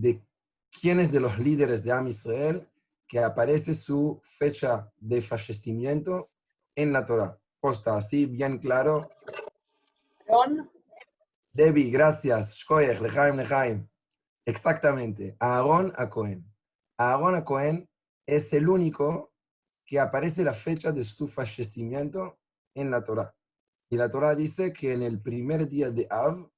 de 0.00 0.22
quiénes 0.70 1.12
de 1.12 1.20
los 1.20 1.38
líderes 1.38 1.82
de 1.82 1.92
Am 1.92 2.06
Israel 2.08 2.68
que 3.06 3.20
aparece 3.20 3.74
su 3.74 4.20
fecha 4.22 4.90
de 4.98 5.20
fallecimiento 5.20 6.30
en 6.74 6.92
la 6.92 7.04
Torah. 7.04 7.38
Posta 7.60 7.96
así, 7.96 8.26
bien 8.26 8.58
claro. 8.58 9.08
Debbie, 11.52 11.90
gracias. 11.90 12.56
Shkoyech, 12.56 13.00
lejaim, 13.00 13.36
lejaim. 13.36 13.88
Exactamente. 14.44 15.36
Aarón 15.38 15.92
a 15.96 16.10
Cohen. 16.10 16.44
Aarón 16.98 17.36
a 17.36 17.44
Cohen 17.44 17.88
es 18.26 18.52
el 18.52 18.68
único 18.68 19.32
que 19.86 20.00
aparece 20.00 20.42
la 20.44 20.52
fecha 20.52 20.92
de 20.92 21.04
su 21.04 21.28
fallecimiento 21.28 22.38
en 22.74 22.90
la 22.90 23.04
Torah. 23.04 23.34
Y 23.90 23.96
la 23.96 24.10
Torah 24.10 24.34
dice 24.34 24.72
que 24.72 24.92
en 24.92 25.02
el 25.02 25.20
primer 25.20 25.68
día 25.68 25.90
de 25.90 26.06
Av, 26.10 26.50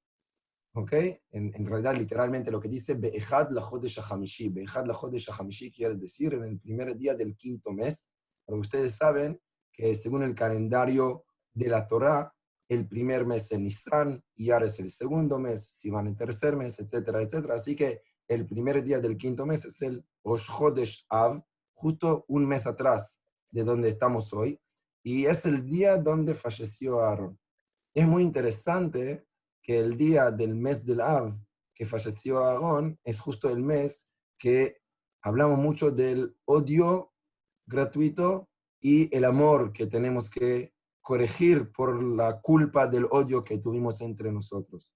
¿ok? 0.77 0.93
En, 1.30 1.66
realidad, 1.66 1.96
literalmente 1.96 2.50
lo 2.50 2.61
que 2.61 2.68
dice, 2.68 2.95
Be'echad 2.95 3.50
la 3.50 3.62
Chodesh 3.62 3.98
HaChamishi. 3.98 4.50
Be'echad 4.50 4.86
la 4.86 4.92
Chodesh 4.92 5.30
HaChamishi 5.30 5.73
quiere 5.73 5.95
decir 5.95 6.34
en 6.34 6.45
el 6.45 6.60
primer 6.60 6.95
día 6.95 7.14
del 7.14 7.34
quinto 7.34 7.73
mes. 7.73 8.10
Pero 8.45 8.60
ustedes 8.60 8.95
saben 8.95 9.41
que 9.73 9.95
según 9.95 10.23
el 10.23 10.34
calendario 10.34 11.24
de 11.55 11.69
la 11.69 11.86
Torah, 11.86 12.30
el 12.69 12.86
primer 12.86 13.24
mes 13.24 13.50
es 13.50 13.59
Nisan, 13.59 14.23
Iyar 14.34 14.64
es 14.64 14.78
el 14.78 14.91
segundo 14.91 15.38
mes, 15.38 15.66
Sivan 15.66 16.09
el 16.09 16.16
tercer 16.16 16.56
mes, 16.56 16.78
etcétera, 16.78 17.22
etcétera. 17.22 17.55
Así 17.55 17.74
que 17.74 18.02
el 18.28 18.47
primer 18.47 18.84
día 18.84 19.00
del 19.00 19.16
quinto 19.16 19.47
mes 19.47 19.64
es 19.64 19.80
el 19.80 20.05
Rosh 20.24 20.47
Chodesh 20.47 21.06
Av, 21.08 21.42
justo 21.72 22.27
un 22.28 22.47
mes 22.47 22.66
atrás 22.66 23.24
de 23.50 23.64
donde 23.64 23.88
estamos 23.88 24.34
hoy, 24.34 24.61
y 25.02 25.24
es 25.24 25.47
el 25.47 25.64
día 25.64 25.97
donde 25.97 26.34
falleció 26.34 27.00
Aaron. 27.00 27.38
Es 27.95 28.06
muy 28.06 28.24
interesante 28.24 29.24
que 29.66 29.80
el 29.80 29.97
día 29.97 30.30
del 30.30 30.55
mes 30.55 30.87
del 30.87 31.01
Av 31.01 31.37
que 31.75 31.84
falleció 31.84 32.38
Aarón 32.45 33.01
es 33.02 33.19
justo 33.19 33.51
el 33.51 33.61
mes 33.61 34.12
que 34.39 34.79
hablamos 35.23 35.59
mucho 35.59 35.91
del 35.91 36.37
odio 36.45 37.12
gratuito 37.67 38.48
y 38.81 39.14
el 39.14 39.25
amor 39.25 39.73
que 39.73 39.86
tenemos 39.86 40.31
que 40.31 40.73
corregir 41.00 41.73
por 41.73 42.00
la 42.00 42.41
culpa 42.41 42.86
del 42.86 43.06
odio 43.11 43.42
que 43.42 43.58
tuvimos 43.58 44.00
entre 44.00 44.31
nosotros. 44.31 44.95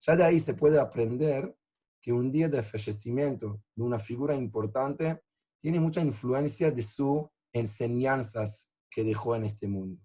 Ya 0.00 0.16
de 0.16 0.24
ahí 0.24 0.40
se 0.40 0.54
puede 0.54 0.80
aprender 0.80 1.56
que 2.00 2.12
un 2.12 2.32
día 2.32 2.48
de 2.48 2.62
fallecimiento 2.62 3.62
de 3.76 3.82
una 3.84 4.00
figura 4.00 4.34
importante 4.34 5.22
tiene 5.58 5.78
mucha 5.78 6.00
influencia 6.00 6.72
de 6.72 6.82
sus 6.82 7.22
enseñanzas 7.52 8.72
que 8.90 9.04
dejó 9.04 9.36
en 9.36 9.44
este 9.44 9.68
mundo. 9.68 10.02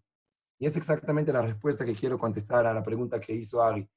Y 0.59 0.67
es 0.67 0.75
exactamente 0.75 1.33
la 1.33 1.41
respuesta 1.41 1.83
que 1.83 1.95
quiero 1.95 2.19
contestar 2.19 2.67
a 2.67 2.73
la 2.73 2.83
pregunta 2.83 3.19
que 3.19 3.33
hizo 3.33 3.61
Ari. 3.61 3.89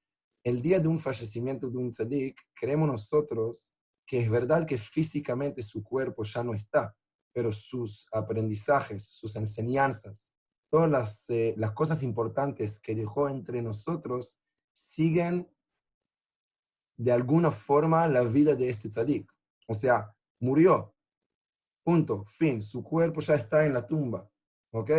El 0.47 0.62
día 0.62 0.78
de 0.78 0.86
un 0.86 1.00
fallecimiento 1.00 1.69
de 1.69 1.77
un 1.77 1.91
tzadik, 1.91 2.41
creemos 2.55 2.86
nosotros 2.89 3.75
que 4.06 4.20
es 4.20 4.30
verdad 4.30 4.64
que 4.64 4.78
físicamente 4.78 5.61
su 5.61 5.83
cuerpo 5.83 6.22
ya 6.22 6.44
no 6.44 6.55
está, 6.55 6.97
pero 7.33 7.50
sus 7.50 8.06
aprendizajes, 8.12 9.08
sus 9.08 9.34
enseñanzas, 9.34 10.33
todas 10.69 10.89
las, 10.89 11.28
eh, 11.30 11.52
las 11.56 11.72
cosas 11.72 12.00
importantes 12.05 12.78
que 12.78 12.94
dejó 12.94 13.28
entre 13.28 13.61
nosotros 13.61 14.41
siguen 14.72 15.52
de 16.97 17.11
alguna 17.11 17.50
forma 17.50 18.06
la 18.06 18.22
vida 18.22 18.55
de 18.55 18.69
este 18.69 18.89
tzadik. 18.89 19.28
O 19.67 19.74
sea, 19.74 20.14
murió. 20.39 20.94
Punto, 21.83 22.24
fin. 22.24 22.62
Su 22.62 22.84
cuerpo 22.84 23.20
ya 23.20 23.34
está 23.34 23.67
en 23.67 23.74
la 23.74 23.84
tumba. 23.84 24.30
¿Ok? 24.70 24.92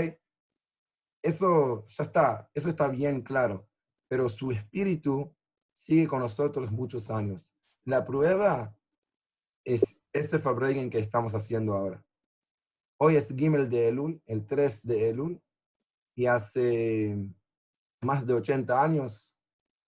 Eso 1.23 1.88
ya 1.88 2.03
está, 2.03 2.52
eso 2.53 2.68
está 2.68 2.90
bien 2.90 3.22
claro. 3.22 3.70
Pero 4.09 4.28
su 4.28 4.52
espíritu 4.52 5.37
sigue 5.78 6.08
con 6.08 6.20
nosotros 6.20 6.72
muchos 6.72 7.11
años. 7.11 7.56
La 7.86 8.03
prueba 8.03 8.75
es 9.64 10.02
ese 10.11 10.39
Fabreguen 10.39 10.89
que 10.89 10.97
estamos 10.97 11.36
haciendo 11.36 11.73
ahora. 11.73 12.03
Hoy 13.00 13.16
es 13.16 13.30
Gimel 13.30 13.69
de 13.69 13.89
Elul, 13.89 14.22
el 14.25 14.47
3 14.47 14.88
de 14.88 15.09
Elul, 15.09 15.42
y 16.16 16.25
hace 16.25 17.16
más 18.02 18.25
de 18.25 18.34
80 18.34 18.84
años 18.84 19.38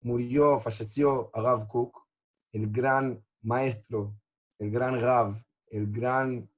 murió, 0.02 0.60
falleció 0.60 1.32
Rav 1.34 1.68
Cook, 1.68 2.06
el 2.54 2.72
gran 2.72 3.26
maestro, 3.42 4.16
el 4.60 4.70
gran 4.70 5.02
Rav, 5.02 5.44
el 5.72 5.92
gran 5.92 6.50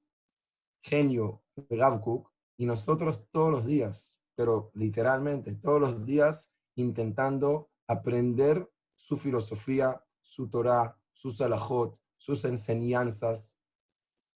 genio 0.82 1.42
Rav 1.70 2.02
Cook, 2.02 2.30
y 2.58 2.66
nosotros 2.66 3.26
todos 3.30 3.50
los 3.50 3.64
días, 3.64 4.20
pero 4.36 4.70
literalmente 4.74 5.54
todos 5.54 5.80
los 5.80 6.04
días, 6.04 6.54
intentando 6.76 7.70
aprender 7.88 8.68
su 8.94 9.16
filosofía, 9.16 10.04
su 10.20 10.48
Torah, 10.48 10.98
sus 11.12 11.40
alajot, 11.40 11.98
sus 12.16 12.44
enseñanzas. 12.44 13.58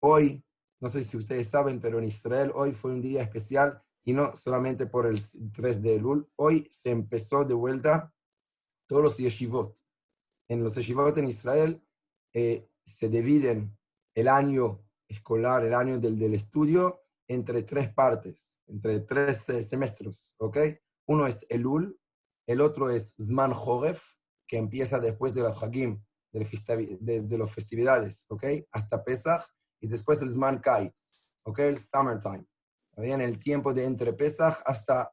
Hoy, 0.01 0.43
no 0.79 0.89
sé 0.89 1.03
si 1.03 1.17
ustedes 1.17 1.49
saben, 1.49 1.79
pero 1.79 1.99
en 1.99 2.05
Israel 2.05 2.51
hoy 2.55 2.71
fue 2.73 2.91
un 2.91 3.01
día 3.01 3.21
especial 3.21 3.81
y 4.03 4.13
no 4.13 4.35
solamente 4.35 4.85
por 4.85 5.07
el 5.07 5.19
3 5.51 5.81
de 5.81 5.95
Elul, 5.95 6.29
hoy 6.35 6.67
se 6.69 6.91
empezó 6.91 7.43
de 7.43 7.53
vuelta 7.53 8.13
todos 8.87 9.01
los 9.01 9.17
yeshivot. 9.17 9.79
En 10.47 10.63
los 10.63 10.75
yeshivot 10.75 11.17
en 11.17 11.27
Israel 11.27 11.83
eh, 12.33 12.69
se 12.85 13.09
dividen 13.09 13.75
el 14.13 14.27
año 14.27 14.85
escolar, 15.07 15.63
el 15.65 15.73
año 15.73 15.97
del, 15.99 16.19
del 16.19 16.35
estudio, 16.35 17.05
entre 17.27 17.63
tres 17.63 17.91
partes, 17.93 18.61
entre 18.67 18.99
tres 19.01 19.49
eh, 19.49 19.63
semestres, 19.63 20.35
¿ok? 20.37 20.57
Uno 21.07 21.27
es 21.27 21.45
Elul, 21.49 21.99
el 22.47 22.61
otro 22.61 22.89
es 22.89 23.15
Zman 23.15 23.53
Joref, 23.53 24.15
que 24.47 24.57
empieza 24.57 24.99
después 24.99 25.33
de 25.33 25.41
los 25.41 25.61
Hagim, 25.61 26.01
de, 26.31 27.21
de, 27.21 27.37
las 27.37 27.51
festividades, 27.51 28.25
¿ok? 28.29 28.43
Hasta 28.71 29.03
Pesach, 29.03 29.43
y 29.79 29.87
después 29.87 30.21
el 30.21 30.29
Zman 30.29 30.59
Kaitz, 30.59 31.29
¿ok? 31.45 31.59
El 31.59 31.77
Summertime 31.77 32.45
en 32.97 33.21
el 33.21 33.39
tiempo 33.39 33.73
de 33.73 33.85
entre 33.85 34.13
Pesach 34.13 34.61
hasta 34.65 35.11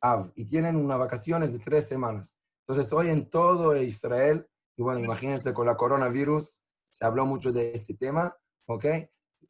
Av, 0.00 0.30
y 0.34 0.44
tienen 0.44 0.76
unas 0.76 0.98
vacaciones 0.98 1.52
de 1.52 1.58
tres 1.58 1.88
semanas. 1.88 2.38
Entonces, 2.66 2.92
hoy 2.92 3.08
en 3.08 3.28
todo 3.28 3.76
Israel, 3.76 4.46
y 4.76 4.82
bueno, 4.82 5.00
imagínense 5.00 5.52
con 5.52 5.66
la 5.66 5.76
coronavirus, 5.76 6.62
se 6.90 7.04
habló 7.04 7.26
mucho 7.26 7.52
de 7.52 7.72
este 7.72 7.94
tema, 7.94 8.36
¿ok? 8.66 8.84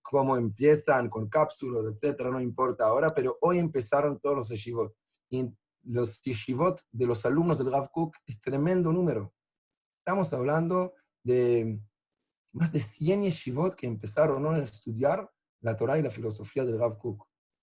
Cómo 0.02 0.36
empiezan 0.36 1.08
con 1.08 1.28
cápsulas, 1.28 1.84
etcétera, 1.92 2.30
no 2.30 2.40
importa 2.40 2.86
ahora, 2.86 3.08
pero 3.08 3.36
hoy 3.40 3.58
empezaron 3.58 4.20
todos 4.20 4.36
los 4.36 4.48
yeshivot. 4.48 4.94
Y 5.30 5.52
los 5.84 6.20
yeshivot 6.22 6.80
de 6.92 7.06
los 7.06 7.24
alumnos 7.26 7.58
del 7.58 7.72
Rav 7.72 7.90
es 8.26 8.40
tremendo 8.40 8.92
número. 8.92 9.34
Estamos 9.98 10.32
hablando 10.32 10.94
de 11.22 11.80
más 12.52 12.72
de 12.72 12.80
100 12.80 13.22
yeshivot 13.24 13.74
que 13.74 13.86
empezaron 13.86 14.46
a 14.46 14.58
estudiar 14.58 15.30
la 15.60 15.76
Torah 15.76 15.98
y 15.98 16.02
la 16.02 16.10
filosofía 16.10 16.64
del 16.64 16.78
Rav. 16.78 16.98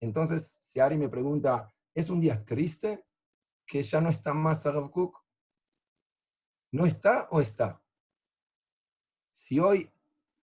Entonces, 0.01 0.57
si 0.59 0.79
Ari 0.79 0.97
me 0.97 1.09
pregunta, 1.09 1.71
¿es 1.93 2.09
un 2.09 2.19
día 2.19 2.43
triste 2.43 3.05
que 3.65 3.83
ya 3.83 4.01
no 4.01 4.09
está 4.09 4.33
más 4.33 4.65
Rav 4.65 4.89
Cook? 4.89 5.17
¿No 6.73 6.85
está 6.85 7.27
o 7.31 7.41
está? 7.41 7.83
Si 9.33 9.59
hoy, 9.59 9.91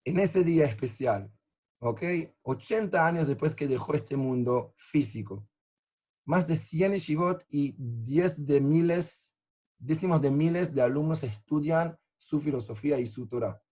en 0.05 0.19
ese 0.21 0.45
día 0.45 0.67
especial, 0.67 1.33
¿ok? 1.81 2.03
80 2.43 3.07
años 3.07 3.27
después 3.27 3.55
que 3.55 3.67
dejó 3.67 3.95
este 3.95 4.17
mundo 4.17 4.75
físico, 4.77 5.49
más 6.29 6.47
de 6.47 6.57
100 6.57 6.93
shivot 6.99 7.47
y 7.49 7.75
10 7.79 8.45
de 8.45 8.61
miles, 8.61 9.35
décimos 9.79 10.21
de 10.21 10.31
miles 10.31 10.75
de 10.75 10.83
alumnos 10.83 11.25
estudian 11.25 11.99
su 12.19 12.39
filosofía 12.39 13.01
y 13.01 13.07
su 13.07 13.27
Torah. 13.27 13.63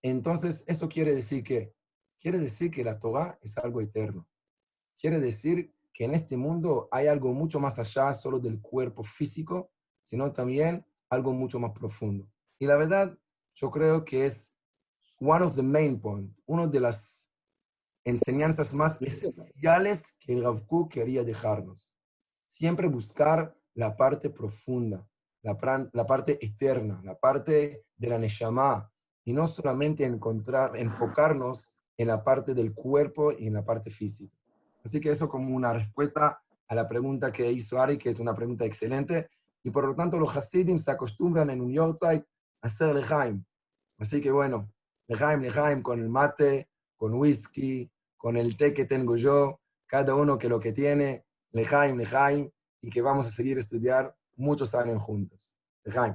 Entonces, 0.00 0.64
eso 0.66 0.88
quiere 0.88 1.14
decir 1.14 1.44
que, 1.44 1.74
quiere 2.18 2.38
decir 2.38 2.70
que 2.70 2.84
la 2.84 2.98
Torah 2.98 3.38
es 3.42 3.58
algo 3.58 3.82
eterno. 3.82 4.26
Quiere 4.98 5.20
decir 5.20 5.74
que 5.92 6.06
en 6.06 6.14
este 6.14 6.38
mundo 6.38 6.88
hay 6.90 7.06
algo 7.06 7.34
mucho 7.34 7.60
más 7.60 7.78
allá 7.78 8.14
solo 8.14 8.38
del 8.38 8.62
cuerpo 8.62 9.02
físico, 9.02 9.70
sino 10.02 10.32
también 10.32 10.86
algo 11.10 11.34
mucho 11.34 11.60
más 11.60 11.72
profundo. 11.72 12.26
Y 12.58 12.64
la 12.64 12.76
verdad, 12.76 13.14
yo 13.56 13.70
creo 13.70 14.06
que 14.06 14.24
es 14.24 14.56
one 15.20 15.44
of 15.44 15.54
the 15.54 15.62
main 15.62 16.00
points, 16.00 16.34
una 16.46 16.66
de 16.66 16.80
las 16.80 17.23
enseñanzas 18.04 18.74
más 18.74 19.00
esenciales 19.00 20.16
que 20.20 20.40
Rav 20.40 20.62
quería 20.88 21.24
dejarnos. 21.24 21.96
Siempre 22.46 22.86
buscar 22.86 23.56
la 23.74 23.96
parte 23.96 24.30
profunda, 24.30 25.08
la, 25.42 25.88
la 25.92 26.06
parte 26.06 26.38
eterna, 26.44 27.00
la 27.02 27.18
parte 27.18 27.84
de 27.96 28.08
la 28.08 28.18
Neshama, 28.18 28.90
y 29.24 29.32
no 29.32 29.48
solamente 29.48 30.04
encontrar, 30.04 30.76
enfocarnos 30.76 31.72
en 31.96 32.08
la 32.08 32.22
parte 32.22 32.54
del 32.54 32.74
cuerpo 32.74 33.32
y 33.32 33.46
en 33.46 33.54
la 33.54 33.64
parte 33.64 33.90
física. 33.90 34.36
Así 34.84 35.00
que 35.00 35.10
eso 35.10 35.28
como 35.28 35.54
una 35.54 35.72
respuesta 35.72 36.42
a 36.68 36.74
la 36.74 36.88
pregunta 36.88 37.32
que 37.32 37.50
hizo 37.50 37.80
Ari, 37.80 37.96
que 37.96 38.10
es 38.10 38.20
una 38.20 38.34
pregunta 38.34 38.64
excelente. 38.64 39.28
Y 39.62 39.70
por 39.70 39.86
lo 39.86 39.94
tanto 39.94 40.18
los 40.18 40.36
Hasidim 40.36 40.78
se 40.78 40.90
acostumbran 40.90 41.48
en 41.50 41.62
un 41.62 41.72
Yortzeit 41.72 42.22
a 42.60 42.66
hacer 42.66 42.94
lejaim. 42.94 43.42
Así 43.98 44.20
que 44.20 44.30
bueno, 44.30 44.70
lejaim, 45.08 45.40
lejaim 45.40 45.82
con 45.82 46.00
el 46.00 46.08
mate, 46.10 46.68
con 46.96 47.14
whisky, 47.14 47.90
con 48.24 48.38
el 48.38 48.56
té 48.56 48.72
que 48.72 48.86
tengo 48.86 49.16
yo, 49.16 49.60
cada 49.84 50.14
uno 50.14 50.38
que 50.38 50.48
lo 50.48 50.58
que 50.58 50.72
tiene, 50.72 51.26
lejaim, 51.50 51.98
lejaim, 51.98 52.48
y 52.80 52.88
que 52.88 53.02
vamos 53.02 53.26
a 53.26 53.30
seguir 53.30 53.58
estudiar 53.58 54.16
muchos 54.36 54.74
años 54.74 55.02
juntos. 55.02 55.58
Lejaim. 55.84 56.14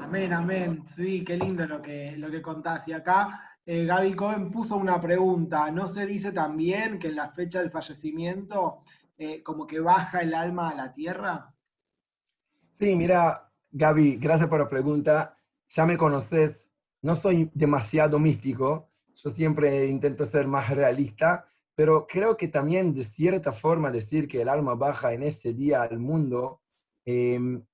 Amén, 0.00 0.32
amén. 0.32 0.84
Sí, 0.86 1.24
qué 1.24 1.36
lindo 1.36 1.66
lo 1.66 1.82
que, 1.82 2.12
lo 2.16 2.30
que 2.30 2.40
contás. 2.40 2.86
Y 2.86 2.92
acá 2.92 3.58
eh, 3.66 3.86
Gaby 3.86 4.14
Cohen 4.14 4.52
puso 4.52 4.76
una 4.76 5.00
pregunta. 5.00 5.68
¿No 5.72 5.88
se 5.88 6.06
dice 6.06 6.30
también 6.30 7.00
que 7.00 7.08
en 7.08 7.16
la 7.16 7.30
fecha 7.30 7.58
del 7.58 7.72
fallecimiento 7.72 8.84
eh, 9.18 9.42
como 9.42 9.66
que 9.66 9.80
baja 9.80 10.20
el 10.20 10.32
alma 10.32 10.68
a 10.68 10.74
la 10.76 10.94
tierra? 10.94 11.52
Sí, 12.70 12.94
mira, 12.94 13.50
Gaby, 13.72 14.18
gracias 14.18 14.48
por 14.48 14.60
la 14.60 14.68
pregunta. 14.68 15.36
Ya 15.70 15.84
me 15.84 15.98
conoces, 15.98 16.70
no 17.02 17.16
soy 17.16 17.50
demasiado 17.52 18.20
místico, 18.20 18.88
yo 19.14 19.30
siempre 19.30 19.86
intento 19.86 20.24
ser 20.24 20.46
más 20.46 20.70
realista, 20.70 21.46
pero 21.74 22.06
creo 22.06 22.36
que 22.36 22.48
también 22.48 22.94
de 22.94 23.04
cierta 23.04 23.52
forma 23.52 23.90
decir 23.90 24.28
que 24.28 24.42
el 24.42 24.48
alma 24.48 24.74
baja 24.74 25.12
en 25.12 25.22
ese 25.22 25.52
día 25.52 25.82
al 25.82 25.98
mundo, 25.98 26.60
em, 27.04 27.64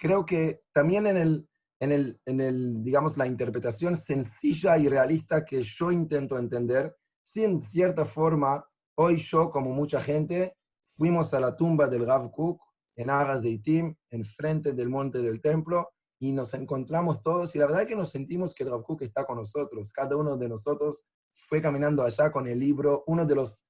creo 0.00 0.24
que 0.24 0.62
también 0.72 1.06
en 1.06 1.16
el, 1.16 1.48
en 1.80 1.92
el, 1.92 2.20
en 2.24 2.40
el, 2.40 2.82
digamos, 2.82 3.16
la 3.16 3.26
interpretación 3.26 3.96
sencilla 3.96 4.78
y 4.78 4.88
realista 4.88 5.44
que 5.44 5.62
yo 5.62 5.92
intento 5.92 6.38
entender, 6.38 6.96
si 7.22 7.44
en 7.44 7.60
cierta 7.60 8.04
forma, 8.04 8.66
hoy 8.94 9.16
yo, 9.16 9.50
como 9.50 9.70
mucha 9.70 10.00
gente, 10.00 10.56
fuimos 10.84 11.34
a 11.34 11.40
la 11.40 11.56
tumba 11.56 11.86
del 11.86 12.06
Rav 12.06 12.30
Kook 12.30 12.60
en 12.94 13.10
Aras 13.10 13.42
de 13.42 13.50
Itim, 13.50 13.94
enfrente 14.10 14.72
del 14.72 14.88
monte 14.88 15.20
del 15.20 15.40
templo, 15.42 15.90
y 16.18 16.32
nos 16.32 16.54
encontramos 16.54 17.20
todos, 17.20 17.54
y 17.54 17.58
la 17.58 17.66
verdad 17.66 17.82
es 17.82 17.88
que 17.88 17.96
nos 17.96 18.10
sentimos 18.10 18.54
que 18.54 18.64
el 18.64 18.70
Rav 18.70 18.84
está 19.00 19.24
con 19.24 19.36
nosotros. 19.36 19.92
Cada 19.92 20.16
uno 20.16 20.36
de 20.36 20.48
nosotros 20.48 21.08
fue 21.30 21.60
caminando 21.60 22.02
allá 22.02 22.30
con 22.32 22.46
el 22.48 22.58
libro, 22.58 23.04
uno 23.06 23.26
de 23.26 23.34
los 23.34 23.66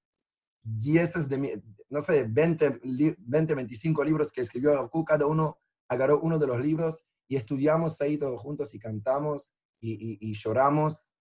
10 0.62 1.28
de, 1.28 1.62
no 1.90 2.00
sé, 2.00 2.26
20, 2.28 2.80
20 3.18 3.54
25 3.54 4.04
libros 4.04 4.32
que 4.32 4.40
escribió 4.40 4.74
Rav 4.74 4.90
cada 5.04 5.26
uno 5.26 5.58
agarró 5.88 6.20
uno 6.20 6.38
de 6.38 6.46
los 6.46 6.60
libros 6.60 7.06
y 7.28 7.36
estudiamos 7.36 8.00
ahí 8.00 8.18
todos 8.18 8.40
juntos 8.40 8.74
y 8.74 8.78
cantamos 8.78 9.54
y, 9.80 10.34
lloramos 10.34 11.14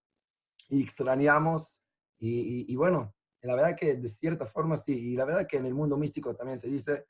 y 0.70 0.82
extrañamos. 0.84 1.84
Y, 2.18 2.76
bueno, 2.76 3.14
la 3.42 3.56
verdad 3.56 3.76
que 3.76 3.96
de 3.96 4.08
cierta 4.08 4.46
forma 4.46 4.78
sí, 4.78 5.12
y 5.12 5.16
la 5.16 5.26
verdad 5.26 5.48
que 5.48 5.58
en 5.58 5.66
el 5.66 5.74
mundo 5.74 5.98
místico 5.98 6.36
también 6.36 6.58
se 6.58 6.68
dice 6.68 7.06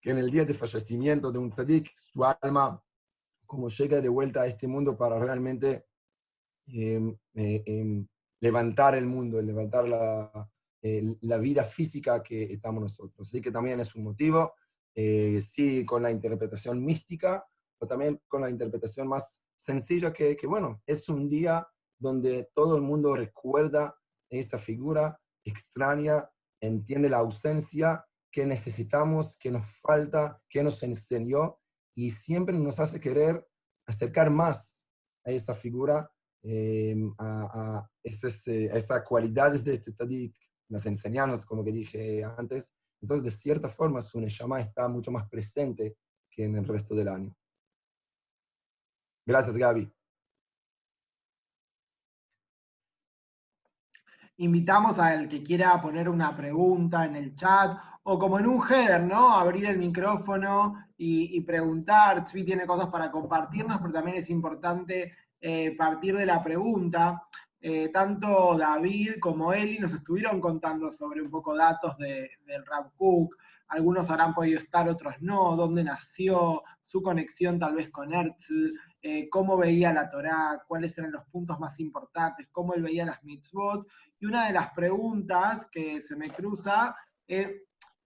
que 0.00 0.10
en 0.10 0.18
el 0.18 0.30
día 0.30 0.44
de 0.44 0.54
fallecimiento 0.54 1.30
de 1.30 1.38
un 1.38 1.50
tzadik, 1.50 1.90
su 1.96 2.24
alma 2.24 2.82
como 3.46 3.68
llega 3.68 4.00
de 4.00 4.08
vuelta 4.08 4.42
a 4.42 4.46
este 4.46 4.66
mundo 4.66 4.96
para 4.96 5.18
realmente 5.18 5.86
em, 6.66 7.16
eh, 7.34 7.62
em, 7.66 8.06
levantar 8.40 8.94
el 8.94 9.06
mundo, 9.06 9.40
levantar 9.40 9.88
la, 9.88 10.50
la 11.22 11.38
vida 11.38 11.64
física 11.64 12.22
que 12.22 12.44
estamos 12.44 12.82
nosotros. 12.82 13.26
Así 13.26 13.40
que 13.40 13.50
también 13.50 13.80
es 13.80 13.94
un 13.94 14.04
motivo, 14.04 14.54
eh, 14.94 15.40
sí, 15.40 15.84
con 15.86 16.02
la 16.02 16.10
interpretación 16.10 16.84
mística, 16.84 17.46
o 17.78 17.86
también 17.86 18.20
con 18.28 18.42
la 18.42 18.50
interpretación 18.50 19.08
más 19.08 19.42
sencilla 19.56 20.12
que, 20.12 20.36
que, 20.36 20.46
bueno, 20.46 20.82
es 20.86 21.08
un 21.08 21.28
día 21.28 21.66
donde 21.98 22.50
todo 22.54 22.76
el 22.76 22.82
mundo 22.82 23.14
recuerda 23.14 23.96
esa 24.28 24.58
figura 24.58 25.18
extraña, 25.44 26.28
entiende 26.60 27.08
la 27.08 27.18
ausencia 27.18 28.04
que 28.30 28.46
necesitamos, 28.46 29.38
que 29.38 29.50
nos 29.50 29.66
falta, 29.66 30.40
que 30.48 30.62
nos 30.62 30.82
enseñó 30.82 31.58
y 31.94 32.10
siempre 32.10 32.58
nos 32.58 32.80
hace 32.80 33.00
querer 33.00 33.46
acercar 33.86 34.30
más 34.30 34.88
a 35.24 35.30
esa 35.30 35.54
figura, 35.54 36.10
em, 36.42 37.14
a, 37.18 37.88
esas, 38.02 38.46
eh, 38.48 38.70
a, 38.72 38.76
esas, 38.76 39.02
cualidades 39.04 39.64
de 39.64 39.74
este 39.74 39.92
tzadik, 39.92 40.36
las 40.68 40.86
enseñanzas, 40.86 41.46
como 41.46 41.64
que 41.64 41.72
dije 41.72 42.24
antes. 42.24 42.74
Entonces, 43.00 43.24
de 43.24 43.30
cierta 43.30 43.68
forma, 43.68 44.00
su 44.02 44.20
Neshama 44.20 44.60
está 44.60 44.88
mucho 44.88 45.10
más 45.10 45.28
presente 45.28 45.96
que 46.30 46.44
en 46.44 46.56
el 46.56 46.66
resto 46.66 46.94
del 46.94 47.08
año. 47.08 47.36
Gracias, 49.26 49.56
Gaby. 49.56 49.90
Invitamos 54.38 54.98
al 54.98 55.28
que 55.28 55.44
quiera 55.44 55.80
poner 55.80 56.08
una 56.08 56.36
pregunta 56.36 57.04
en 57.04 57.14
el 57.14 57.36
chat 57.36 57.78
o 58.02 58.18
como 58.18 58.38
en 58.38 58.46
un 58.46 58.62
header, 58.68 59.02
¿no? 59.04 59.30
Abrir 59.30 59.66
el 59.66 59.78
micrófono 59.78 60.83
y, 60.96 61.40
preguntar. 61.40 62.24
Tzvi 62.24 62.44
tiene 62.44 62.66
cosas 62.66 62.88
para 62.88 63.10
compartirnos, 63.10 63.78
pero 63.78 63.92
también 63.92 64.18
es 64.18 64.30
importante 64.30 65.12
eh, 65.40 65.74
partir 65.76 66.16
de 66.16 66.26
la 66.26 66.42
pregunta. 66.42 67.22
Eh, 67.60 67.88
tanto 67.88 68.56
David 68.58 69.14
como 69.20 69.52
Eli 69.52 69.78
nos 69.78 69.94
estuvieron 69.94 70.40
contando 70.40 70.90
sobre 70.90 71.22
un 71.22 71.30
poco 71.30 71.56
datos 71.56 71.96
del 71.96 72.66
Rab 72.66 72.92
Cook. 72.96 73.36
Algunos 73.68 74.10
habrán 74.10 74.34
podido 74.34 74.60
estar, 74.60 74.88
otros 74.88 75.14
no. 75.20 75.56
Dónde 75.56 75.82
nació, 75.82 76.62
su 76.84 77.02
conexión 77.02 77.58
tal 77.58 77.74
vez 77.74 77.90
con 77.90 78.12
Herzl, 78.12 78.72
eh, 79.02 79.28
cómo 79.28 79.56
veía 79.56 79.92
la 79.92 80.10
Torá, 80.10 80.62
cuáles 80.68 80.96
eran 80.98 81.12
los 81.12 81.24
puntos 81.26 81.58
más 81.58 81.80
importantes, 81.80 82.48
cómo 82.52 82.74
él 82.74 82.82
veía 82.82 83.06
las 83.06 83.22
mitzvot. 83.24 83.86
Y 84.20 84.26
una 84.26 84.46
de 84.46 84.52
las 84.52 84.72
preguntas 84.72 85.66
que 85.72 86.02
se 86.02 86.16
me 86.16 86.30
cruza 86.30 86.94
es, 87.26 87.62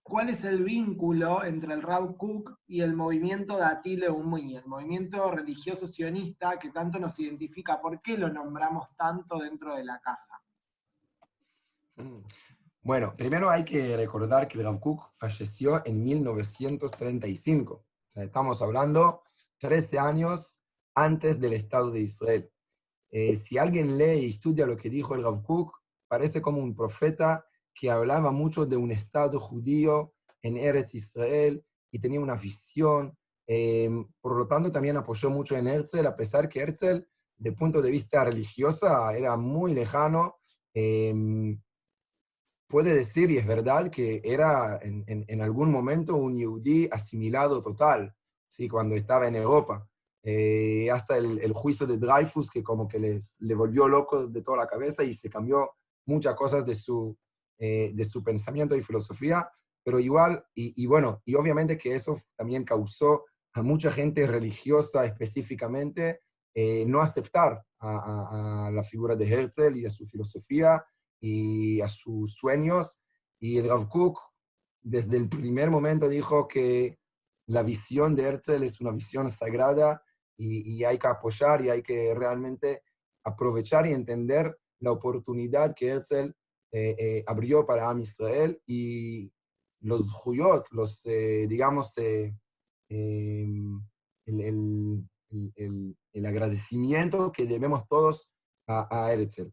¿cuál 0.09 0.29
es 0.29 0.43
el 0.43 0.63
vínculo 0.63 1.43
entre 1.45 1.73
el 1.73 1.81
Rav 1.81 2.17
Kook 2.17 2.59
y 2.67 2.81
el 2.81 2.93
movimiento 2.93 3.55
de 3.55 3.63
Atile 3.63 4.09
Umí, 4.09 4.57
el 4.57 4.65
movimiento 4.65 5.31
religioso 5.31 5.87
sionista 5.87 6.57
que 6.57 6.71
tanto 6.71 6.99
nos 6.99 7.17
identifica? 7.19 7.79
¿Por 7.79 8.01
qué 8.01 8.17
lo 8.17 8.27
nombramos 8.27 8.87
tanto 8.97 9.37
dentro 9.37 9.75
de 9.75 9.85
la 9.85 10.01
casa? 10.01 10.41
Mm. 11.95 12.23
Bueno, 12.81 13.13
primero 13.15 13.49
hay 13.49 13.63
que 13.63 13.95
recordar 13.95 14.47
que 14.47 14.57
el 14.57 14.63
Rav 14.63 14.79
Kook 14.79 15.11
falleció 15.13 15.85
en 15.85 16.03
1935. 16.03 17.73
O 17.73 17.85
sea, 18.07 18.23
estamos 18.23 18.61
hablando 18.61 19.21
13 19.59 19.99
años 19.99 20.63
antes 20.95 21.39
del 21.39 21.53
Estado 21.53 21.91
de 21.91 22.01
Israel. 22.01 22.51
Eh, 23.11 23.35
si 23.35 23.57
alguien 23.57 23.97
lee 23.97 24.25
y 24.25 24.29
estudia 24.29 24.65
lo 24.65 24.75
que 24.75 24.89
dijo 24.89 25.13
el 25.13 25.23
Rav 25.23 25.43
Kook, 25.43 25.73
parece 26.07 26.41
como 26.41 26.59
un 26.59 26.75
profeta 26.75 27.45
que 27.79 27.89
hablaba 27.89 28.31
mucho 28.31 28.65
de 28.65 28.75
un 28.75 28.91
Estado 28.91 29.39
judío 29.39 30.13
en 30.41 30.57
Eretz 30.57 30.95
Israel 30.95 31.63
y 31.91 31.99
tenía 31.99 32.19
una 32.19 32.35
visión. 32.35 33.17
Em, 33.47 34.05
por 34.19 34.35
lo 34.37 34.47
tanto, 34.47 34.69
también 34.69 34.97
apoyó 34.97 35.29
mucho 35.29 35.55
en 35.55 35.67
Herzl, 35.67 36.05
a 36.05 36.15
pesar 36.15 36.49
que 36.49 36.59
Herzl, 36.59 37.07
de 37.37 37.51
punto 37.53 37.81
de 37.81 37.89
vista 37.89 38.25
religioso, 38.25 39.09
era 39.11 39.37
muy 39.37 39.73
lejano. 39.73 40.39
Em, 40.73 41.61
puede 42.67 42.93
decir, 42.93 43.31
y 43.31 43.37
es 43.37 43.47
verdad, 43.47 43.89
que 43.89 44.21
era 44.25 44.77
en, 44.81 45.05
en, 45.07 45.41
algún 45.41 45.71
momento 45.71 46.17
un 46.17 46.37
yudí 46.37 46.89
asimilado 46.91 47.61
total, 47.61 48.13
¿sí? 48.47 48.67
cuando 48.67 48.95
estaba 48.95 49.27
en 49.27 49.35
Europa. 49.35 49.87
Eh, 50.21 50.91
hasta 50.91 51.17
el, 51.17 51.53
juicio 51.53 51.87
de 51.87 51.97
Dreyfus, 51.97 52.51
que 52.51 52.61
como 52.61 52.87
que 52.89 52.99
les, 52.99 53.39
le 53.39 53.55
volvió 53.55 53.87
loco 53.87 54.27
de 54.27 54.41
toda 54.41 54.57
la 54.57 54.67
cabeza 54.67 55.01
y 55.03 55.13
se 55.13 55.29
cambió 55.29 55.71
muchas 56.05 56.35
cosas 56.35 56.65
de 56.65 56.75
su, 56.75 57.17
eh, 57.59 57.91
de 57.93 58.05
su 58.05 58.23
pensamiento 58.23 58.75
y 58.75 58.81
filosofía, 58.81 59.49
pero 59.83 59.99
igual, 59.99 60.43
y, 60.55 60.85
bueno, 60.85 61.21
y 61.25 61.35
obviamente 61.35 61.77
que 61.77 61.95
eso 61.95 62.19
también 62.35 62.63
causó 62.63 63.25
a 63.53 63.61
mucha 63.61 63.91
gente 63.91 64.25
religiosa 64.27 65.05
específicamente 65.05 66.21
eh, 66.53 66.85
no 66.87 67.01
aceptar 67.01 67.63
a, 67.79 68.67
a, 68.67 68.71
la 68.71 68.83
figura 68.83 69.15
de 69.15 69.27
Herzl 69.27 69.77
y 69.77 69.85
a 69.85 69.89
su 69.89 70.05
filosofía 70.05 70.83
y 71.19 71.81
a 71.81 71.87
sus 71.87 72.33
sueños. 72.35 73.03
Y 73.39 73.57
el 73.57 73.69
Rav 73.69 73.87
Kook 73.87 74.19
desde 74.81 75.17
el 75.17 75.29
primer 75.29 75.69
momento 75.69 76.07
dijo 76.07 76.47
que 76.47 76.99
la 77.47 77.63
visión 77.63 78.15
de 78.15 78.23
Herzl 78.23 78.63
es 78.63 78.79
una 78.79 78.91
visión 78.91 79.29
sagrada 79.29 80.03
y, 80.37 80.83
hay 80.85 80.97
que 80.97 81.07
apoyar 81.07 81.61
y 81.63 81.69
hay 81.69 81.83
que 81.83 82.13
realmente 82.15 82.83
aprovechar 83.25 83.85
y 83.85 83.93
entender 83.93 84.57
la 84.79 84.91
oportunidad 84.91 85.75
que 85.75 85.87
Herzl 85.87 86.33
eh, 86.71 86.95
eh, 86.97 87.23
abrió 87.27 87.65
para 87.65 87.89
Am 87.89 88.01
Israel 88.01 88.61
y 88.65 89.31
los 89.81 90.11
juyot, 90.11 90.67
los, 90.71 91.05
eh, 91.05 91.47
digamos, 91.47 91.93
em, 91.97 93.81
el, 94.25 95.05
el, 96.13 96.25
agradecimiento 96.25 97.31
que 97.31 97.45
debemos 97.45 97.87
todos 97.87 98.31
a, 98.67 98.87
a 98.89 99.13
Herzl. 99.13 99.49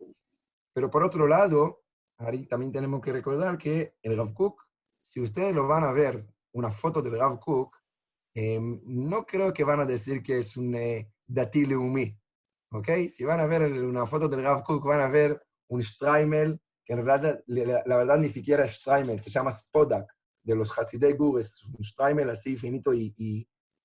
Pero 0.74 0.90
por 0.90 1.04
otro 1.04 1.26
lado, 1.26 1.82
Ari, 2.18 2.46
también 2.46 2.72
tenemos 2.72 3.00
que 3.00 3.12
recordar 3.12 3.56
que 3.56 3.94
el 4.02 4.16
Rav 4.16 4.34
Kook, 4.34 4.62
si 5.00 5.20
ustedes 5.20 5.54
lo 5.54 5.66
van 5.66 5.84
a 5.84 5.92
ver, 5.92 6.26
una 6.52 6.70
foto 6.70 7.00
del 7.02 7.18
Rav 7.18 7.38
Kook, 7.38 7.76
Em, 8.38 8.82
no 8.84 9.24
creo 9.24 9.50
que 9.54 9.64
van 9.64 9.80
a 9.80 9.86
decir 9.86 10.22
que 10.22 10.38
es 10.38 10.58
un 10.58 10.74
eh, 10.74 11.10
datil 11.26 11.72
¿ok? 12.70 12.88
Si 13.08 13.24
van 13.24 13.40
a 13.40 13.46
ver 13.46 13.62
una 13.62 14.04
foto 14.04 14.28
del 14.28 14.42
Rav 14.44 14.62
Kook, 14.62 14.84
van 14.84 15.00
a 15.00 15.08
ver 15.08 15.42
un 15.68 15.82
Streimel, 15.82 16.60
que 16.86 16.92
en 16.92 17.04
realidad, 17.04 17.42
la, 17.46 17.96
verdad 17.96 18.16
ni 18.16 18.28
siquiera 18.28 18.64
es 18.64 18.76
Streimel, 18.76 19.18
se 19.18 19.30
llama 19.30 19.50
Spodak, 19.50 20.06
de 20.42 20.54
los 20.54 20.70
Hasidei 20.78 21.14
Gur, 21.14 21.40
es 21.40 21.64
un 21.64 21.82
Streimel 21.82 22.30
así 22.30 22.56
finito 22.56 22.94
y, 22.94 23.12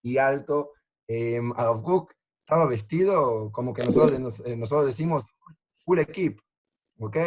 y, 0.04 0.18
alto. 0.18 0.74
Eh, 1.08 1.42
Rav 1.58 1.82
Kook 1.82 2.14
estaba 2.46 2.68
vestido 2.68 3.52
como 3.52 3.74
que 3.74 3.84
nosotros, 3.84 4.44
eh, 4.46 4.56
nosotros 4.56 4.86
decimos 4.86 5.26
full 5.84 5.98
equip, 5.98 6.40
¿ok? 7.00 7.18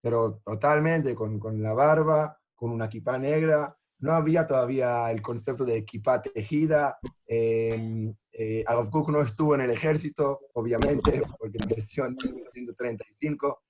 Pero 0.00 0.40
totalmente 0.44 1.16
con, 1.16 1.40
con 1.40 1.60
la 1.60 1.72
barba, 1.72 2.38
con 2.54 2.70
una 2.70 2.84
equipa 2.84 3.18
negra, 3.18 3.76
no 3.98 4.12
había 4.12 4.46
todavía 4.46 5.10
el 5.10 5.20
concepto 5.20 5.64
de 5.64 5.76
equipa 5.76 6.22
tejida, 6.22 6.98
em, 7.26 8.14
Eh, 8.38 8.62
Rav 8.68 8.90
Kook 8.90 9.10
no 9.10 9.22
estuvo 9.22 9.54
en 9.54 9.62
el 9.62 9.70
ejército, 9.70 10.40
obviamente, 10.52 11.22
porque 11.38 11.58
nació 11.58 12.04
en 12.04 12.16
1935, 12.16 13.62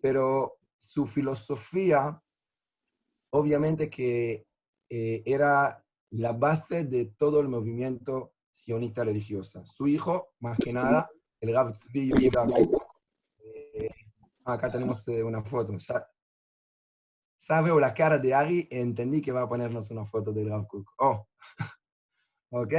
pero 0.00 0.58
su 0.78 1.06
filosofía, 1.06 2.22
obviamente 3.30 3.90
que 3.90 4.46
eh, 4.88 5.22
era 5.26 5.84
la 6.10 6.32
base 6.32 6.84
de 6.84 7.06
todo 7.06 7.40
el 7.40 7.48
movimiento 7.48 8.32
sionista 8.50 9.04
religiosa. 9.04 9.64
Su 9.66 9.86
hijo, 9.86 10.30
más 10.40 10.58
que 10.58 10.72
nada, 10.72 11.10
el 11.40 11.54
Rav 11.54 11.72
Tzvi 11.72 12.10
eh, 13.44 13.90
acá 14.44 14.70
tenemos 14.70 15.06
eh, 15.08 15.22
una 15.22 15.42
foto. 15.42 15.76
Ya, 15.76 16.08
ya, 17.38 17.60
veo 17.60 17.78
la 17.78 17.94
cara 17.94 18.18
de 18.18 18.34
Ari 18.34 18.68
y 18.70 18.78
entendí 18.78 19.20
que 19.20 19.32
va 19.32 19.42
a 19.42 19.48
ponernos 19.48 19.90
una 19.90 20.04
foto 20.04 20.32
del 20.32 20.48
Rav 20.48 20.66
Kook. 20.66 20.90
Oh, 20.98 21.28
ok. 22.50 22.74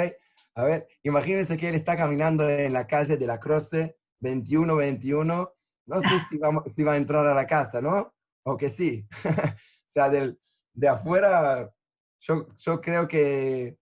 A 0.56 0.64
ver, 0.64 0.88
imagínense 1.04 1.58
que 1.58 1.70
él 1.70 1.76
está 1.76 1.96
caminando 1.96 2.50
en 2.50 2.74
la 2.74 2.88
calle 2.88 3.18
de 3.18 3.28
la 3.28 3.40
Croce, 3.40 3.98
21-21. 4.22 5.54
No 5.90 6.02
sé 6.02 6.20
si 6.30 6.38
va, 6.38 6.64
si 6.72 6.84
va 6.84 6.94
a 6.94 6.98
entrar 6.98 7.26
a 7.26 7.34
la 7.34 7.48
casa, 7.48 7.82
¿no? 7.82 8.14
O 8.44 8.56
que 8.56 8.70
sí. 8.70 9.08
o 9.26 9.90
sea, 9.90 10.10
del, 10.10 10.40
de 10.74 10.88
afuera 10.88 11.74
yo, 12.20 12.48
yo 12.58 12.80
creo 12.80 13.08
que, 13.08 13.78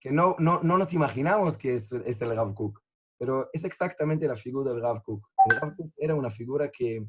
que 0.00 0.10
no, 0.10 0.34
no, 0.38 0.60
no, 0.62 0.78
nos 0.78 0.92
imaginamos 0.92 1.56
que 1.56 1.74
es, 1.74 1.92
es 1.92 2.20
el 2.22 2.34
Rav 2.34 2.54
Kook, 2.54 2.80
pero 3.18 3.48
es 3.52 3.64
exactamente 3.64 4.26
la 4.26 4.34
figura 4.34 4.72
del 4.72 4.82
Rav 4.82 5.02
Kook. 5.02 5.26
El 5.46 5.60
Rav 5.60 5.74
era 5.96 6.14
una 6.14 6.30
figura 6.30 6.70
que 6.70 7.06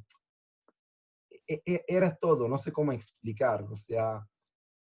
e, 1.48 1.62
e, 1.66 1.86
era 1.88 2.16
todo, 2.16 2.48
no 2.48 2.58
sé 2.58 2.72
cómo 2.72 2.92
explicar, 2.92 3.64
o 3.64 3.76
sea, 3.76 4.24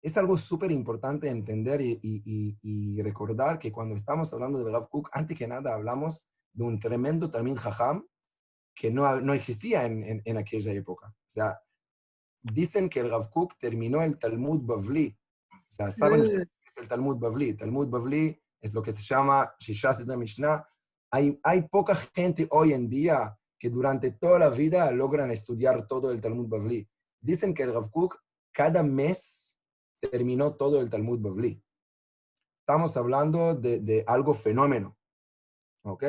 es 0.01 0.17
algo 0.17 0.37
súper 0.37 0.71
importante 0.71 1.29
entender 1.29 1.81
y, 1.81 1.99
y, 2.01 2.57
y, 2.61 3.01
recordar 3.01 3.57
que 3.57 3.71
cuando 3.71 3.95
estamos 3.95 4.33
hablando 4.33 4.59
del 4.59 4.73
Rav 4.73 4.89
Kook, 4.89 5.09
antes 5.13 5.37
que 5.37 5.47
nada 5.47 5.73
hablamos 5.73 6.29
de 6.53 6.63
un 6.63 6.79
tremendo 6.79 7.29
Talmid 7.29 7.57
Jajam 7.57 8.05
que 8.77 8.91
no, 8.91 9.19
no 9.21 9.33
existía 9.33 9.85
en, 9.85 10.03
en, 10.03 10.21
en, 10.23 10.37
aquella 10.37 10.71
época. 10.71 11.07
O 11.07 11.29
sea, 11.29 11.59
dicen 12.43 12.89
que 12.89 12.99
el 12.99 13.09
Rav 13.09 13.29
Kook 13.31 13.57
terminó 13.57 14.03
el 14.03 14.19
Talmud 14.19 14.61
Bavli, 14.61 15.17
o 15.51 15.71
sea, 15.71 15.91
¿saben 15.91 16.23
qué 16.23 16.43
es 16.65 16.77
el 16.77 16.87
Talmud 16.87 17.17
Bavli? 17.17 17.55
Talmud 17.55 17.87
Bavli 17.89 18.39
es 18.61 18.73
lo 18.73 18.81
que 18.83 18.91
se 18.91 19.03
llama 19.03 19.51
Shishas 19.59 20.05
de 20.05 20.15
Mishnah. 20.15 20.65
Hay, 21.11 21.39
hay 21.43 21.67
poca 21.67 21.95
gente 21.95 22.47
hoy 22.51 22.73
en 22.73 22.87
día 22.87 23.35
que 23.59 23.69
durante 23.69 24.11
toda 24.11 24.37
la 24.39 24.49
vida 24.49 24.91
logran 24.91 25.31
estudiar 25.31 25.87
todo 25.87 26.11
el 26.11 26.21
Talmud 26.21 26.47
Bavli. 26.47 26.87
Dicen 27.19 27.55
que 27.55 27.63
el 27.63 27.73
Rav 27.73 27.89
Kook 27.89 28.19
cada 28.51 28.83
mes 28.83 29.57
terminó 29.99 30.55
todo 30.55 30.79
el 30.79 30.89
Talmud 30.89 31.19
Bavli. 31.19 31.61
Estamos 32.59 32.95
hablando 32.95 33.55
de, 33.55 33.79
de 33.79 34.03
algo 34.05 34.35
fenómeno. 34.35 34.95
¿Ok? 35.83 36.03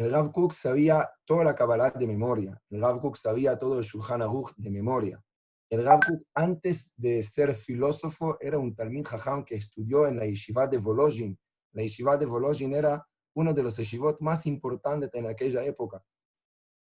El 0.00 0.12
Rav 0.12 0.32
sabía 0.52 1.10
toda 1.26 1.44
la 1.44 1.54
Kabbalah 1.54 1.90
de 1.90 2.06
memoria. 2.06 2.58
El 2.70 2.80
Rav 2.80 3.02
sabía 3.16 3.58
todo 3.58 3.78
el 3.78 3.84
Shulchan 3.84 4.22
Aruch 4.22 4.54
de 4.56 4.70
memoria. 4.70 5.22
El 5.68 5.84
Rav 5.84 6.00
Kook, 6.00 6.22
antes 6.32 6.94
de 6.96 7.22
ser 7.22 7.54
filósofo, 7.54 8.38
era 8.40 8.56
un 8.56 8.74
Talmid 8.74 9.04
Jajam 9.04 9.44
que 9.44 9.56
estudió 9.56 10.06
en 10.06 10.16
la 10.16 10.24
yeshiva 10.24 10.66
de 10.66 10.78
Volozhin. 10.78 11.38
La 11.72 11.82
yeshiva 11.82 12.16
de 12.16 12.24
Volozhin 12.24 12.72
era 12.72 13.06
uno 13.34 13.52
de 13.52 13.62
los 13.62 13.76
yeshivot 13.76 14.18
más 14.22 14.46
importantes 14.46 15.10
en 15.12 15.26
aquella 15.26 15.62
época. 15.66 16.02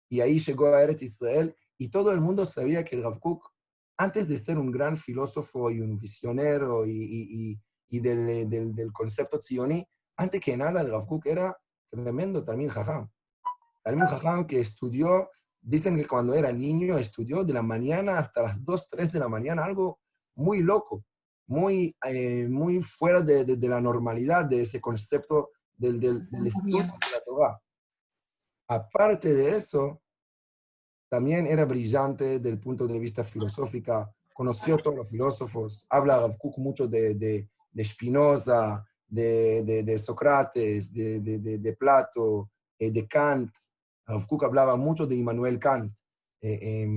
Y 0.09 0.21
ahí 0.21 0.39
llegó 0.39 0.67
a 0.67 0.81
Eretz 0.81 1.01
Israel 1.01 1.53
y 1.77 1.89
todo 1.89 2.13
el 2.13 2.21
mundo 2.21 2.45
sabía 2.45 2.85
que 2.85 2.95
el 2.95 3.03
Rav 3.03 3.19
Kook, 3.19 3.43
antes 3.97 4.25
de 4.25 4.37
ser 4.37 4.57
un 4.57 4.71
gran 4.71 4.95
filósofo 4.95 5.69
y 5.69 5.81
un 5.81 5.99
visionero 5.99 6.85
y, 6.85 7.59
del, 7.89 8.49
del, 8.49 8.93
concepto 8.93 9.37
tzioní, 9.37 9.85
antes 10.15 10.39
que 10.39 10.55
nada 10.55 10.79
el 10.79 10.89
Rav 10.89 11.05
Kook 11.05 11.25
era 11.25 11.57
tremendo 11.91 12.43
Talmid 12.43 12.69
Jajam. 12.69 13.07
Talmid 13.83 14.05
Jajam 14.05 14.47
que 14.47 14.59
estudió 14.59 15.29
Dicen 15.61 15.95
que 15.95 16.07
cuando 16.07 16.33
era 16.33 16.51
niño 16.51 16.97
estudió 16.97 17.43
de 17.43 17.53
la 17.53 17.61
mañana 17.61 18.17
hasta 18.17 18.41
las 18.41 18.65
2, 18.65 18.87
3 18.89 19.11
de 19.11 19.19
la 19.19 19.27
mañana, 19.27 19.63
algo 19.63 19.99
muy 20.35 20.63
loco, 20.63 21.05
muy, 21.45 21.95
eh, 22.03 22.47
muy 22.49 22.81
fuera 22.81 23.21
de, 23.21 23.45
de, 23.45 23.57
de, 23.57 23.69
la 23.69 23.79
normalidad 23.79 24.45
de 24.45 24.61
ese 24.61 24.81
concepto 24.81 25.51
del, 25.75 25.99
del, 25.99 26.27
del 26.31 26.47
estudio 26.47 26.77
de 26.79 26.87
la 26.87 27.23
Torah. 27.23 27.61
Aparte 28.69 29.33
de 29.33 29.55
eso, 29.55 30.01
también 31.07 31.45
era 31.45 31.65
brillante 31.65 32.39
del 32.39 32.59
punto 32.59 32.87
de 32.87 32.97
vista 32.97 33.23
filosófico, 33.23 34.15
conoció 34.33 34.75
a 34.75 34.77
todos 34.79 34.97
los 34.97 35.09
filósofos, 35.09 35.85
habla 35.91 36.27
mucho 36.57 36.87
de, 36.87 37.13
de, 37.13 37.49
de 37.71 37.83
Spinoza, 37.83 38.83
de, 39.11 39.61
de, 39.63 39.83
de 39.83 39.97
Sócrates, 39.97 40.93
de, 40.93 41.19
de, 41.19 41.73
Plato, 41.73 42.49
eh, 42.79 42.91
de 42.91 43.07
Kant, 43.07 43.51
Rav 44.07 44.25
hablaba 44.43 44.75
mucho 44.77 45.05
de 45.05 45.15
Immanuel 45.15 45.59
Kant. 45.59 45.91
Eh, 46.41 46.59
eh, 46.61 46.87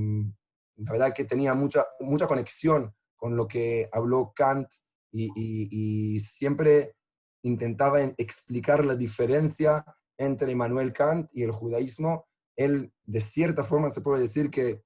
la 0.76 0.92
verdad 0.92 1.14
que 1.14 1.24
tenía 1.24 1.54
mucha, 1.54 1.86
mucha 2.00 2.26
conexión 2.26 2.94
con 3.16 3.36
lo 3.36 3.46
que 3.46 3.88
habló 3.92 4.32
Kant 4.34 4.68
y, 5.12 6.18
siempre 6.20 6.96
intentaba 7.42 8.00
explicar 8.16 8.84
la 8.84 8.96
diferencia 8.96 9.84
entre 10.16 10.52
Immanuel 10.52 10.92
Kant 10.92 11.30
y 11.32 11.42
el 11.42 11.52
judaísmo. 11.52 12.26
Él, 12.56 12.92
de 13.04 13.20
cierta 13.20 13.62
forma, 13.64 13.90
se 13.90 14.00
puede 14.00 14.22
decir 14.22 14.50
que 14.50 14.82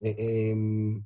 eh, 0.00 0.50
em, 0.50 1.04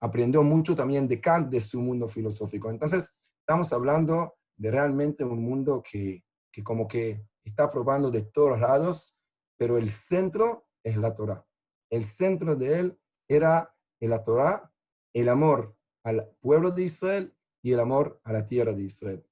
aprendió 0.00 0.42
mucho 0.42 0.74
también 0.74 1.08
de 1.08 1.20
Kant, 1.20 1.50
de 1.50 1.60
su 1.60 1.80
mundo 1.80 2.06
filosófico. 2.06 2.70
Entonces, 2.70 3.14
estamos 3.40 3.72
hablando 3.72 4.39
de 4.60 4.70
realmente 4.70 5.24
un 5.24 5.42
mundo 5.42 5.82
que, 5.82 6.22
que 6.52 6.62
como 6.62 6.86
que 6.86 7.24
está 7.44 7.70
probando 7.70 8.10
de 8.10 8.22
todos 8.22 8.60
lados 8.60 9.20
pero 9.60 9.76
el 9.76 9.90
centro 9.90 10.68
es 10.82 10.96
la 10.96 11.12
Torah. 11.12 11.46
El 11.90 12.04
centro 12.04 12.56
de 12.56 12.78
él 12.78 12.98
era 13.28 13.76
la 14.00 14.24
Torah, 14.24 14.72
el 15.12 15.28
amor 15.28 15.76
al 16.02 16.30
pueblo 16.40 16.70
de 16.70 16.84
Israel 16.84 17.36
y 17.62 17.72
el 17.72 17.80
amor 17.80 18.22
a 18.24 18.32
la 18.32 18.42
tierra 18.42 18.72
de 18.72 18.84
Israel. 18.84 19.22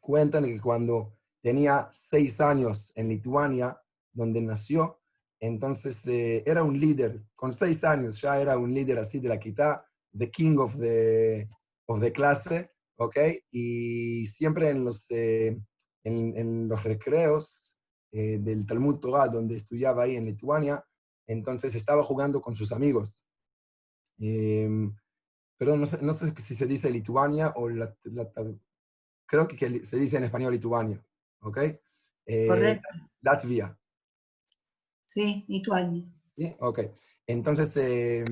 Cuentan 0.00 0.44
que 0.44 0.58
cuando 0.58 1.18
tenía 1.42 1.90
seis 1.92 2.40
años 2.40 2.92
en 2.96 3.08
Lituania, 3.10 3.78
donde 4.10 4.40
nació, 4.40 5.02
entonces 5.38 6.06
eh, 6.06 6.42
era 6.46 6.62
un 6.62 6.80
líder, 6.80 7.22
con 7.34 7.52
seis 7.52 7.84
años 7.84 8.22
ya 8.22 8.40
era 8.40 8.56
un 8.56 8.72
líder 8.72 9.00
así 9.00 9.20
de 9.20 9.28
la 9.28 9.38
quita, 9.38 9.84
the 10.16 10.30
king 10.30 10.56
of 10.56 10.78
the, 10.78 11.46
of 11.88 12.00
the 12.00 12.10
clase, 12.10 12.71
¿ok? 13.04 13.16
Y 13.50 14.26
siempre 14.26 14.70
en 14.70 14.84
los, 14.84 15.10
eh, 15.10 15.58
en, 16.04 16.36
en 16.36 16.68
los 16.68 16.82
recreos 16.84 17.78
eh, 18.12 18.38
del 18.38 18.66
Talmud 18.66 18.98
Torah, 18.98 19.28
donde 19.28 19.56
estudiaba 19.56 20.04
ahí 20.04 20.16
en 20.16 20.26
Lituania, 20.26 20.84
entonces 21.26 21.74
estaba 21.74 22.02
jugando 22.02 22.40
con 22.40 22.54
sus 22.54 22.72
amigos. 22.72 23.26
Eh, 24.18 24.68
pero 25.56 25.76
no 25.76 25.86
sé, 25.86 25.98
no 26.02 26.12
sé, 26.12 26.34
si 26.38 26.54
se 26.54 26.66
dice 26.66 26.90
Lituania 26.90 27.52
o 27.56 27.68
la, 27.68 27.96
la, 28.04 28.30
creo 29.26 29.48
que 29.48 29.84
se 29.84 29.98
dice 29.98 30.16
en 30.16 30.24
español 30.24 30.52
Lituania, 30.52 31.04
¿ok? 31.40 31.58
Eh, 32.26 32.46
Correcto. 32.48 32.88
Latvia. 33.20 33.78
Sí, 35.06 35.44
Lituania. 35.48 36.04
¿Sí? 36.36 36.54
Ok. 36.60 36.80
Entonces, 37.26 37.76
eh, 37.76 38.24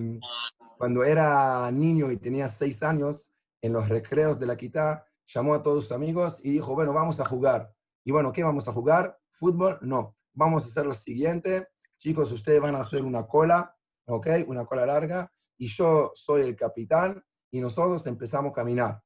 cuando 0.77 1.05
era 1.05 1.71
niño 1.71 2.11
y 2.11 2.17
tenía 2.17 2.49
seis 2.49 2.83
años, 2.83 3.33
en 3.62 3.73
los 3.73 3.88
recreos 3.88 4.38
de 4.38 4.47
la 4.47 4.57
quita, 4.57 5.07
llamó 5.26 5.55
a 5.55 5.62
todos 5.62 5.85
sus 5.85 5.93
amigos 5.93 6.45
y 6.45 6.50
dijo, 6.50 6.75
bueno, 6.75 6.93
vamos 6.93 7.21
a 7.21 7.25
jugar. 7.25 7.73
Y 8.05 8.12
bueno, 8.12 8.33
¿qué 8.33 8.43
vamos 8.43 8.67
a 8.69 8.73
jugar? 8.73 9.19
¿Fútbol? 9.31 9.79
No. 9.83 10.17
Vamos 10.33 10.64
a 10.64 10.67
hacer 10.67 10.87
lo 10.87 10.95
siguiente. 10.95 11.69
Chicos, 11.99 12.33
ustedes 12.33 12.61
van 12.61 12.75
a 12.75 12.81
hacer 12.81 13.02
una 13.02 13.26
cola, 13.26 13.75
¿ok? 14.07 14.29
Una 14.47 14.64
cola 14.64 14.87
larga. 14.87 15.31
Y 15.59 15.69
yo 15.69 16.12
soy 16.14 16.43
el 16.43 16.57
capitán 16.57 17.23
y 17.50 17.61
nosotros 17.61 18.07
empezamos 18.07 18.52
a 18.52 18.55
caminar. 18.55 19.02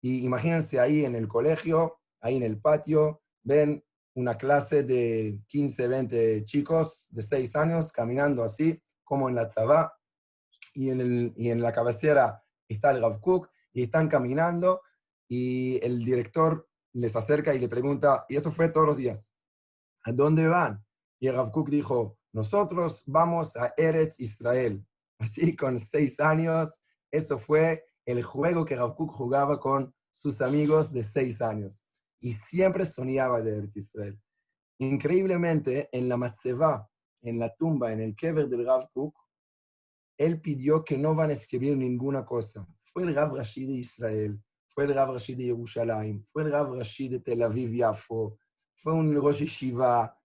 Y 0.00 0.24
imagínense 0.24 0.78
ahí 0.78 1.04
en 1.04 1.14
el 1.14 1.28
colegio, 1.28 2.00
ahí 2.20 2.36
en 2.36 2.42
el 2.42 2.60
patio, 2.60 3.22
ven 3.42 3.82
una 4.14 4.36
clase 4.36 4.82
de 4.82 5.40
15, 5.48 5.88
20 5.88 6.44
chicos 6.44 7.08
de 7.10 7.22
6 7.22 7.56
años 7.56 7.92
caminando 7.92 8.44
así, 8.44 8.80
como 9.02 9.28
en 9.28 9.34
la 9.34 9.48
tzabá, 9.48 9.92
y 10.74 10.90
en, 10.90 11.00
el, 11.00 11.34
y 11.36 11.50
en 11.50 11.62
la 11.62 11.72
cabecera 11.72 12.42
está 12.68 12.90
el 12.90 13.00
Rav 13.00 13.20
Kook, 13.20 13.48
y 13.74 13.82
están 13.82 14.08
caminando, 14.08 14.80
y 15.28 15.84
el 15.84 16.04
director 16.04 16.66
les 16.94 17.14
acerca 17.16 17.54
y 17.54 17.58
le 17.58 17.68
pregunta, 17.68 18.24
y 18.28 18.36
eso 18.36 18.52
fue 18.52 18.68
todos 18.68 18.86
los 18.86 18.96
días, 18.96 19.32
¿a 20.04 20.12
dónde 20.12 20.46
van? 20.46 20.82
Y 21.20 21.28
Rav 21.30 21.50
Kook 21.50 21.68
dijo, 21.68 22.18
nosotros 22.32 23.02
vamos 23.06 23.56
a 23.56 23.74
Eretz 23.76 24.20
Israel. 24.20 24.84
Así 25.18 25.56
con 25.56 25.78
seis 25.78 26.20
años, 26.20 26.80
eso 27.10 27.38
fue 27.38 27.84
el 28.06 28.22
juego 28.22 28.64
que 28.64 28.76
Rav 28.76 28.94
Kook 28.96 29.12
jugaba 29.12 29.58
con 29.58 29.94
sus 30.10 30.40
amigos 30.40 30.92
de 30.92 31.02
seis 31.02 31.40
años. 31.40 31.84
Y 32.20 32.32
siempre 32.32 32.86
soñaba 32.86 33.42
de 33.42 33.58
Eretz 33.58 33.76
Israel. 33.76 34.20
Increíblemente, 34.78 35.88
en 35.92 36.08
la 36.08 36.16
Matzeva, 36.16 36.88
en 37.22 37.38
la 37.38 37.54
tumba, 37.54 37.92
en 37.92 38.00
el 38.00 38.14
Kever 38.14 38.48
del 38.48 38.66
Rav 38.66 38.90
Kook, 38.92 39.14
él 40.18 40.40
pidió 40.40 40.84
que 40.84 40.98
no 40.98 41.14
van 41.14 41.30
a 41.30 41.34
escribir 41.34 41.76
ninguna 41.76 42.24
cosa. 42.24 42.66
Fue 42.94 43.02
el 43.02 43.14
Rav 43.14 43.34
Rashid 43.34 43.66
de 43.66 43.74
Israel, 43.74 44.40
fue 44.68 44.84
el 44.84 44.94
Rav 44.94 45.12
Rashid 45.12 45.36
de 45.36 45.44
Jerusalén, 45.46 46.24
fue 46.24 46.44
el 46.44 46.52
Rav 46.52 46.76
Rashid 46.76 47.10
de 47.10 47.18
Tel 47.18 47.42
Aviv 47.42 47.72
Yafo, 47.74 48.38
fue 48.76 48.92
un 48.92 49.12
Rosh 49.12 49.40
Yeshiva, 49.40 50.16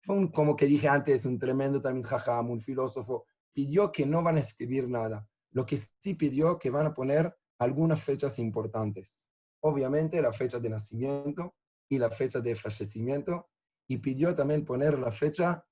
fue 0.00 0.16
un, 0.16 0.28
como 0.28 0.54
que 0.54 0.66
dije 0.66 0.86
antes, 0.86 1.26
un 1.26 1.36
tremendo 1.36 1.82
también 1.82 2.04
jajam, 2.04 2.50
un 2.50 2.60
filósofo, 2.60 3.26
pidió 3.52 3.90
que 3.90 4.06
no 4.06 4.22
van 4.22 4.36
a 4.36 4.40
escribir 4.40 4.88
nada. 4.88 5.28
Lo 5.50 5.66
que 5.66 5.76
sí 5.76 6.14
pidió 6.14 6.56
que 6.56 6.70
van 6.70 6.86
a 6.86 6.94
poner 6.94 7.36
algunas 7.58 8.00
fechas 8.00 8.38
importantes. 8.38 9.28
Obviamente 9.60 10.22
la 10.22 10.32
fecha 10.32 10.60
de 10.60 10.70
nacimiento 10.70 11.56
y 11.88 11.98
la 11.98 12.10
fecha 12.10 12.40
de 12.40 12.54
fallecimiento. 12.54 13.50
Y 13.88 13.98
pidió 13.98 14.34
también 14.34 14.64
poner 14.64 14.98
la 14.98 15.10
fecha 15.10 15.66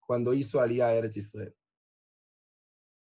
cuando 0.00 0.34
hizo 0.34 0.60
Aliyah 0.60 0.92
Eretz 0.92 1.16
Israel. 1.16 1.56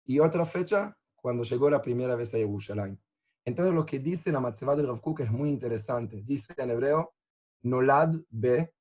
Y 0.04 0.18
otra 0.18 0.44
fecha 0.44 0.96
cuando 1.26 1.42
llegó 1.42 1.68
la 1.68 1.82
primera 1.82 2.14
vez 2.14 2.32
a 2.34 2.38
Jerusalén. 2.38 3.02
Entonces 3.44 3.74
lo 3.74 3.84
que 3.84 3.98
dice 3.98 4.30
la 4.30 4.38
Matzevah 4.38 4.76
de 4.76 4.84
Rav 4.84 5.00
Kook 5.00 5.22
es 5.22 5.32
muy 5.32 5.48
interesante. 5.48 6.22
Dice 6.24 6.54
en 6.56 6.70
hebreo, 6.70 7.16
Nolad 7.62 8.14
B, 8.30 8.72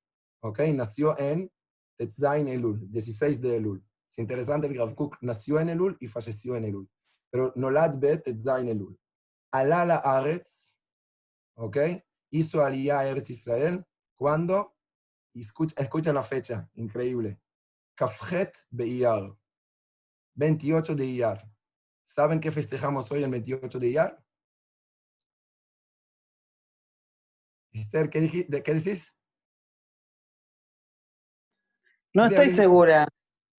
¿ok? 0.44 0.60
Nació 0.76 1.18
en 1.18 1.52
Tetzain 1.98 2.48
Elul, 2.48 2.88
16 2.92 3.42
de 3.42 3.56
Elul. 3.56 3.84
Es 4.08 4.20
interesante 4.20 4.70
que 4.70 4.78
Rav 4.78 4.94
Kook 4.94 5.18
nació 5.22 5.60
en 5.60 5.70
Elul 5.70 5.98
y 6.00 6.08
falleció 6.08 6.56
en 6.56 6.66
Elul. 6.66 6.88
Pero 7.32 7.52
Nolad 7.56 7.98
B, 7.98 8.16
Tetzain 8.20 8.70
Elul. 8.70 8.96
Alala 9.52 9.96
Aretz, 9.96 10.80
¿ok? 11.56 11.78
Hizo 12.30 12.64
Aliyah 12.64 13.08
Eretz 13.08 13.32
Israel 13.32 13.84
cuando, 14.16 14.76
escucha, 15.34 15.74
escucha 15.82 16.14
la 16.14 16.22
fecha, 16.22 16.70
increíble. 16.76 17.42
Kafjet 17.96 18.56
Beiyar, 18.70 19.36
28 20.36 20.94
de 20.94 21.06
Iyar. 21.08 21.55
¿Saben 22.06 22.40
qué 22.40 22.52
festejamos 22.52 23.12
hoy 23.12 23.24
el 23.24 23.32
28 23.32 23.80
de 23.80 23.88
Iyar? 23.88 24.24
Esther, 27.74 28.10
¿qué, 28.10 28.22
dijiste, 28.22 28.64
¿qué 28.64 28.74
decís? 28.74 29.14
No 32.14 32.28
estoy 32.28 32.52
segura. 32.52 33.08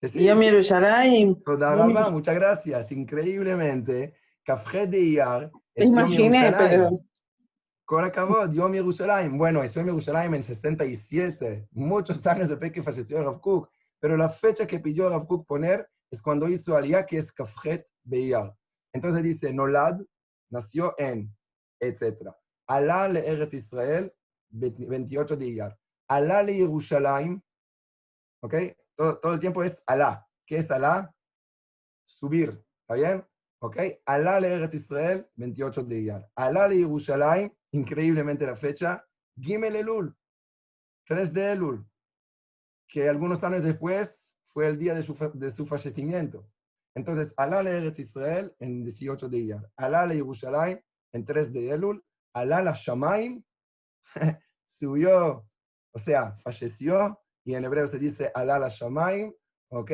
Yom 0.01 0.41
Yerushalayim. 0.41 1.43
Toda 1.43 2.11
muchas 2.11 2.35
gracias. 2.35 2.93
Increíblemente, 2.93 4.15
Kafjet 4.43 4.89
de 4.89 5.01
Iyar 5.01 5.51
es 5.75 5.87
Imaginé, 5.87 6.55
pero... 6.57 7.01
Acabó, 7.89 8.51
Yom 8.51 8.73
Yerushalayim. 8.73 9.37
Bueno, 9.37 9.63
es 9.63 9.75
Yom 9.75 9.87
Yerushalayim 9.87 10.35
en 10.35 10.43
67, 10.43 11.69
muchos 11.73 12.27
años 12.27 12.49
después 12.49 12.73
que 12.73 12.83
falleció 12.83 13.23
Rav 13.23 13.41
Kook. 13.41 13.69
Pero 14.01 14.17
la 14.17 14.29
fecha 14.29 14.67
que 14.67 14.81
pidió 14.81 15.11
Rav 15.11 15.27
Kook 15.27 15.47
poner 15.47 15.89
es 16.11 16.23
cuando 16.23 16.49
hizo 16.49 16.77
Aliyah, 16.77 17.07
que 17.07 17.19
es 17.19 17.33
Kafjet 17.33 17.87
Beiyar. 18.05 18.55
Entonces 18.93 19.23
dice, 19.23 19.53
Nolad 19.53 20.01
nació 20.51 20.95
en, 20.99 21.35
etc. 21.81 22.31
Alá 22.67 23.09
le 23.09 23.29
Eretz 23.29 23.55
Israel, 23.55 24.13
28 24.51 25.37
de 25.37 25.47
Iyar. 25.47 25.79
Alá 26.09 26.43
le 26.43 26.57
Yerushalayim, 26.57 27.41
¿ok? 28.43 28.55
Todo, 28.95 29.19
todo, 29.19 29.35
el 29.35 29.41
tiempo 29.41 29.63
es 29.63 29.83
Alá. 29.87 30.27
¿Qué 30.47 30.59
es 30.59 30.71
Alá? 30.71 31.13
Subir, 32.07 32.65
¿está 32.81 32.95
bien? 32.95 33.27
¿Ok? 33.61 33.77
Alá 34.07 34.41
le 34.41 34.55
Eretz 34.55 34.75
Israel, 34.75 35.29
28 35.35 35.83
de 35.83 36.01
Iyar. 36.01 36.31
Alá 36.35 36.69
le 36.69 36.79
Yerushalayim, 36.79 37.51
increíblemente 37.73 38.47
la 38.47 38.57
fecha, 38.57 39.05
Gimel 39.39 39.77
Elul, 39.77 40.17
3 41.07 41.35
de 41.35 41.53
Elul, 41.53 41.87
que 42.89 43.09
algunos 43.09 43.45
años 43.45 43.65
después 43.65 44.26
fue 44.57 44.69
el 44.69 44.79
día 44.79 44.95
de 44.95 45.03
su, 45.03 45.13
de 45.35 45.51
su 45.51 45.67
fallecimiento. 45.67 46.51
Entonces, 46.95 47.35
Alá 47.37 47.63
le 47.63 47.77
Eretz 47.77 47.99
Israel 47.99 48.57
en 48.59 48.85
18 48.85 49.29
de 49.29 49.39
Iyar. 49.41 49.71
Alá 49.77 50.07
le 50.07 50.15
Yerushalayim 50.15 50.81
en 51.13 51.25
3 51.27 51.53
de 51.53 51.73
Elul. 51.73 52.03
Alá 52.33 52.63
la 52.63 52.73
Shamaim 52.73 53.45
subió, 54.65 55.47
o 55.93 55.99
sea, 55.99 56.39
falleció, 56.39 57.21
y 57.45 57.55
en 57.55 57.67
hebreo 57.67 57.87
se 57.87 57.99
dice 57.99 58.33
Alá 58.35 58.59
la 58.59 58.71
Shamaim, 58.71 59.31
¿ok? 59.73 59.91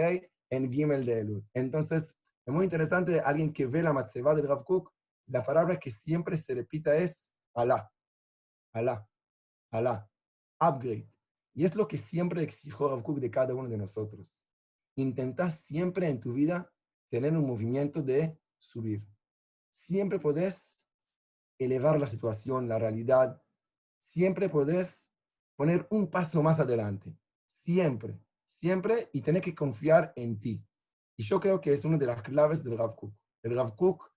En 0.49 0.73
Gimel 0.73 1.07
de 1.07 1.19
Elul. 1.19 1.45
Entonces, 1.54 2.16
es 2.46 2.55
muy 2.55 2.62
interesante, 2.62 3.18
alguien 3.18 3.53
que 3.53 3.66
ve 3.66 3.83
la 3.83 3.92
Matzevah 3.92 4.37
del 4.37 4.46
Rav 4.46 4.62
Kook, 4.64 4.92
la 5.27 5.42
palabra 5.42 5.77
que 5.77 5.90
siempre 5.90 6.37
se 6.37 6.55
repita 6.55 6.94
es 6.94 7.35
Alá, 7.53 7.90
Alá, 8.72 9.05
Alá, 9.72 10.09
upgrade. 10.61 11.11
Y 11.53 11.64
es 11.64 11.75
lo 11.75 11.88
que 11.88 11.98
siempre 11.98 12.44
exigió 12.44 12.90
Rav 12.90 13.03
Kook 13.03 13.18
de 13.18 13.29
cada 13.29 13.57
uno 13.57 13.68
de 13.68 13.77
nosotros. 13.77 14.46
Intenta 14.96 15.50
siempre 15.50 16.09
en 16.09 16.20
tu 16.20 16.33
vida 16.33 16.70
tener 17.09 17.37
un 17.37 17.46
movimiento 17.46 18.02
de 18.02 18.38
subir. 18.59 19.07
Siempre 19.70 20.18
podés 20.18 20.88
elevar 21.59 21.98
la 21.98 22.07
situación, 22.07 22.68
la 22.68 22.78
realidad. 22.78 23.42
Siempre 23.98 24.48
podés 24.48 25.12
poner 25.57 25.87
un 25.90 26.11
paso 26.11 26.42
más 26.42 26.61
adelante. 26.61 27.16
Siempre, 27.46 28.18
siempre, 28.46 29.09
y 29.12 29.20
tener 29.20 29.42
que 29.42 29.55
confiar 29.55 30.12
en 30.16 30.40
ti. 30.40 30.64
Y 31.16 31.24
yo 31.24 31.40
creo 31.40 31.61
que 31.61 31.72
es 31.72 31.85
una 31.85 31.98
de 31.98 32.07
las 32.07 32.22
claves 32.22 32.64
del 32.64 32.78
Rav 32.78 32.96
Kook. 32.96 33.14
El 33.42 33.57
Rav 33.57 33.76
Kook 33.76 34.11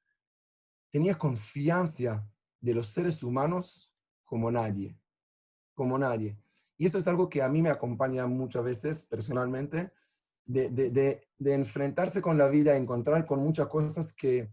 tenía 0.90 1.18
confianza 1.18 2.28
de 2.60 2.74
los 2.74 2.88
seres 2.88 3.22
humanos 3.22 3.94
como 4.24 4.50
nadie, 4.52 4.98
como 5.74 5.98
nadie. 5.98 6.38
Y 6.78 6.86
eso 6.86 6.98
es 6.98 7.08
algo 7.08 7.30
que 7.30 7.42
a 7.42 7.50
mí 7.50 7.62
me 7.62 7.70
acompaña 7.70 8.26
muchas 8.28 8.64
veces 8.64 9.06
personalmente, 9.06 9.92
de, 10.46 10.70
de, 10.70 11.22
de, 11.38 11.54
enfrentarse 11.54 12.22
con 12.22 12.38
la 12.38 12.48
vida, 12.48 12.76
encontrar 12.76 13.26
con 13.26 13.40
muchas 13.40 13.68
cosas 13.68 14.16
que, 14.16 14.50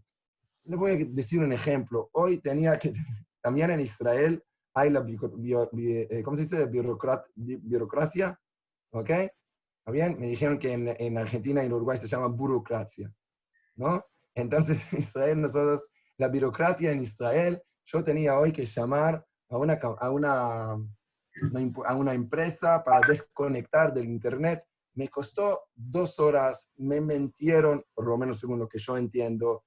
le 0.65 0.75
voy 0.75 0.91
a 0.91 0.95
decir 1.05 1.39
un 1.39 1.51
ejemplo. 1.51 2.09
Hoy 2.13 2.39
tenía 2.39 2.79
que, 2.79 2.93
también 3.41 3.71
en 3.71 3.79
Israel 3.79 4.43
hay 4.73 4.89
la, 4.89 5.05
eh, 5.07 6.21
¿cómo 6.23 6.35
se 6.35 6.43
dice? 6.43 6.65
Burocracia, 6.65 8.39
¿ok? 8.91 9.09
¿Está 9.09 9.91
bien? 9.91 10.17
Me 10.19 10.27
dijeron 10.27 10.57
que 10.57 10.71
en, 10.71 10.95
en, 10.97 11.17
Argentina 11.17 11.61
y 11.61 11.67
en 11.67 11.73
Uruguay 11.73 11.97
se 11.97 12.07
llama 12.07 12.27
burocracia, 12.27 13.13
¿no? 13.75 14.03
Entonces, 14.33 14.91
en 14.93 14.99
Israel, 14.99 15.41
nosotros, 15.41 15.89
la 16.17 16.27
burocracia 16.27 16.91
en 16.91 17.01
Israel, 17.01 17.61
yo 17.85 18.03
tenía 18.03 18.39
hoy 18.39 18.51
que 18.51 18.65
llamar 18.65 19.23
a 19.49 19.57
una, 19.57 19.73
a 19.73 20.09
una, 20.09 20.71
a 20.71 21.95
una 21.95 22.13
empresa 22.13 22.83
para 22.83 23.05
desconectar 23.07 23.93
del 23.93 24.05
Internet. 24.05 24.63
Me 24.95 25.09
costó 25.09 25.63
dos 25.73 26.19
horas, 26.19 26.71
me 26.77 27.01
mentieron, 27.01 27.83
por 27.93 28.07
lo 28.07 28.17
menos 28.17 28.39
según 28.39 28.59
lo 28.59 28.67
que 28.67 28.79
yo 28.79 28.97
entiendo, 28.97 29.63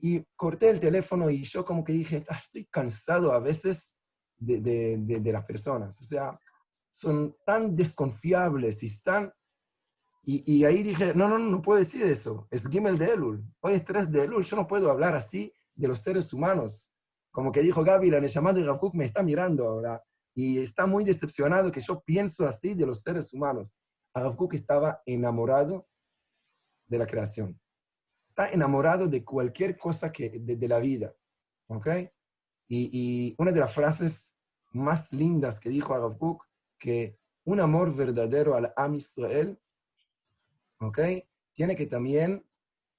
y 0.00 0.24
corté 0.36 0.70
el 0.70 0.80
teléfono 0.80 1.28
y 1.28 1.42
yo 1.42 1.64
como 1.64 1.84
que 1.84 1.92
dije, 1.92 2.24
ah, 2.28 2.38
estoy 2.40 2.66
cansado 2.66 3.32
a 3.32 3.40
veces 3.40 3.96
de, 4.36 4.60
de, 4.60 4.96
de, 4.98 5.32
las 5.32 5.44
personas. 5.44 6.00
O 6.00 6.04
sea, 6.04 6.38
son 6.90 7.32
tan 7.44 7.74
desconfiables 7.74 8.82
y 8.82 8.86
están... 8.86 9.32
Y, 10.30 10.62
ahí 10.64 10.82
dije, 10.82 11.14
no, 11.14 11.26
no, 11.26 11.38
no, 11.38 11.50
no 11.50 11.62
puedo 11.62 11.78
decir 11.78 12.04
eso. 12.04 12.46
Es 12.50 12.68
Gimel 12.68 12.98
de 12.98 13.14
Elul. 13.14 13.42
Hoy 13.60 13.74
es 13.74 13.84
3 13.84 14.12
de 14.12 14.24
Elul. 14.24 14.44
Yo 14.44 14.56
no 14.56 14.66
puedo 14.66 14.90
hablar 14.90 15.14
así 15.14 15.50
de 15.74 15.88
los 15.88 16.02
seres 16.02 16.34
humanos. 16.34 16.92
Como 17.30 17.50
que 17.50 17.62
dijo 17.62 17.82
Gaby, 17.82 18.10
la 18.10 18.20
llamada 18.20 18.60
de 18.60 18.66
Rav 18.66 18.78
me 18.92 19.06
está 19.06 19.22
mirando 19.22 19.66
ahora. 19.66 20.02
Y 20.34 20.58
está 20.58 20.84
muy 20.84 21.02
decepcionado 21.02 21.72
que 21.72 21.80
yo 21.80 22.02
pienso 22.02 22.46
así 22.46 22.74
de 22.74 22.84
los 22.84 23.00
seres 23.00 23.32
humanos. 23.32 23.78
Rav 24.14 24.36
estaba 24.52 25.02
enamorado 25.06 25.88
de 26.86 26.98
la 26.98 27.06
creación 27.06 27.60
está 28.38 28.52
enamorado 28.52 29.08
de 29.08 29.24
cualquier 29.24 29.76
cosa 29.76 30.12
que, 30.12 30.30
de, 30.30 30.68
la 30.68 30.78
vida. 30.78 31.12
¿Ok? 31.66 31.88
Y, 32.68 33.34
una 33.36 33.50
de 33.50 33.58
las 33.58 33.74
frases 33.74 34.36
más 34.70 35.12
lindas 35.12 35.58
que 35.58 35.70
dijo 35.70 35.92
Arav 35.92 36.16
Kook, 36.18 36.44
que 36.78 37.18
un 37.44 37.58
amor 37.58 37.96
verdadero 37.96 38.54
al 38.54 38.72
Am 38.76 38.94
Israel, 38.94 39.58
¿ok? 40.78 41.00
Tiene 41.52 41.74
que 41.74 41.86
también 41.86 42.46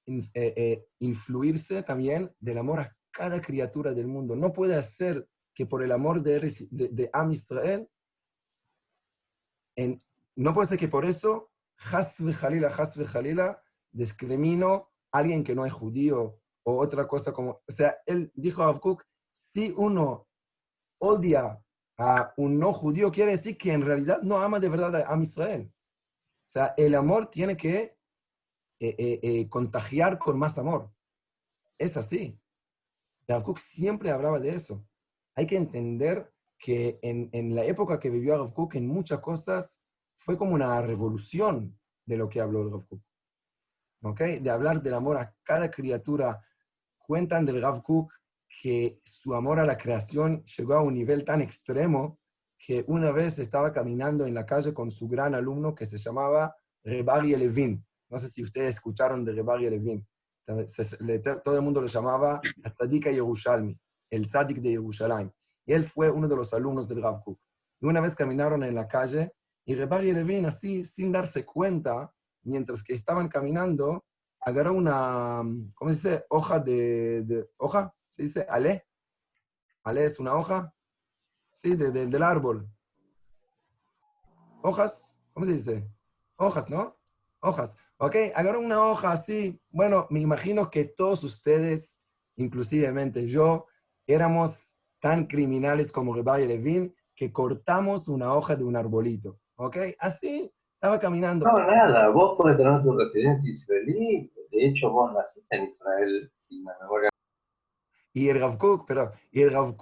eh, 0.06 0.30
eh, 0.34 0.86
influirse 1.00 1.84
también 1.84 2.36
del 2.40 2.58
amor 2.58 2.82
a 2.82 2.98
cada 3.10 3.40
criatura 3.40 3.94
del 3.94 4.08
mundo. 4.08 4.36
No 4.36 4.52
puede 4.52 4.82
ser 4.84 5.26
que 5.54 5.66
por 5.66 5.84
el 5.84 5.94
amor 5.94 6.22
de, 6.22 6.40
de, 6.70 6.88
de 6.90 7.10
Am 7.14 7.32
Israel, 7.32 7.88
en, 9.78 10.02
no 10.40 10.54
puede 10.54 10.70
ser 10.70 10.80
que 10.80 10.88
por 10.88 11.06
eso, 11.06 11.52
Hasve 11.92 12.34
Jalila, 12.34 12.68
Hasve 12.68 13.06
Jalila, 13.06 13.62
discrimino 13.92 14.90
alguien 15.12 15.44
que 15.44 15.54
no 15.54 15.66
es 15.66 15.74
judío 15.74 16.40
o 16.64 16.78
otra 16.78 17.08
cosa 17.08 17.34
como, 17.34 17.62
o 17.68 17.72
sea, 17.72 17.98
él 18.06 18.32
dijo 18.36 18.64
a 18.64 18.80
Cook, 18.80 19.04
si 19.34 19.74
uno 19.76 20.30
odia 21.02 21.62
a 21.98 22.34
un 22.38 22.58
no 22.58 22.72
judío, 22.72 23.12
quiere 23.12 23.32
decir 23.32 23.58
que 23.58 23.74
en 23.74 23.82
realidad 23.82 24.22
no 24.22 24.38
ama 24.40 24.60
de 24.60 24.70
verdad 24.70 24.96
a 24.96 25.22
Israel. 25.22 25.74
O 25.74 26.50
sea, 26.50 26.74
el 26.78 26.96
amor 26.96 27.30
tiene 27.30 27.58
que 27.58 27.98
eh, 28.80 28.96
eh, 28.98 29.20
eh, 29.22 29.50
contagiar 29.50 30.18
con 30.18 30.40
más 30.40 30.58
amor. 30.58 30.90
Es 31.78 31.98
así. 31.98 32.40
Rav 33.28 33.44
Kook 33.44 33.60
siempre 33.60 34.10
hablaba 34.10 34.40
de 34.40 34.52
eso. 34.52 34.88
Hay 35.36 35.46
que 35.48 35.58
entender 35.58 36.34
que 36.58 36.98
en, 37.02 37.30
en 37.34 37.56
la 37.56 37.66
época 37.66 38.00
que 38.00 38.10
vivió 38.10 38.38
Rav 38.38 38.54
Kook, 38.54 38.76
en 38.76 38.88
muchas 38.88 39.20
cosas, 39.20 39.84
fue 40.20 40.38
como 40.38 40.54
una 40.54 40.82
revolución 40.82 41.80
de 42.06 42.18
lo 42.18 42.28
que 42.28 42.42
habló 42.42 42.70
Rav 42.70 42.86
Kook. 42.88 43.02
¿okay? 44.04 44.40
de 44.40 44.50
hablar 44.50 44.82
del 44.82 44.94
amor 44.94 45.18
a 45.18 45.34
cada 45.44 45.72
criatura. 45.72 46.42
Cuentan 46.98 47.46
del 47.46 47.62
Rav 47.62 47.82
Kook 47.82 48.14
que 48.62 49.00
su 49.04 49.34
amor 49.34 49.60
a 49.60 49.66
la 49.66 49.78
creación 49.78 50.44
llegó 50.44 50.74
a 50.76 50.82
un 50.82 50.94
nivel 50.94 51.24
tan 51.24 51.42
extremo 51.42 52.20
que 52.58 52.84
una 52.88 53.12
vez 53.12 53.40
estaba 53.40 53.72
caminando 53.72 54.26
en 54.26 54.34
la 54.34 54.46
calle 54.46 54.74
con 54.74 54.92
su 54.92 55.08
gran 55.08 55.34
alumno 55.34 55.74
que 55.74 55.86
se 55.86 55.98
llamaba 55.98 56.54
Rebari 56.84 57.36
Levin. 57.36 57.86
No 58.10 58.18
sé 58.18 58.28
si 58.28 58.44
ustedes 58.44 58.76
escucharon 58.76 59.24
de 59.24 59.32
Rebari 59.32 59.70
Levin. 59.70 60.06
Todo 61.44 61.56
el 61.56 61.62
mundo 61.62 61.82
lo 61.82 61.88
llamaba 61.88 62.42
Tzadika 62.76 63.12
Yerushalmi, 63.12 63.80
el 64.10 64.28
Tzadik 64.28 64.58
de 64.58 64.72
Yerushalayim. 64.72 65.32
Y 65.66 65.74
él 65.74 65.86
fue 65.86 66.10
uno 66.10 66.28
de 66.28 66.36
los 66.36 66.54
alumnos 66.54 66.88
del 66.88 67.02
Rav 67.02 67.24
Kuk. 67.24 67.40
Y 67.80 67.86
una 67.86 68.02
vez 68.02 68.16
caminaron 68.16 68.64
en 68.64 68.76
la 68.76 68.88
calle 68.88 69.32
y 69.70 69.76
Rebari 69.76 70.12
Levin, 70.12 70.48
así, 70.48 70.84
sin 70.84 71.12
darse 71.12 71.46
cuenta, 71.46 72.12
mientras 72.42 72.82
que 72.82 72.96
estaban 72.96 73.28
caminando, 73.28 74.04
agarró 74.40 74.74
una, 74.74 75.44
¿cómo 75.76 75.92
se 75.92 75.96
dice? 75.96 76.26
Hoja 76.30 76.58
de, 76.58 77.48
¿hoja? 77.58 77.94
¿Se 78.10 78.24
dice? 78.24 78.48
¿Ale? 78.50 78.88
¿Ale 79.84 80.06
es 80.06 80.20
una 80.20 80.34
hoja? 80.34 80.74
Sí, 81.52 81.76
del 81.76 82.24
árbol. 82.24 82.68
Hojas, 84.64 85.22
¿cómo 85.34 85.46
se 85.46 85.52
dice? 85.52 85.88
Hojas, 86.38 86.68
¿no? 86.72 86.98
Hojas. 87.40 87.78
Ok, 87.98 88.16
agarró 88.34 88.62
una 88.62 88.84
hoja 88.84 89.12
así. 89.12 89.62
Bueno, 89.70 90.08
me 90.10 90.20
imagino 90.20 90.72
que 90.72 90.86
todos 90.86 91.24
ustedes, 91.24 92.02
inclusivemente 92.38 93.28
yo, 93.28 93.68
éramos 94.08 94.78
tan 95.00 95.28
criminales 95.28 95.92
como 95.92 96.16
Rebay 96.16 96.48
Levin 96.48 96.96
que 97.16 97.32
cortamos 97.32 98.08
una 98.08 98.34
hoja 98.34 98.56
de 98.56 98.64
un 98.64 98.76
arbolito. 98.76 99.39
¿Ok? 99.62 99.76
Así 100.00 100.50
estaba 100.76 100.98
caminando. 100.98 101.46
No, 101.46 101.60
nada, 101.60 102.08
vos 102.10 102.38
podés 102.38 102.56
tener 102.56 102.82
tu 102.82 102.98
residencia 102.98 103.52
israelí, 103.52 104.32
de 104.52 104.68
hecho 104.68 104.90
vos 104.90 105.12
naciste 105.14 105.54
en 105.58 105.66
Israel, 105.66 106.32
sin 106.38 106.64
la 106.64 106.78
memoria. 106.82 107.10
Y 108.14 108.30
el 108.30 108.40
Rav 108.40 108.58
pero, 108.88 109.12
y 109.32 109.42
el 109.42 109.52
Rav 109.52 109.76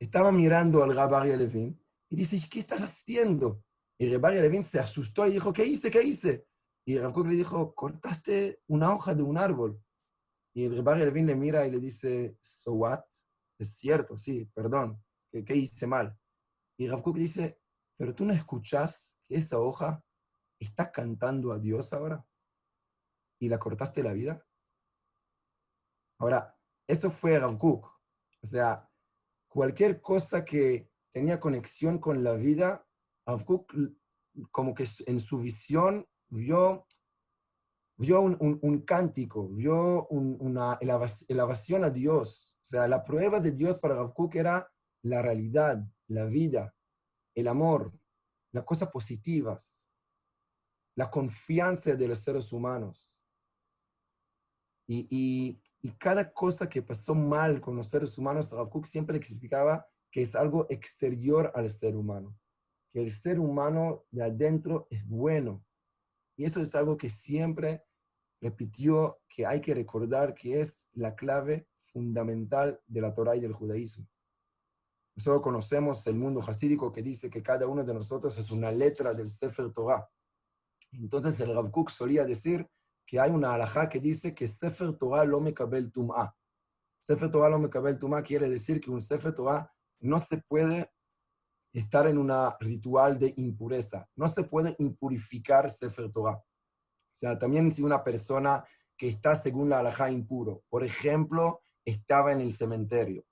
estaba 0.00 0.32
mirando 0.32 0.82
al 0.82 0.96
Rabbi 0.96 1.36
Levin 1.36 1.80
y 2.10 2.16
dice, 2.16 2.40
¿qué 2.50 2.58
estás 2.58 2.80
haciendo? 2.80 3.62
Y 3.98 4.06
el 4.06 4.20
Rabbi 4.20 4.40
Levin 4.40 4.64
se 4.64 4.80
asustó 4.80 5.24
y 5.28 5.30
dijo, 5.30 5.52
¿qué 5.52 5.64
hice? 5.64 5.92
¿Qué 5.92 6.02
hice? 6.02 6.48
Y 6.84 6.96
el 6.96 7.02
Rav 7.02 7.16
le 7.24 7.36
dijo, 7.36 7.72
cortaste 7.72 8.62
una 8.66 8.92
hoja 8.92 9.14
de 9.14 9.22
un 9.22 9.38
árbol. 9.38 9.80
Y 10.52 10.64
el 10.64 10.84
Rabbi 10.84 11.04
Levin 11.04 11.26
le 11.26 11.36
mira 11.36 11.64
y 11.64 11.70
le 11.70 11.78
dice, 11.78 12.36
¿so 12.40 12.72
what? 12.72 13.04
Es 13.60 13.76
cierto, 13.76 14.16
sí, 14.16 14.44
perdón, 14.52 15.00
¿qué, 15.30 15.44
qué 15.44 15.54
hice 15.54 15.86
mal? 15.86 16.18
Y 16.76 16.88
Rav 16.88 17.04
dice, 17.14 17.60
¿pero 17.96 18.14
tú 18.14 18.24
no 18.24 18.32
escuchas 18.32 19.18
que 19.26 19.36
esa 19.36 19.58
hoja 19.58 20.02
está 20.58 20.90
cantando 20.90 21.52
a 21.52 21.58
Dios 21.58 21.92
ahora? 21.92 22.24
¿Y 23.40 23.48
la 23.48 23.58
cortaste 23.58 24.02
la 24.02 24.12
vida? 24.12 24.44
Ahora, 26.18 26.56
eso 26.86 27.10
fue 27.10 27.38
Rav 27.38 27.58
O 27.62 27.92
sea, 28.42 28.88
cualquier 29.48 30.00
cosa 30.00 30.44
que 30.44 30.90
tenía 31.12 31.40
conexión 31.40 31.98
con 31.98 32.22
la 32.24 32.34
vida, 32.34 32.86
Avkuk 33.26 33.72
como 34.50 34.74
que 34.74 34.86
en 35.06 35.20
su 35.20 35.38
visión 35.38 36.06
vio, 36.28 36.86
vio 37.96 38.20
un, 38.20 38.80
cántico, 38.80 39.48
vio 39.48 40.06
una 40.08 40.78
elevación 41.28 41.84
a 41.84 41.90
Dios. 41.90 42.58
O 42.62 42.64
sea, 42.64 42.88
la 42.88 43.04
prueba 43.04 43.40
de 43.40 43.52
Dios 43.52 43.78
para 43.78 44.00
Avkuk 44.00 44.34
era 44.34 44.70
la 45.02 45.22
realidad, 45.22 45.86
la 46.08 46.24
vida, 46.24 46.74
el 47.34 47.48
amor, 47.48 47.92
las 48.52 48.64
cosas 48.64 48.90
positivas, 48.90 49.92
la 50.96 51.10
confianza 51.10 51.94
de 51.94 52.08
los 52.08 52.18
seres 52.18 52.52
humanos. 52.52 53.20
Y, 54.86 55.60
cada 55.98 56.32
cosa 56.32 56.68
que 56.68 56.82
pasó 56.82 57.14
mal 57.14 57.60
con 57.60 57.76
los 57.76 57.88
seres 57.88 58.16
humanos, 58.16 58.52
Rav 58.52 58.70
siempre 58.84 59.16
explicaba 59.16 59.86
que 60.10 60.22
es 60.22 60.34
algo 60.34 60.66
exterior 60.70 61.50
al 61.54 61.68
ser 61.68 61.96
humano, 61.96 62.38
que 62.90 63.02
el 63.02 63.10
ser 63.10 63.38
humano 63.38 64.04
de 64.10 64.22
adentro 64.22 64.86
es 64.90 65.06
bueno. 65.06 65.64
Y 66.36 66.44
eso 66.44 66.60
es 66.60 66.74
algo 66.74 66.96
que 66.96 67.10
siempre 67.10 67.84
repitió 68.40 69.20
que 69.28 69.46
hay 69.46 69.60
que 69.60 69.74
recordar 69.74 70.34
que 70.34 70.60
es 70.60 70.88
la 70.92 71.14
clave 71.14 71.68
fundamental 71.74 72.80
de 72.86 73.00
la 73.00 73.14
Torah 73.14 73.36
y 73.36 73.40
del 73.40 73.52
judaísmo. 73.52 74.06
Nosotros 75.16 75.42
conocemos 75.42 76.04
el 76.08 76.16
mundo 76.16 76.40
hasídico 76.40 76.90
que 76.90 77.02
dice 77.02 77.30
que 77.30 77.42
cada 77.42 77.68
uno 77.68 77.84
de 77.84 77.94
nosotros 77.94 78.36
es 78.36 78.50
una 78.50 78.72
letra 78.72 79.14
del 79.14 79.30
Sefer 79.30 79.72
Torah. 79.72 80.08
Entonces 80.92 81.38
el 81.40 81.54
Rav 81.54 81.70
solía 81.88 82.24
decir 82.24 82.68
que 83.06 83.20
hay 83.20 83.30
una 83.30 83.54
alajá 83.54 83.88
que 83.88 84.00
dice 84.00 84.34
que 84.34 84.48
Sefer 84.48 84.94
Torah 84.94 85.24
lo 85.24 85.40
mekabel 85.40 85.92
tum'a. 85.92 86.34
Sefer 87.00 87.30
Torah 87.30 87.48
lo 87.48 87.58
mekabel 87.58 87.98
tum'a 87.98 88.22
quiere 88.22 88.48
decir 88.48 88.80
que 88.80 88.90
un 88.90 89.00
Sefer 89.00 89.34
Torah 89.34 89.72
no 90.00 90.18
se 90.18 90.38
puede 90.38 90.90
estar 91.72 92.08
en 92.08 92.18
un 92.18 92.32
ritual 92.60 93.18
de 93.18 93.34
impureza. 93.36 94.08
No 94.16 94.28
se 94.28 94.44
puede 94.44 94.74
impurificar 94.78 95.70
Sefer 95.70 96.10
Torah. 96.10 96.36
O 96.36 97.16
sea, 97.16 97.38
también 97.38 97.70
si 97.70 97.82
una 97.82 98.02
persona 98.02 98.64
que 98.96 99.08
está 99.08 99.36
según 99.36 99.68
la 99.68 99.78
alajá 99.78 100.10
impuro, 100.10 100.64
por 100.68 100.82
ejemplo, 100.82 101.60
estaba 101.84 102.32
en 102.32 102.40
el 102.40 102.52
cementerio 102.52 103.24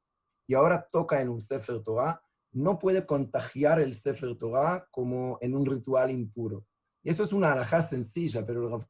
y 0.46 0.55
ahora 0.55 0.88
toca 0.90 1.20
en 1.20 1.28
un 1.28 1.40
Sefer 1.40 1.83
Torah, 1.83 2.22
no 2.52 2.78
puede 2.78 3.07
contagiar 3.07 3.81
el 3.81 3.94
Sefer 3.94 4.37
Torah 4.37 4.87
como 4.90 5.38
en 5.40 5.55
un 5.55 5.64
ritual 5.66 6.11
impuro. 6.11 6.66
Y 7.02 7.11
eso 7.11 7.22
es 7.22 7.33
una 7.33 7.52
alajá 7.52 7.83
sencilla, 7.83 8.44
pero 8.44 8.64
el 8.64 8.70
Rav 8.70 8.87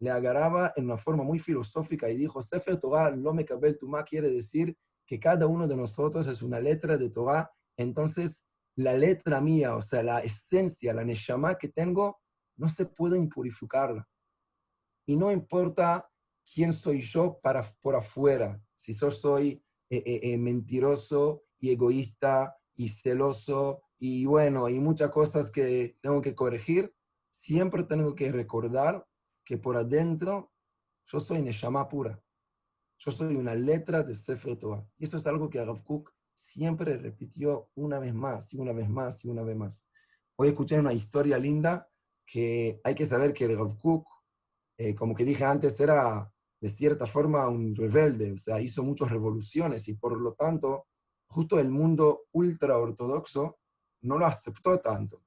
le 0.00 0.10
agarraba 0.10 0.72
en 0.76 0.86
una 0.86 0.96
forma 0.96 1.22
muy 1.22 1.38
filosófica 1.38 2.10
y 2.10 2.16
dijo, 2.16 2.42
Sefer 2.42 2.78
Torah, 2.78 3.10
lo 3.10 3.32
me 3.32 3.44
cabel 3.44 3.78
tumá, 3.78 4.04
quiere 4.04 4.30
decir 4.30 4.76
que 5.06 5.20
cada 5.20 5.46
uno 5.46 5.68
de 5.68 5.76
nosotros 5.76 6.26
es 6.26 6.42
una 6.42 6.60
letra 6.60 6.96
de 6.96 7.10
Torah, 7.10 7.50
entonces 7.76 8.46
la 8.76 8.94
letra 8.94 9.40
mía, 9.40 9.76
o 9.76 9.80
sea, 9.80 10.02
la 10.02 10.20
esencia, 10.20 10.92
la 10.92 11.04
neshama 11.04 11.56
que 11.56 11.68
tengo, 11.68 12.20
no 12.56 12.68
se 12.68 12.86
puede 12.86 13.16
impurificarla. 13.16 14.08
Y 15.06 15.16
no 15.16 15.30
importa 15.30 16.10
quién 16.52 16.72
soy 16.72 17.00
yo 17.00 17.38
para, 17.40 17.62
por 17.80 17.94
afuera, 17.94 18.60
si 18.74 18.94
yo 18.94 19.10
soy 19.10 19.63
eh, 19.94 20.02
eh, 20.04 20.20
eh, 20.32 20.38
mentiroso 20.38 21.44
y 21.60 21.70
egoísta 21.70 22.56
y 22.74 22.88
celoso 22.88 23.82
y 23.96 24.26
bueno, 24.26 24.68
y 24.68 24.80
muchas 24.80 25.10
cosas 25.10 25.52
que 25.52 25.96
tengo 26.00 26.20
que 26.20 26.34
corregir, 26.34 26.92
siempre 27.30 27.84
tengo 27.84 28.16
que 28.16 28.32
recordar 28.32 29.06
que 29.44 29.56
por 29.56 29.76
adentro 29.76 30.52
yo 31.06 31.20
soy 31.20 31.42
Neshama 31.42 31.88
pura. 31.88 32.20
Yo 32.98 33.12
soy 33.12 33.36
una 33.36 33.54
letra 33.54 34.02
de 34.02 34.16
Sefer 34.16 34.58
Torah. 34.58 34.84
Y 34.98 35.04
eso 35.04 35.16
es 35.16 35.26
algo 35.28 35.48
que 35.48 35.64
Rav 35.64 35.84
Kuk 35.84 36.12
siempre 36.34 36.96
repitió 36.96 37.70
una 37.76 38.00
vez 38.00 38.14
más, 38.14 38.52
y 38.52 38.58
una 38.58 38.72
vez 38.72 38.88
más, 38.88 39.24
y 39.24 39.28
una 39.28 39.42
vez 39.42 39.56
más. 39.56 39.88
Hoy 40.34 40.48
escuché 40.48 40.76
una 40.80 40.92
historia 40.92 41.38
linda 41.38 41.88
que 42.26 42.80
hay 42.82 42.96
que 42.96 43.06
saber 43.06 43.32
que 43.32 43.44
el 43.44 43.56
Rav 43.56 43.78
Kuk, 43.78 44.08
como 44.98 45.14
que 45.14 45.24
dije 45.24 45.44
antes, 45.44 45.78
era 45.78 46.33
de 46.60 46.68
cierta 46.68 47.06
forma 47.06 47.46
un 47.48 47.74
rebelde, 47.74 48.32
o 48.32 48.36
sea, 48.36 48.60
hizo 48.60 48.82
muchas 48.82 49.10
revoluciones 49.10 49.88
y 49.88 49.94
por 49.94 50.20
lo 50.20 50.34
tanto, 50.34 50.86
justo 51.26 51.58
el 51.58 51.68
mundo 51.68 52.22
ultra 52.32 52.78
ortodoxo 52.78 53.58
no 54.02 54.18
lo 54.18 54.26
aceptó 54.26 54.78
tanto. 54.80 55.22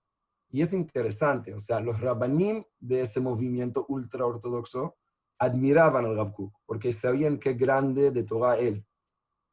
Y 0.49 0.61
es 0.61 0.73
interesante, 0.73 1.53
o 1.53 1.59
sea, 1.59 1.79
los 1.81 1.99
rabbanim 1.99 2.63
de 2.79 3.01
ese 3.01 3.19
movimiento 3.19 3.85
ultraortodoxo 3.89 4.95
admiraban 5.39 6.05
al 6.05 6.15
Rav 6.15 6.33
porque 6.65 6.93
sabían 6.93 7.37
qué 7.37 7.53
grande 7.53 8.11
de 8.11 8.23
Torah 8.23 8.57
él. 8.57 8.85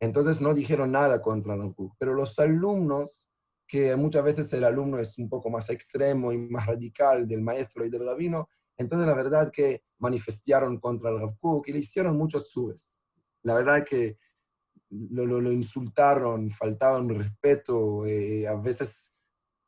Entonces 0.00 0.40
no 0.40 0.54
dijeron 0.54 0.92
nada 0.92 1.20
contra 1.20 1.56
Rav 1.56 1.74
Pero 1.98 2.14
los 2.14 2.38
alumnos, 2.38 3.30
que 3.66 3.96
muchas 3.96 4.22
veces 4.24 4.52
el 4.52 4.64
alumno 4.64 4.98
es 4.98 5.18
un 5.18 5.28
poco 5.28 5.50
más 5.50 5.68
extremo 5.70 6.32
y 6.32 6.38
más 6.38 6.66
radical 6.66 7.26
del 7.26 7.42
maestro 7.42 7.84
y 7.84 7.90
del 7.90 8.06
rabino, 8.06 8.48
entonces 8.76 9.06
la 9.06 9.14
verdad 9.14 9.50
que 9.52 9.84
manifestaron 9.98 10.78
contra 10.78 11.10
el 11.10 11.20
Rav 11.20 11.36
y 11.66 11.72
le 11.72 11.78
hicieron 11.78 12.16
muchos 12.16 12.48
subes. 12.50 13.00
La 13.42 13.54
verdad 13.54 13.84
que 13.84 14.18
lo, 14.90 15.26
lo, 15.26 15.52
insultaron, 15.52 16.50
faltaban 16.50 17.08
respeto, 17.08 18.06
eh, 18.06 18.46
a 18.46 18.54
veces 18.54 19.14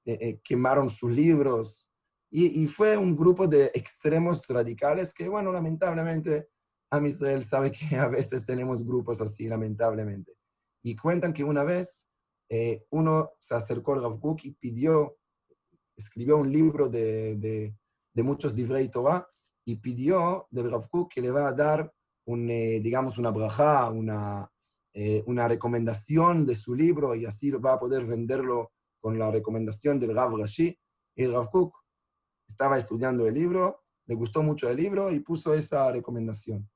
eh, 0.04 0.18
eh, 0.20 0.40
quemaron 0.42 0.88
sus 0.88 1.10
libros. 1.10 1.88
Y, 2.30 2.66
fue 2.66 2.96
un 2.98 3.16
grupo 3.16 3.46
de 3.46 3.70
extremos 3.72 4.46
radicales 4.48 5.14
que, 5.14 5.28
bueno, 5.28 5.52
lamentablemente, 5.52 6.48
a 6.90 7.00
Israel 7.00 7.44
sabe 7.44 7.72
que 7.72 7.96
a 7.96 8.08
veces 8.08 8.44
tenemos 8.44 8.84
grupos 8.84 9.20
así, 9.20 9.48
lamentablemente. 9.48 10.32
Y 10.82 10.96
cuentan 10.96 11.32
que 11.32 11.44
una 11.44 11.64
vez 11.64 12.08
eh, 12.48 12.84
uno 12.90 13.32
se 13.38 13.54
acercó 13.54 13.94
al 13.94 14.02
Rav 14.02 14.20
y 14.42 14.52
pidió, 14.52 15.16
escribió 15.96 16.36
un 16.36 16.52
libro 16.52 16.88
de, 16.88 17.36
de, 17.36 17.74
muchos 18.22 18.54
Divrei 18.54 18.88
Torah 18.88 19.26
y 19.64 19.76
pidió 19.76 20.46
del 20.50 20.70
Rav 20.70 20.88
que 21.08 21.20
le 21.20 21.30
va 21.30 21.48
a 21.48 21.52
dar, 21.52 21.92
un, 22.26 22.46
digamos, 22.46 23.18
una 23.18 23.30
braja, 23.30 23.90
una, 23.90 24.50
una 25.26 25.48
recomendación 25.48 26.46
de 26.46 26.54
su 26.54 26.74
libro 26.74 27.14
y 27.14 27.26
así 27.26 27.50
va 27.50 27.74
a 27.74 27.78
poder 27.78 28.04
venderlo 28.04 28.72
con 29.00 29.18
la 29.18 29.30
recomendación 29.30 29.98
del 29.98 30.14
Rav. 30.14 30.32
Y 30.58 30.76
el 31.16 31.32
Rav 31.32 31.50
estaba 32.48 32.78
estudiando 32.78 33.26
el 33.26 33.34
libro, 33.34 33.82
le 34.06 34.14
gustó 34.14 34.42
mucho 34.42 34.68
el 34.68 34.76
libro 34.76 35.10
y 35.10 35.20
puso 35.20 35.54
esa 35.54 35.90
recomendación. 35.90 36.68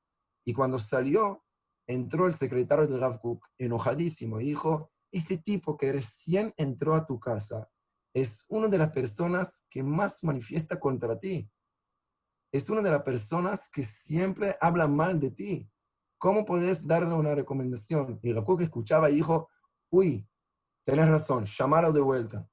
Y 0.45 0.53
cuando 0.53 0.79
salió, 0.79 1.43
entró 1.87 2.27
el 2.27 2.33
secretario 2.33 2.87
del 2.87 2.99
Rav 2.99 3.19
Kuk 3.19 3.45
enojadísimo 3.57 4.39
y 4.39 4.45
dijo, 4.45 4.91
este 5.11 5.37
tipo 5.37 5.77
que 5.77 5.91
recién 5.91 6.53
entró 6.57 6.95
a 6.95 7.05
tu 7.05 7.19
casa 7.19 7.69
es 8.13 8.45
una 8.49 8.67
de 8.67 8.77
las 8.77 8.91
personas 8.91 9.65
que 9.69 9.83
más 9.83 10.23
manifiesta 10.23 10.79
contra 10.79 11.19
ti. 11.19 11.49
Es 12.51 12.69
una 12.69 12.81
de 12.81 12.91
las 12.91 13.03
personas 13.03 13.69
que 13.71 13.83
siempre 13.83 14.57
habla 14.59 14.87
mal 14.87 15.19
de 15.19 15.31
ti. 15.31 15.69
¿Cómo 16.17 16.45
puedes 16.45 16.85
darle 16.85 17.13
una 17.13 17.33
recomendación? 17.33 18.19
Y 18.21 18.33
Rav 18.33 18.61
escuchaba 18.61 19.09
y 19.09 19.15
dijo, 19.15 19.49
uy, 19.89 20.27
tenés 20.83 21.07
razón, 21.07 21.45
llamarlo 21.45 21.93
de 21.93 22.01
vuelta. 22.01 22.47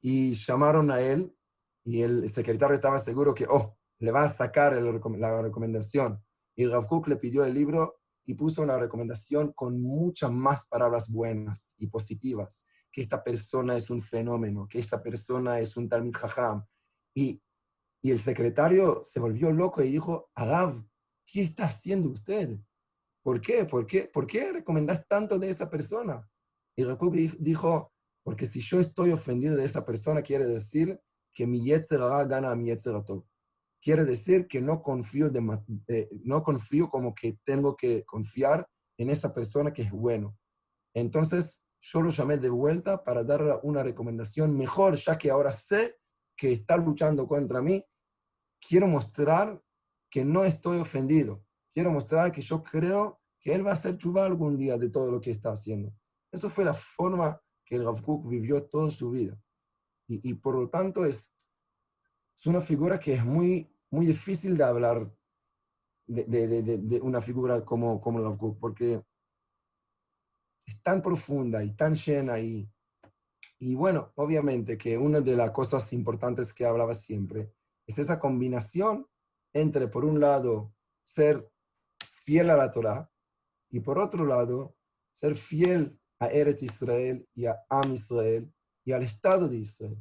Y 0.00 0.34
llamaron 0.34 0.90
a 0.90 1.00
él 1.00 1.36
y 1.84 2.02
el 2.02 2.28
secretario 2.28 2.74
estaba 2.74 2.98
seguro 2.98 3.34
que, 3.34 3.46
oh, 3.48 3.76
le 3.98 4.10
va 4.10 4.24
a 4.24 4.28
sacar 4.28 4.72
la 4.72 5.42
recomendación. 5.42 6.22
Y 6.56 6.66
Rav 6.66 6.88
le 7.06 7.16
pidió 7.16 7.44
el 7.44 7.52
libro 7.52 8.00
y 8.24 8.34
puso 8.34 8.62
una 8.62 8.78
recomendación 8.78 9.52
con 9.52 9.80
muchas 9.80 10.30
más 10.32 10.66
palabras 10.68 11.10
buenas 11.10 11.74
y 11.78 11.88
positivas, 11.88 12.66
que 12.94 13.02
esta 13.02 13.24
persona 13.24 13.76
es 13.76 13.90
un 13.90 14.00
fenómeno, 14.00 14.68
que 14.68 14.78
esta 14.78 15.02
persona 15.02 15.58
es 15.58 15.76
un 15.76 15.88
Talmid 15.88 16.14
Jajam. 16.14 16.64
Y, 17.12 17.42
y 18.00 18.12
el 18.12 18.20
secretario 18.20 19.02
se 19.02 19.18
volvió 19.18 19.50
loco 19.50 19.82
y 19.82 19.90
dijo, 19.90 20.30
Agav, 20.36 20.80
¿qué 21.26 21.42
está 21.42 21.64
haciendo 21.64 22.10
usted? 22.10 22.56
¿Por 23.20 23.40
qué? 23.40 23.64
¿Por 23.64 23.84
qué? 23.84 24.04
¿Por 24.04 24.28
qué 24.28 24.52
recomendás 24.52 25.04
tanto 25.08 25.40
de 25.40 25.50
esa 25.50 25.68
persona? 25.68 26.30
Y 26.76 26.84
Rav 26.84 26.98
dijo, 27.40 27.92
porque 28.22 28.46
si 28.46 28.60
yo 28.60 28.78
estoy 28.78 29.10
ofendido 29.10 29.56
de 29.56 29.64
esa 29.64 29.84
persona, 29.84 30.22
quiere 30.22 30.46
decir 30.46 31.00
que 31.32 31.48
mi 31.48 31.64
Yetzer 31.64 31.98
gana 31.98 32.52
a 32.52 32.54
mi 32.54 32.66
Yetzer 32.66 32.94
quiere 33.82 34.04
decir 34.04 34.46
que 34.46 34.62
no 34.62 34.82
confío, 34.82 35.30
de, 35.30 36.08
no 36.22 36.44
confío 36.44 36.88
como 36.88 37.12
que 37.12 37.38
tengo 37.44 37.76
que 37.76 38.04
confiar 38.04 38.68
en 38.98 39.10
esa 39.10 39.34
persona 39.34 39.72
que 39.72 39.82
es 39.82 39.90
bueno. 39.90 40.38
Entonces, 40.94 41.63
yo 41.86 42.00
lo 42.02 42.10
llamé 42.10 42.38
de 42.38 42.50
vuelta 42.50 43.04
para 43.04 43.22
dar 43.22 43.60
una 43.62 43.82
recomendación 43.82 44.56
mejor, 44.56 44.96
ya 44.96 45.18
que 45.18 45.30
ahora 45.30 45.52
sé 45.52 45.98
que 46.36 46.52
está 46.52 46.76
luchando 46.76 47.26
contra 47.26 47.60
mí. 47.60 47.84
Quiero 48.60 48.86
mostrar 48.86 49.62
que 50.10 50.24
no 50.24 50.44
estoy 50.44 50.78
ofendido. 50.78 51.44
Quiero 51.72 51.90
mostrar 51.90 52.32
que 52.32 52.40
yo 52.40 52.62
creo 52.62 53.20
que 53.38 53.54
él 53.54 53.66
va 53.66 53.70
a 53.70 53.74
hacer 53.74 53.98
chuva 53.98 54.24
algún 54.24 54.56
día 54.56 54.78
de 54.78 54.88
todo 54.88 55.10
lo 55.10 55.20
que 55.20 55.30
está 55.30 55.52
haciendo. 55.52 55.92
Eso 56.32 56.48
fue 56.48 56.64
la 56.64 56.74
forma 56.74 57.40
que 57.64 57.76
el 57.76 57.84
Rav 57.84 58.00
vivió 58.24 58.64
toda 58.64 58.90
su 58.90 59.10
vida. 59.10 59.38
Y, 60.06 60.30
y 60.30 60.34
por 60.34 60.54
lo 60.54 60.68
tanto 60.70 61.04
es, 61.04 61.36
es 62.34 62.46
una 62.46 62.60
figura 62.60 62.98
que 62.98 63.14
es 63.14 63.24
muy 63.24 63.70
muy 63.94 64.06
difícil 64.06 64.56
de 64.56 64.64
hablar 64.64 65.10
de, 66.06 66.24
de, 66.24 66.78
de, 66.78 67.00
una 67.00 67.20
figura 67.20 67.64
como, 67.64 68.00
como 68.00 68.18
Love 68.18 68.38
Cook, 68.38 68.58
porque 68.60 69.02
es 70.66 70.82
tan 70.82 71.02
profunda 71.02 71.62
y 71.62 71.72
tan 71.72 71.94
llena 71.94 72.38
y, 72.40 72.70
y 73.58 73.74
bueno, 73.74 74.12
obviamente 74.16 74.76
que 74.78 74.96
una 74.98 75.20
de 75.20 75.36
las 75.36 75.50
cosas 75.50 75.92
importantes 75.92 76.52
que 76.52 76.64
hablaba 76.64 76.94
siempre 76.94 77.52
es 77.86 77.98
esa 77.98 78.18
combinación 78.18 79.06
entre, 79.52 79.88
por 79.88 80.04
un 80.04 80.20
lado, 80.20 80.74
ser 81.04 81.50
fiel 82.08 82.50
a 82.50 82.56
la 82.56 82.72
Torah 82.72 83.10
y 83.70 83.80
por 83.80 83.98
otro 83.98 84.24
lado, 84.24 84.76
ser 85.12 85.36
fiel 85.36 85.98
a 86.18 86.26
Eretz 86.28 86.62
Israel 86.62 87.28
y 87.34 87.46
a 87.46 87.64
Am 87.68 87.92
Israel 87.92 88.52
y 88.84 88.92
al 88.92 89.02
Estado 89.02 89.48
de 89.48 89.58
Israel. 89.58 89.98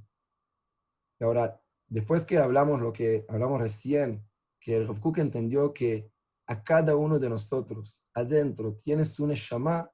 Y 1.19 1.23
ahora, 1.23 1.61
después 1.87 2.25
que 2.25 2.37
hablamos 2.37 2.81
lo 2.81 2.93
que 2.93 3.25
hablamos 3.27 3.61
recién, 3.61 4.25
que 4.59 4.77
el 4.77 4.87
Rav 4.87 4.99
entendió 5.17 5.73
que 5.73 6.11
a 6.47 6.63
cada 6.63 6.95
uno 6.95 7.19
de 7.19 7.29
nosotros 7.29 8.05
adentro 8.13 8.75
tiene 8.75 9.05
su 9.05 9.25
Neshama, 9.27 9.91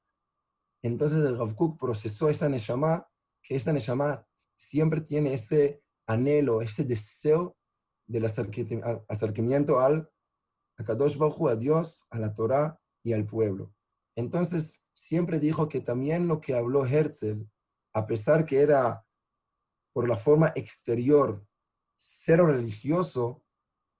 entonces 0.81 1.19
el 1.19 1.37
Rav 1.37 1.55
procesó 1.77 2.29
esa 2.29 2.49
Neshama, 2.49 3.07
que 3.41 3.55
esa 3.55 3.73
Neshama 3.73 4.25
siempre 4.55 5.01
tiene 5.01 5.33
ese 5.33 5.81
anhelo, 6.07 6.61
ese 6.61 6.83
deseo 6.83 7.55
del 8.07 8.25
acercamiento 8.25 9.79
al 9.79 10.09
a 10.77 10.83
Kadosh 10.83 11.17
a 11.21 11.55
Dios, 11.55 12.07
a 12.09 12.19
la 12.19 12.33
Torah 12.33 12.79
y 13.03 13.13
al 13.13 13.25
pueblo. 13.25 13.73
Entonces, 14.15 14.83
siempre 14.93 15.39
dijo 15.39 15.67
que 15.67 15.81
también 15.81 16.27
lo 16.27 16.39
que 16.39 16.55
habló 16.55 16.85
Herzl, 16.85 17.45
a 17.93 18.07
pesar 18.07 18.45
que 18.45 18.61
era 18.61 19.05
por 19.93 20.07
la 20.07 20.15
forma 20.15 20.53
exterior 20.55 21.45
cero 21.97 22.47
religioso, 22.47 23.43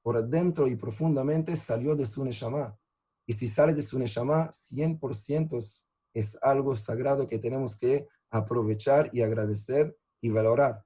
por 0.02 0.16
adentro 0.16 0.68
y 0.68 0.76
profundamente 0.78 1.56
salió 1.58 1.96
de 1.96 2.06
su 2.06 2.24
Neshama. 2.24 2.80
Y 3.28 3.34
si 3.34 3.48
sale 3.48 3.74
de 3.74 3.82
su 3.82 4.00
Neshama, 4.00 4.50
100% 4.52 5.89
es 6.14 6.38
algo 6.42 6.76
sagrado 6.76 7.28
que 7.28 7.40
tenemos 7.40 7.78
que 7.78 8.08
aprovechar 8.30 9.10
y 9.14 9.22
agradecer 9.22 9.96
y 10.22 10.30
valorar. 10.30 10.84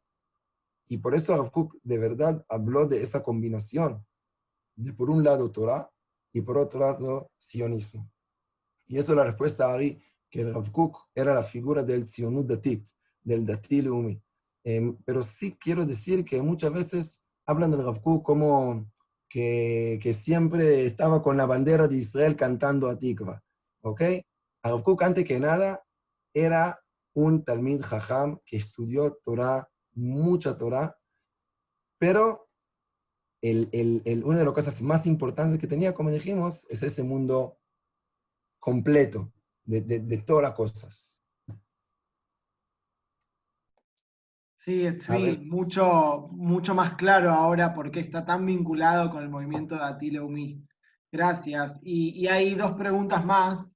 Y 0.88 0.98
por 0.98 1.16
eso 1.16 1.36
Rav 1.36 1.70
de 1.84 1.98
verdad 1.98 2.46
habló 2.50 2.86
de 2.86 3.02
esa 3.02 3.24
combinación 3.24 4.06
de 4.76 4.94
por 4.94 5.10
un 5.10 5.24
lado 5.24 5.52
Torah 5.52 5.90
y 6.32 6.42
por 6.42 6.58
otro 6.58 6.82
lado 6.82 7.32
sionismo. 7.38 8.10
Y 8.88 8.98
eso 8.98 9.14
es 9.14 9.18
la 9.18 9.24
respuesta 9.24 9.68
a 9.68 9.74
Ari, 9.74 10.02
que 10.30 10.52
Rav 10.52 10.72
era 11.16 11.34
la 11.34 11.44
figura 11.44 11.84
del 11.84 12.06
Tzionut 12.06 12.48
Datit, 12.48 12.90
del 13.22 13.46
Dati 13.46 13.82
Leumi. 13.82 14.22
Em, 14.64 14.98
pero 15.06 15.24
sí 15.24 15.58
quiero 15.60 15.86
decir 15.86 16.24
que 16.26 16.42
muchas 16.42 16.74
veces 16.74 17.24
hablan 17.46 17.72
del 17.72 17.84
Rav 17.84 18.02
como 18.02 18.92
que, 19.30 20.00
que, 20.02 20.14
siempre 20.14 20.86
estaba 20.86 21.22
con 21.22 21.38
la 21.38 21.46
bandera 21.46 21.88
de 21.88 21.98
Israel 21.98 22.36
cantando 22.36 22.90
a 22.90 22.98
Tikva. 22.98 23.44
¿Ok? 23.82 24.02
Rav 24.64 24.84
antes 25.02 25.26
que 25.26 25.40
nada, 25.40 25.84
era 26.34 26.80
un 27.14 27.44
Talmid 27.44 27.82
Jajam 27.82 28.40
que 28.46 28.58
estudió 28.58 29.20
Torah, 29.24 29.70
mucha 29.94 30.58
Torah, 30.58 30.98
pero 32.00 32.50
el, 33.42 33.70
el, 33.72 34.02
el, 34.06 34.24
una 34.24 34.40
de 34.40 34.46
las 34.46 34.54
cosas 34.54 34.82
más 34.82 35.06
importantes 35.06 35.60
que 35.60 35.68
tenía, 35.68 35.94
como 35.94 36.10
dijimos, 36.10 36.66
es 36.70 36.82
ese 36.82 37.04
mundo 37.04 37.60
completo 38.60 39.34
de, 39.66 39.82
de, 39.82 40.00
de 40.00 40.18
todas 40.20 40.44
las 40.44 40.54
cosas. 40.54 41.14
Sí, 44.64 44.88
sí, 44.98 45.40
mucho, 45.44 46.30
mucho 46.32 46.74
más 46.74 46.96
claro 46.96 47.32
ahora 47.32 47.74
porque 47.74 48.00
está 48.00 48.24
tan 48.26 48.46
vinculado 48.46 49.12
con 49.12 49.22
el 49.22 49.28
movimiento 49.28 49.76
de 49.76 49.84
Atile 49.84 50.22
Umi. 50.22 50.66
Gracias. 51.12 51.82
Y, 51.84 52.26
hay 52.28 52.56
dos 52.56 52.72
preguntas 52.76 53.26
más 53.26 53.73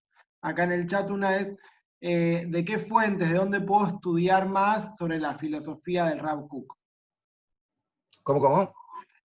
acá 0.47 0.63
en 0.63 0.71
el 0.71 0.87
chat. 0.87 1.09
Una 1.09 1.37
es, 1.37 1.55
eh, 2.01 2.45
¿de 2.47 2.65
qué 2.65 2.79
fuentes, 2.79 3.29
de 3.29 3.35
dónde 3.35 3.61
puedo 3.61 3.87
estudiar 3.87 4.47
más 4.47 4.97
sobre 4.97 5.19
la 5.19 5.37
filosofía 5.37 6.05
del 6.05 6.19
Rav 6.19 6.47
Cook? 6.47 6.75
¿Cómo, 8.23 8.39
cómo? 8.39 8.73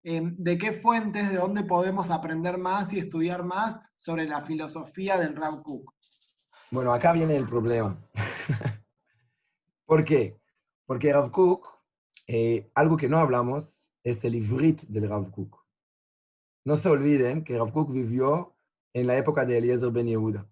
Em, 0.02 0.34
¿De 0.38 0.56
qué 0.56 0.72
fuentes, 0.72 1.30
de 1.30 1.36
dónde 1.36 1.64
podemos 1.64 2.10
aprender 2.10 2.58
más 2.58 2.92
y 2.92 2.98
estudiar 2.98 3.44
más 3.44 3.80
sobre 3.96 4.26
la 4.26 4.42
filosofía 4.42 5.18
del 5.18 5.36
Rav 5.36 5.62
Cook? 5.62 5.92
Bueno, 6.70 6.92
acá 6.92 7.12
viene 7.12 7.36
el 7.36 7.46
problema. 7.46 7.98
¿Por 9.86 10.04
qué? 10.04 10.40
Porque 10.86 11.12
Rav 11.12 11.30
Kook, 11.30 11.66
eh, 12.26 12.70
algo 12.74 12.96
que 12.96 13.08
no 13.08 13.18
hablamos, 13.18 13.92
es 14.02 14.24
el 14.24 14.34
ivrit 14.34 14.82
del 14.82 15.08
Rav 15.08 15.30
Kook. 15.30 15.64
No 16.64 16.76
se 16.76 16.88
olviden 16.88 17.44
que 17.44 17.56
Rav 17.56 17.72
Kook 17.72 17.92
vivió 17.92 18.56
en 18.92 19.06
la 19.06 19.16
época 19.16 19.44
de 19.44 19.58
Eliezer 19.58 19.90
Ben 19.90 20.06
Yehuda. 20.06 20.48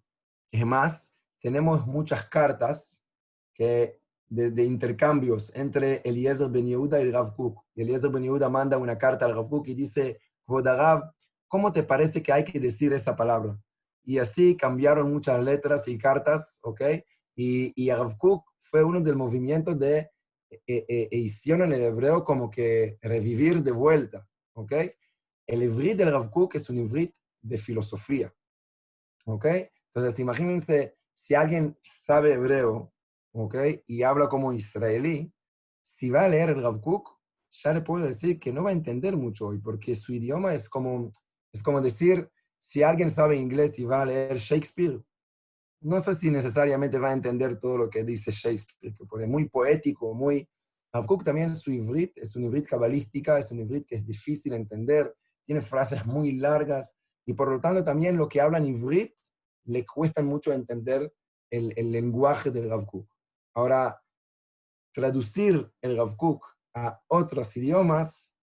Es 0.50 0.64
más, 0.64 1.16
tenemos 1.40 1.86
muchas 1.86 2.28
cartas 2.28 3.02
que, 3.54 4.00
de, 4.28 4.64
intercambios 4.64 5.54
entre 5.54 6.02
Eliezer 6.04 6.48
Ben 6.48 6.66
Yehuda 6.66 7.00
y 7.00 7.10
Rav 7.10 7.34
Kook. 7.34 7.62
Eliezer 7.74 8.10
Ben 8.10 8.24
Yehuda 8.24 8.48
manda 8.48 8.78
una 8.78 8.98
carta 8.98 9.26
al 9.26 9.34
Rav 9.34 9.48
Kook 9.48 9.68
y 9.68 9.74
dice, 9.74 10.20
Rav, 10.46 11.12
¿cómo 11.48 11.72
te 11.72 11.82
parece 11.82 12.22
que 12.22 12.32
hay 12.32 12.44
que 12.44 12.60
decir 12.60 12.92
esa 12.92 13.16
palabra? 13.16 13.58
Y 14.04 14.18
así 14.18 14.56
cambiaron 14.56 15.12
muchas 15.12 15.42
letras 15.42 15.88
y 15.88 15.98
cartas, 15.98 16.60
¿ok? 16.62 16.80
Y, 17.34 17.72
y 17.74 17.90
Rav 17.90 18.16
Kook 18.16 18.44
fue 18.58 18.84
uno 18.84 19.00
del 19.00 19.16
movimiento 19.16 19.74
de 19.74 20.10
e, 20.50 20.84
e, 20.88 21.08
e, 21.10 21.16
hicieron 21.16 21.72
el 21.72 21.82
hebreo 21.82 22.24
como 22.24 22.50
que 22.50 22.98
revivir 23.02 23.62
de 23.62 23.72
vuelta, 23.72 24.28
¿ok? 24.54 24.72
El 25.46 25.62
ivrit 25.62 25.96
del 25.96 26.12
Rav 26.12 26.30
Kook 26.30 26.54
es 26.54 26.70
un 26.70 26.78
ivrit 26.78 27.14
de 27.42 27.58
filosofía, 27.58 28.32
¿ok? 29.24 29.46
Entonces, 29.96 30.20
imagínense, 30.20 30.94
si 31.14 31.34
alguien 31.34 31.74
sabe 31.82 32.34
hebreo, 32.34 32.92
¿ok? 33.32 33.54
Y 33.86 34.02
habla 34.02 34.28
como 34.28 34.52
israelí, 34.52 35.32
si 35.82 36.10
va 36.10 36.24
a 36.24 36.28
leer 36.28 36.50
el 36.50 36.62
Rav 36.62 36.82
ya 37.50 37.72
le 37.72 37.80
puedo 37.80 38.04
decir 38.04 38.38
que 38.38 38.52
no 38.52 38.62
va 38.62 38.70
a 38.70 38.74
entender 38.74 39.16
mucho 39.16 39.46
hoy, 39.46 39.58
porque 39.58 39.94
su 39.94 40.12
idioma 40.12 40.52
es 40.52 40.68
como, 40.68 41.10
es 41.50 41.62
como 41.62 41.80
decir, 41.80 42.28
si 42.58 42.82
alguien 42.82 43.10
sabe 43.10 43.38
inglés 43.38 43.78
y 43.78 43.86
va 43.86 44.02
a 44.02 44.04
leer 44.04 44.36
Shakespeare, 44.36 45.00
no 45.80 46.00
sé 46.00 46.14
si 46.14 46.30
necesariamente 46.30 46.98
va 46.98 47.08
a 47.08 47.14
entender 47.14 47.58
todo 47.58 47.78
lo 47.78 47.88
que 47.88 48.04
dice 48.04 48.30
Shakespeare, 48.30 48.94
que 48.94 49.22
es 49.22 49.28
muy 49.28 49.48
poético, 49.48 50.12
muy... 50.12 50.46
Rav 50.92 51.06
también 51.24 51.56
su 51.56 51.72
ivrit, 51.72 52.18
es 52.18 52.36
un 52.36 52.44
ivrit 52.44 52.66
cabalística, 52.66 53.38
es 53.38 53.50
un 53.50 53.60
ivrit 53.60 53.86
que 53.86 53.96
es 53.96 54.04
difícil 54.04 54.52
de 54.52 54.58
entender, 54.58 55.14
tiene 55.42 55.62
frases 55.62 56.04
muy 56.04 56.32
largas, 56.32 56.94
y 57.24 57.32
por 57.32 57.50
lo 57.50 57.60
tanto 57.60 57.82
también 57.82 58.18
lo 58.18 58.28
que 58.28 58.42
habla 58.42 58.58
en 58.58 58.66
ivrit 58.66 59.14
le 59.66 59.84
cuesta 59.84 60.22
mucho 60.22 60.52
entender 60.52 61.12
el, 61.50 61.72
el 61.76 61.92
lenguaje 61.92 62.50
del 62.50 62.70
Rav 62.70 62.86
Ahora, 63.54 64.02
traducir 64.92 65.70
el 65.80 65.96
Rav 65.96 66.16
a 66.74 67.00
otros 67.08 67.56
idiomas 67.56 68.34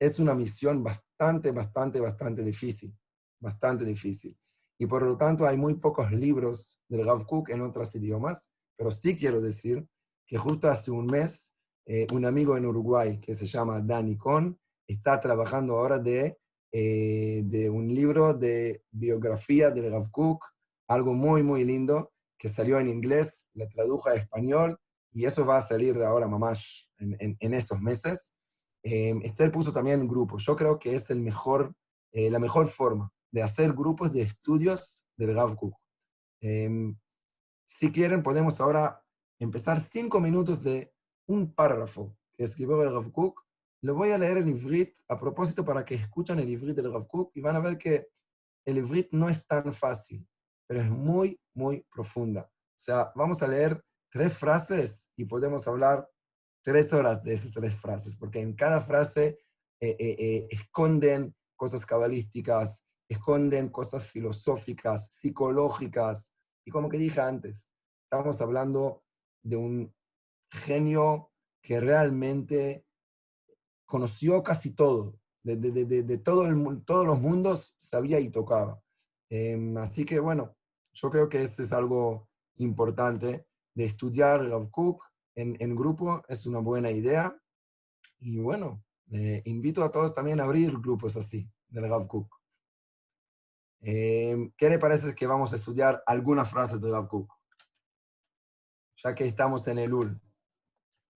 es 0.00 0.18
una 0.18 0.34
misión 0.34 0.82
bastante, 0.82 1.52
bastante, 1.52 2.00
bastante 2.00 2.42
difícil. 2.42 2.96
Bastante 3.40 3.84
difícil. 3.84 4.36
Y 4.78 4.86
por 4.86 5.02
lo 5.02 5.16
tanto 5.16 5.46
hay 5.46 5.56
muy 5.56 5.74
pocos 5.74 6.10
libros 6.12 6.80
del 6.88 7.06
Rav 7.06 7.26
en 7.48 7.60
otros 7.62 7.94
idiomas, 7.94 8.50
pero 8.76 8.90
sí 8.90 9.16
quiero 9.16 9.40
decir 9.40 9.86
que 10.26 10.36
justo 10.36 10.68
hace 10.68 10.90
un 10.90 11.06
mes 11.06 11.54
eh, 11.84 12.06
un 12.12 12.24
amigo 12.24 12.56
en 12.56 12.66
Uruguay 12.66 13.18
que 13.18 13.34
se 13.34 13.44
llama 13.44 13.80
Dani 13.80 14.16
Con 14.16 14.58
está 14.86 15.18
trabajando 15.18 15.76
ahora 15.76 15.98
de, 15.98 16.38
eh, 16.72 17.42
de 17.44 17.68
un 17.68 17.86
libro 17.94 18.32
de 18.32 18.82
biografía 18.90 19.70
del 19.70 19.92
Rav 19.92 20.10
algo 20.88 21.12
muy, 21.12 21.42
muy 21.42 21.64
lindo, 21.64 22.12
que 22.38 22.48
salió 22.48 22.78
en 22.78 22.88
inglés, 22.88 23.46
le 23.54 23.66
tradujo 23.66 24.08
a 24.08 24.14
español, 24.14 24.78
y 25.12 25.26
eso 25.26 25.44
va 25.44 25.58
a 25.58 25.60
salir 25.60 26.02
ahora, 26.02 26.26
mamás, 26.26 26.90
en, 26.98 27.36
en, 27.38 27.54
esos 27.54 27.80
meses. 27.80 28.34
Eh, 28.82 29.14
Esther 29.22 29.50
puso 29.50 29.72
también 29.72 30.08
grupos. 30.08 30.44
Yo 30.44 30.56
creo 30.56 30.78
que 30.78 30.94
es 30.94 31.10
el 31.10 31.20
mejor, 31.20 31.74
eh, 32.12 32.30
la 32.30 32.38
mejor 32.38 32.66
forma 32.68 33.12
de 33.30 33.42
hacer 33.42 33.72
grupos 33.72 34.12
de 34.12 34.22
estudios 34.22 35.06
del 35.16 35.34
Rav 35.34 35.56
em, 36.40 36.96
si 37.64 37.92
quieren, 37.92 38.22
podemos 38.22 38.60
ahora 38.60 39.02
empezar 39.38 39.80
cinco 39.80 40.20
minutos 40.20 40.62
de 40.62 40.92
un 41.26 41.52
párrafo 41.54 42.16
que 42.34 42.44
escribió 42.44 42.82
el 42.82 42.92
Rav 42.92 43.12
Lo 43.82 43.94
voy 43.94 44.10
a 44.10 44.18
leer 44.18 44.38
en 44.38 44.48
Ivrit 44.48 44.94
a 45.08 45.18
propósito 45.18 45.64
para 45.64 45.84
que 45.84 45.94
escuchen 45.94 46.38
el 46.38 46.48
Ivrit 46.48 46.76
del 46.76 46.92
Rav 46.92 47.06
y 47.34 47.40
van 47.40 47.56
a 47.56 47.60
ver 47.60 47.76
que 47.76 48.08
el 48.64 48.78
Ivrit 48.78 49.08
no 49.12 49.28
es 49.28 49.46
tan 49.46 49.72
fácil 49.72 50.26
pero 50.72 50.84
es 50.84 50.90
muy, 50.90 51.38
muy 51.54 51.86
profunda. 51.92 52.50
O 52.50 52.78
sea, 52.78 53.12
vamos 53.14 53.42
a 53.42 53.46
leer 53.46 53.84
tres 54.10 54.38
frases 54.38 55.10
y 55.16 55.26
podemos 55.26 55.68
hablar 55.68 56.08
tres 56.62 56.94
horas 56.94 57.22
de 57.22 57.34
esas 57.34 57.50
tres 57.50 57.78
frases, 57.78 58.16
porque 58.16 58.40
en 58.40 58.54
cada 58.54 58.80
frase 58.80 59.38
eh, 59.80 59.96
eh, 59.98 60.16
eh, 60.18 60.48
esconden 60.50 61.34
cosas 61.56 61.84
cabalísticas, 61.84 62.86
esconden 63.06 63.68
cosas 63.68 64.06
filosóficas, 64.06 65.12
psicológicas, 65.12 66.34
y 66.64 66.70
como 66.70 66.88
que 66.88 66.96
dije 66.96 67.20
antes, 67.20 67.74
estamos 68.04 68.40
hablando 68.40 69.04
de 69.44 69.56
un 69.56 69.94
genio 70.50 71.32
que 71.62 71.80
realmente 71.80 72.86
conoció 73.92 74.42
casi 74.42 74.74
todo, 74.74 75.20
de, 75.42 75.56
de, 75.56 75.84
de, 75.84 76.02
de 76.02 76.16
todo 76.16 76.46
el, 76.46 76.82
todos 76.86 77.04
los 77.04 77.20
mundos 77.20 77.74
sabía 77.76 78.18
y 78.20 78.30
tocaba. 78.30 78.80
Em, 79.28 79.76
así 79.76 80.06
que 80.06 80.18
bueno, 80.18 80.56
yo 80.94 81.10
creo 81.10 81.28
que 81.28 81.42
eso 81.42 81.62
es 81.62 81.74
algo 81.74 82.26
importante 82.56 83.46
de 83.74 83.84
estudiar 83.84 84.48
Rav 84.48 84.70
Cook 84.70 85.04
en, 85.34 85.58
en, 85.60 85.76
grupo, 85.76 86.22
es 86.26 86.46
una 86.46 86.60
buena 86.60 86.90
idea. 86.90 87.38
Y 88.18 88.38
bueno, 88.38 88.82
invito 89.44 89.84
a 89.84 89.90
todos 89.90 90.14
también 90.14 90.40
a 90.40 90.44
abrir 90.44 90.72
grupos 90.80 91.18
así, 91.18 91.46
del 91.68 91.86
Rav 91.90 92.06
Cook. 92.06 92.34
Em, 93.82 94.50
¿Qué 94.56 94.70
le 94.70 94.78
parece 94.78 95.14
que 95.14 95.26
vamos 95.26 95.52
a 95.52 95.56
estudiar 95.56 96.02
algunas 96.06 96.50
frases 96.50 96.80
de 96.80 96.90
Rav 96.90 97.08
Cook? 97.08 97.30
Ya 99.04 99.14
que 99.14 99.26
estamos 99.26 99.68
en 99.68 99.80
el 99.80 99.92
UL. 99.92 100.18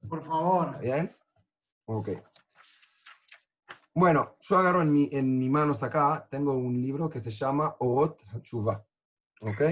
Por 0.07 0.23
favor. 0.23 0.79
¿Bien? 0.79 1.17
Ok. 1.87 2.11
Bueno, 3.99 4.37
yo 4.43 4.59
agarro 4.59 4.83
en, 4.83 4.93
mi, 4.93 5.09
en 5.11 5.39
mis 5.39 5.49
manos 5.49 5.83
acá, 5.83 6.29
tengo 6.31 6.53
un 6.53 6.83
libro 6.83 7.09
que 7.09 7.19
se 7.19 7.31
llama 7.31 7.77
Orot 7.79 8.23
Hachuva. 8.27 8.87
¿Ok? 9.41 9.63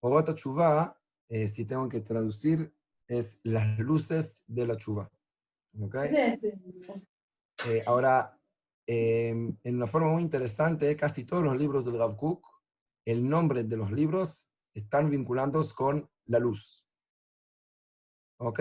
Orot 0.00 0.28
Hachuva, 0.28 1.00
eh, 1.30 1.48
si 1.48 1.64
tengo 1.64 1.88
que 1.88 2.02
traducir, 2.02 2.74
es 3.08 3.40
las 3.42 3.78
luces 3.78 4.44
de 4.48 4.66
la 4.66 4.76
chuva. 4.76 5.10
¿Ok? 5.80 5.94
Eh, 5.94 7.82
ahora, 7.86 8.38
em, 8.86 9.56
en 9.64 9.76
una 9.76 9.86
forma 9.86 10.12
muy 10.12 10.20
interesante, 10.20 10.94
casi 10.94 11.24
todos 11.24 11.42
los 11.42 11.56
libros 11.56 11.86
del 11.86 11.98
Rav 11.98 12.16
Kook, 12.16 12.46
el 13.06 13.26
nombre 13.26 13.64
de 13.64 13.78
los 13.78 13.90
libros 13.90 14.50
están 14.74 15.08
vinculados 15.08 15.72
con 15.72 16.10
la 16.26 16.38
luz. 16.38 16.86
¿Ok? 18.40 18.60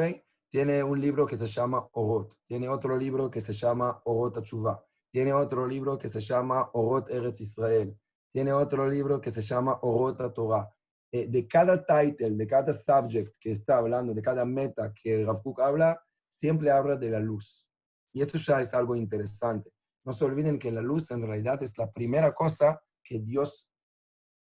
Tiene 0.49 0.81
un 0.81 1.01
libro 1.01 1.25
que 1.27 1.35
se 1.35 1.47
llama 1.47 1.89
Orot, 1.91 2.39
tiene 2.45 2.69
otro 2.69 2.95
libro 2.95 3.29
que 3.29 3.41
se 3.41 3.51
llama 3.51 4.01
Orot 4.05 4.37
Hachuva 4.37 4.81
tiene 5.13 5.31
otro 5.31 5.67
libro 5.67 5.99
que 5.99 6.09
se 6.09 6.19
llama 6.19 6.71
Orot 6.73 7.07
Eretz 7.11 7.39
Israel, 7.39 7.95
tiene 8.31 8.51
otro 8.51 8.89
libro 8.89 9.21
que 9.21 9.29
se 9.29 9.43
llama 9.43 9.77
Orot 9.83 10.33
Torah. 10.33 10.67
Eh, 11.11 11.27
de 11.27 11.47
cada 11.47 11.85
title, 11.85 12.31
de 12.31 12.47
cada 12.47 12.73
subject 12.73 13.35
que 13.39 13.51
está 13.51 13.77
hablando, 13.77 14.15
de 14.15 14.21
cada 14.23 14.43
meta 14.43 14.91
que 14.91 15.23
Rav 15.23 15.43
Kook 15.43 15.61
habla, 15.61 16.03
siempre 16.27 16.71
habla 16.71 16.95
de 16.95 17.11
la 17.11 17.19
luz. 17.19 17.69
Y 18.11 18.23
eso 18.23 18.39
ya 18.39 18.59
es 18.59 18.73
algo 18.73 18.95
interesante. 18.95 19.71
No 20.03 20.13
se 20.13 20.25
olviden 20.25 20.57
que 20.57 20.71
la 20.71 20.81
luz 20.81 21.11
en 21.11 21.21
realidad 21.21 21.61
es 21.61 21.77
la 21.77 21.91
primera 21.91 22.33
cosa 22.33 22.81
que 23.03 23.19
Dios, 23.19 23.69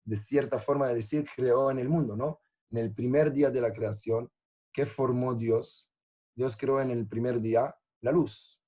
de 0.04 0.16
cierta 0.16 0.58
forma 0.58 0.88
de 0.88 0.96
decir, 0.96 1.28
creó 1.36 1.70
en 1.70 1.78
el 1.78 1.90
mundo, 1.90 2.16
¿no? 2.16 2.40
En 2.72 2.80
el 2.80 2.92
primer 2.92 3.32
día 3.32 3.52
de 3.52 3.62
la 3.62 3.72
creación, 3.72 4.32
¿qué 4.74 4.88
formó 4.88 5.36
Dios? 5.36 5.92
Dios 6.36 6.58
creó 6.58 6.82
en 6.82 6.90
el 6.90 7.08
primer 7.08 7.40
día 7.40 7.76
la 8.02 8.12
luz. 8.12 8.65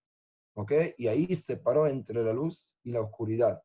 ¿Ok? 0.58 0.72
Y 0.98 1.08
ahí 1.08 1.36
separó 1.36 1.88
entre 1.88 2.24
la 2.24 2.34
luz 2.34 2.76
y 2.84 2.92
la 2.92 3.02
oscuridad. 3.02 3.62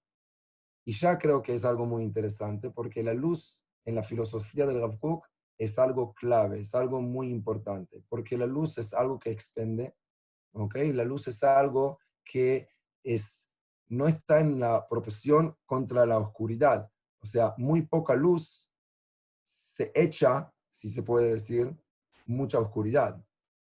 Y 0.84 0.92
ya 0.92 1.16
creo 1.16 1.40
que 1.40 1.54
es 1.54 1.64
algo 1.64 1.86
muy 1.86 2.02
interesante 2.02 2.70
porque 2.70 3.02
la 3.02 3.14
luz 3.14 3.64
en 3.86 3.94
la 3.94 4.02
filosofía 4.02 4.66
del 4.66 4.80
Rav 4.80 5.22
es 5.56 5.78
algo 5.78 6.12
clave, 6.12 6.60
es 6.60 6.74
algo 6.74 7.00
muy 7.00 7.30
importante, 7.30 8.04
porque 8.08 8.36
la 8.36 8.46
luz 8.46 8.76
es 8.76 8.92
algo 8.92 9.18
que 9.18 9.30
expende, 9.30 9.94
¿ok? 10.52 10.76
La 10.92 11.04
luz 11.04 11.28
es 11.28 11.42
algo 11.42 11.98
que 12.24 12.68
es, 13.02 13.50
no 13.88 14.06
está 14.06 14.40
en 14.40 14.60
la 14.60 14.86
proporción 14.86 15.56
contra 15.64 16.04
la 16.04 16.18
oscuridad. 16.18 16.90
O 17.20 17.26
sea, 17.26 17.54
muy 17.56 17.82
poca 17.82 18.14
luz 18.14 18.68
se 19.42 19.92
echa, 19.94 20.52
si 20.68 20.90
se 20.90 21.02
puede 21.02 21.32
decir, 21.32 21.74
mucha 22.26 22.58
oscuridad. 22.58 23.24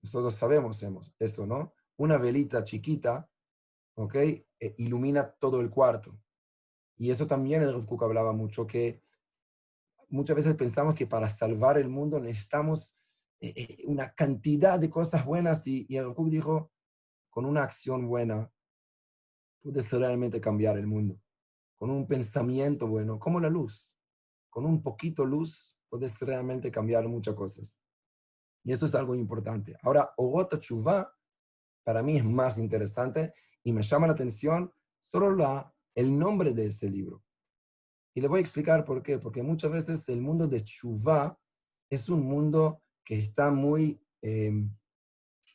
Nosotros 0.01 0.33
sabemos 0.35 0.83
eso, 1.19 1.45
¿no? 1.45 1.73
Una 2.03 2.17
velita 2.17 2.63
chiquita, 2.63 3.29
¿ok? 3.95 4.15
Eh, 4.15 4.45
ilumina 4.77 5.31
todo 5.31 5.61
el 5.61 5.69
cuarto. 5.69 6.19
Y 6.97 7.09
eso 7.09 7.25
también 7.25 7.61
el 7.63 7.73
Rav 7.73 8.03
hablaba 8.03 8.33
mucho, 8.33 8.67
que 8.67 9.01
muchas 10.09 10.35
veces 10.35 10.55
pensamos 10.55 10.95
que 10.95 11.07
para 11.07 11.29
salvar 11.29 11.77
el 11.77 11.89
mundo 11.89 12.19
necesitamos 12.19 12.99
eh, 13.39 13.53
eh, 13.55 13.77
una 13.85 14.13
cantidad 14.13 14.79
de 14.79 14.89
cosas 14.89 15.25
buenas 15.25 15.65
y, 15.65 15.85
y 15.89 15.97
el 15.97 16.05
Rav 16.05 16.29
dijo, 16.29 16.71
con 17.29 17.45
una 17.45 17.63
acción 17.63 18.07
buena 18.07 18.51
puedes 19.61 19.89
realmente 19.91 20.41
cambiar 20.41 20.77
el 20.77 20.87
mundo. 20.87 21.19
Con 21.77 21.89
un 21.89 22.05
pensamiento 22.05 22.85
bueno, 22.85 23.17
como 23.17 23.39
la 23.39 23.49
luz. 23.49 23.99
Con 24.49 24.65
un 24.65 24.83
poquito 24.83 25.25
luz 25.25 25.79
puedes 25.89 26.19
realmente 26.19 26.69
cambiar 26.69 27.07
muchas 27.07 27.33
cosas. 27.33 27.79
Y 28.63 28.71
eso 28.71 28.85
es 28.85 28.95
algo 28.95 29.15
importante. 29.15 29.75
Ahora, 29.81 30.13
Ogota 30.17 30.59
Chuvá 30.59 31.13
para 31.83 32.01
mí 32.01 32.17
es 32.17 32.25
más 32.25 32.57
interesante 32.57 33.33
y 33.63 33.71
me 33.71 33.83
llama 33.83 34.07
la 34.07 34.13
atención 34.13 34.71
solo 34.99 35.35
la, 35.35 35.73
el 35.95 36.17
nombre 36.17 36.53
de 36.53 36.67
ese 36.67 36.89
libro. 36.89 37.23
Y 38.15 38.21
le 38.21 38.27
voy 38.27 38.39
a 38.39 38.41
explicar 38.41 38.85
por 38.85 39.01
qué. 39.01 39.17
Porque 39.17 39.41
muchas 39.41 39.71
veces 39.71 40.07
el 40.09 40.21
mundo 40.21 40.47
de 40.47 40.63
Chuvá 40.63 41.37
es 41.89 42.09
un 42.09 42.21
mundo 42.21 42.81
que 43.03 43.17
está 43.17 43.51
muy 43.51 44.01
em, 44.21 44.71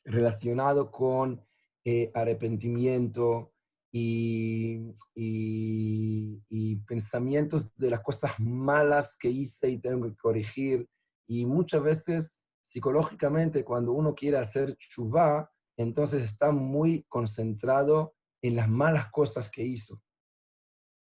relacionado 0.04 0.90
con 0.90 1.42
eh, 1.84 2.10
arrepentimiento 2.14 3.52
y, 3.90 4.94
y, 5.14 6.42
y, 6.50 6.76
pensamientos 6.80 7.74
de 7.76 7.90
las 7.90 8.00
cosas 8.00 8.38
malas 8.38 9.16
que 9.18 9.30
hice 9.30 9.70
y 9.70 9.78
tengo 9.78 10.06
que 10.06 10.16
corregir. 10.16 10.86
Y 11.26 11.46
muchas 11.46 11.82
veces, 11.82 12.42
psicológicamente, 12.60 13.64
cuando 13.64 13.92
uno 13.92 14.14
quiere 14.14 14.36
hacer 14.36 14.76
Chuvá, 14.76 15.50
entonces 15.78 16.24
está 16.24 16.50
muy 16.50 17.04
concentrado 17.04 18.16
en 18.42 18.56
las 18.56 18.68
malas 18.68 19.10
cosas 19.12 19.48
que 19.48 19.62
hizo. 19.62 20.02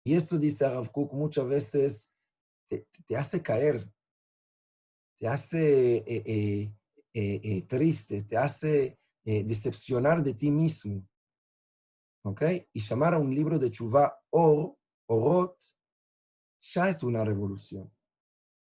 Y 0.03 0.15
eso, 0.15 0.37
dice 0.37 0.69
Rav 0.69 0.91
Kook, 0.91 1.13
muchas 1.13 1.47
veces 1.47 2.13
te, 2.67 2.85
hace 3.15 3.41
caer, 3.41 3.89
te 5.17 5.27
hace 5.27 5.97
eh, 5.97 6.23
eh, 6.25 6.71
eh, 7.13 7.61
triste, 7.67 8.23
te 8.23 8.37
hace 8.37 8.99
decepcionar 9.23 10.23
de 10.23 10.33
ti 10.33 10.49
mismo. 10.51 11.07
¿Ok? 12.23 12.41
Y 12.73 12.81
llamar 12.81 13.13
a 13.13 13.19
un 13.19 13.33
libro 13.33 13.59
de 13.59 13.71
Chuvá 13.71 14.19
Or, 14.31 14.75
Orot, 15.05 15.57
ya 16.59 16.89
es 16.89 17.03
una 17.03 17.23
revolución. 17.23 17.93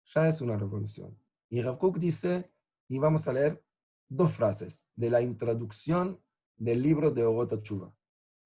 Ya 0.06 0.28
es 0.28 0.40
una 0.40 0.56
revolución. 0.56 1.20
Y 1.50 1.62
Rav 1.62 1.80
Kook 1.80 2.00
dice, 2.00 2.50
y 2.88 2.98
vamos 2.98 3.28
a 3.28 3.34
leer 3.34 3.62
dos 4.11 4.33
frases 4.33 4.91
de 4.95 5.11
la 5.11 5.21
introducción 5.23 6.21
del 6.57 6.83
libro 6.83 7.11
de 7.11 7.25
Orota 7.25 7.61
Chuva. 7.63 7.95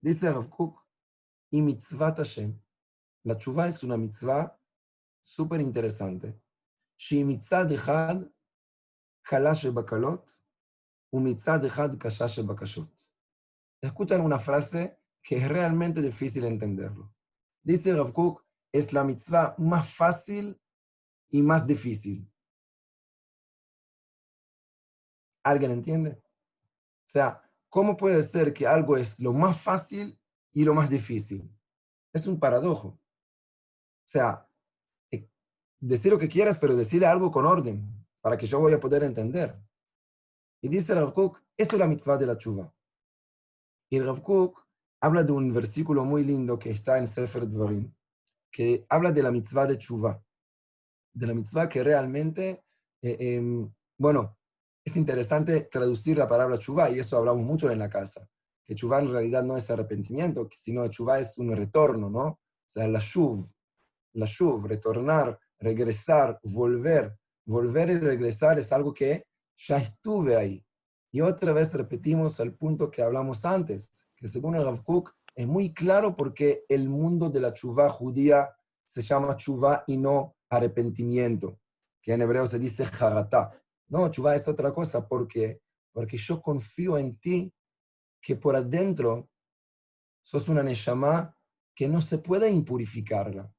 Dice 0.00 0.32
Rav 0.32 0.48
Kook, 0.48 0.80
y 1.50 1.60
mitzvah 1.62 2.14
Hashem. 2.14 2.60
La 3.24 3.36
chuva 3.36 3.66
es 3.68 3.82
una 3.82 3.96
mitzvah 3.96 4.56
súper 5.22 5.60
interesante. 5.60 6.38
שהיא 6.96 7.24
מצד 7.24 7.72
אחד 7.72 8.16
קלה 9.22 9.54
שבקלות, 9.54 10.40
Escuchan 13.82 14.20
una 14.20 14.38
frase 14.38 15.00
que 15.22 15.38
es 15.38 15.48
realmente 15.48 16.00
difícil 16.02 16.44
entenderlo. 16.44 17.12
Dice 17.64 17.94
Rav 17.94 18.12
Kook, 18.12 18.44
es 18.72 18.92
la 18.92 19.02
mitzvah 19.02 19.56
más 19.58 19.88
fácil 19.92 20.60
y 21.30 21.42
más 21.42 21.66
difícil. 21.66 22.30
¿Alguien 25.45 25.69
entiende? 25.71 26.09
O 26.09 27.07
sea, 27.07 27.39
¿cómo 27.69 27.95
puede 27.95 28.23
ser 28.23 28.51
que 28.51 28.65
algo 28.65 28.97
es 28.97 29.19
lo 29.19 29.31
más 29.31 29.61
fácil 29.61 30.19
y 30.51 30.63
lo 30.63 30.73
más 30.73 30.89
difícil? 30.89 31.47
Es 32.11 32.25
un 32.25 32.39
paradojo. 32.39 32.87
O 32.87 34.07
sea, 34.07 34.49
eh, 35.11 35.29
decir 35.79 36.11
lo 36.11 36.17
que 36.17 36.27
quieras, 36.27 36.57
pero 36.57 36.75
decirle 36.75 37.05
algo 37.05 37.31
con 37.31 37.45
orden, 37.45 37.87
para 38.21 38.37
que 38.37 38.47
yo 38.47 38.59
voy 38.59 38.73
a 38.73 38.79
poder 38.79 39.03
entender. 39.03 39.55
Y 40.61 40.67
dice 40.67 40.95
Rav 40.95 41.13
Kook, 41.13 41.39
eso 41.55 41.75
es 41.75 41.79
la 41.79 41.87
mitzvah 41.87 42.17
de 42.17 42.25
la 42.25 42.39
chuva. 42.39 42.73
Y 43.91 43.99
Rav 43.99 44.23
Kook 44.23 44.65
habla 44.99 45.23
de 45.23 45.31
un 45.31 45.53
versículo 45.53 46.03
muy 46.05 46.23
lindo 46.23 46.57
que 46.57 46.71
está 46.71 46.97
en 46.97 47.05
Sefer 47.05 47.47
Dvarim, 47.47 47.93
que 48.49 48.83
habla 48.89 49.11
de 49.11 49.21
la 49.21 49.29
mitzvah 49.29 49.67
de 49.67 49.77
chuva, 49.77 50.23
de 51.13 51.27
la 51.27 51.35
mitzvah 51.35 51.69
que 51.69 51.83
realmente, 51.83 52.65
eh, 53.03 53.17
em, 53.19 53.71
bueno, 53.95 54.35
es 54.85 54.95
interesante 54.95 55.61
traducir 55.61 56.17
la 56.17 56.27
palabra 56.27 56.59
chuva, 56.59 56.89
y 56.91 56.99
eso 56.99 57.17
hablamos 57.17 57.43
mucho 57.43 57.71
en 57.71 57.79
la 57.79 57.89
casa, 57.89 58.29
que 58.63 58.75
chuva 58.75 58.99
en 58.99 59.11
realidad 59.11 59.43
no 59.43 59.57
es 59.57 59.69
arrepentimiento, 59.69 60.47
sino 60.55 60.87
chuva 60.87 61.19
es 61.19 61.37
un 61.39 61.55
retorno, 61.55 62.09
¿no? 62.09 62.25
O 62.27 62.39
sea, 62.67 62.87
la 62.87 62.99
shuv, 62.99 63.45
la 64.13 64.25
shuv, 64.25 64.65
retornar, 64.67 65.39
regresar, 65.59 66.39
volver. 66.43 67.17
Volver 67.47 67.91
y 67.91 67.99
regresar 67.99 68.57
es 68.57 68.71
algo 68.71 68.91
que 68.91 69.27
ya 69.55 69.77
estuve 69.77 70.35
ahí. 70.35 70.65
Y 71.11 71.21
otra 71.21 71.53
vez 71.53 71.73
repetimos 71.73 72.39
el 72.39 72.55
punto 72.55 72.89
que 72.89 73.03
hablamos 73.03 73.45
antes, 73.45 74.09
que 74.15 74.27
según 74.27 74.55
el 74.55 74.63
Rav 74.63 74.83
Kook 74.83 75.11
es 75.35 75.47
muy 75.47 75.73
claro 75.73 76.15
porque 76.15 76.65
el 76.69 76.89
mundo 76.89 77.29
de 77.29 77.39
la 77.39 77.53
chuvá 77.53 77.89
judía 77.89 78.49
se 78.83 79.01
llama 79.01 79.37
chuvá 79.37 79.83
y 79.85 79.97
no 79.97 80.35
arrepentimiento, 80.49 81.59
que 82.01 82.13
en 82.13 82.21
hebreo 82.21 82.47
se 82.47 82.57
dice 82.57 82.85
jaratá. 82.85 83.51
No, 83.87 84.09
chuvá 84.09 84.35
es 84.35 84.47
otra 84.47 84.73
cosa 84.73 85.07
porque, 85.07 85.61
porque 85.91 86.17
yo 86.17 86.41
confío 86.41 86.97
en 86.97 87.17
ti 87.19 87.53
que 88.21 88.35
por 88.35 88.55
adentro 88.55 89.29
sos 90.23 90.49
una 90.49 90.63
neshama 90.63 91.37
que 91.75 91.87
no 91.87 92.01
se 92.01 92.17
puede 92.17 92.49
impurificarla. 92.49 93.53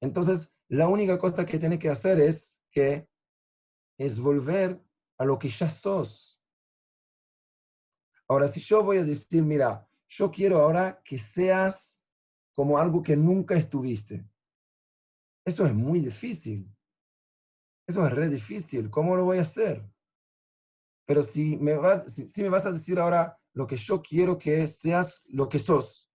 Entonces, 0.00 0.54
la 0.68 0.88
única 0.88 1.18
cosa 1.18 1.46
que 1.46 1.58
tienes 1.58 1.78
que 1.78 1.88
hacer 1.88 2.20
es 2.20 2.62
que 2.70 3.08
es 3.98 4.20
volver 4.20 4.82
a 5.18 5.24
lo 5.24 5.38
que 5.38 5.48
ya 5.48 5.68
sos. 5.68 6.42
Ahora, 8.28 8.48
si 8.48 8.60
yo 8.60 8.82
voy 8.82 8.98
a 8.98 9.04
decir, 9.04 9.42
mira, 9.42 9.88
yo 10.08 10.30
quiero 10.30 10.58
ahora 10.58 11.00
que 11.04 11.18
seas 11.18 12.02
como 12.52 12.78
algo 12.78 13.02
que 13.02 13.16
nunca 13.16 13.54
estuviste. 13.54 14.24
Eso 15.44 15.66
es 15.66 15.74
muy 15.74 16.00
difícil. 16.00 16.70
Eso 17.90 18.06
es 18.06 18.12
re 18.12 18.28
difícil. 18.28 18.88
¿Cómo 18.88 19.16
lo 19.16 19.24
voy 19.24 19.38
a 19.38 19.42
hacer? 19.42 19.84
Pero 21.06 21.24
si 21.24 21.56
me, 21.56 21.74
va, 21.74 22.06
si, 22.06 22.40
me 22.40 22.48
vas 22.48 22.64
a 22.64 22.70
decir 22.70 23.00
ahora 23.00 23.36
lo 23.52 23.66
que 23.66 23.74
yo 23.74 24.00
quiero 24.00 24.38
que 24.38 24.68
seas 24.68 25.24
lo 25.26 25.48
que 25.48 25.58
sos, 25.58 26.08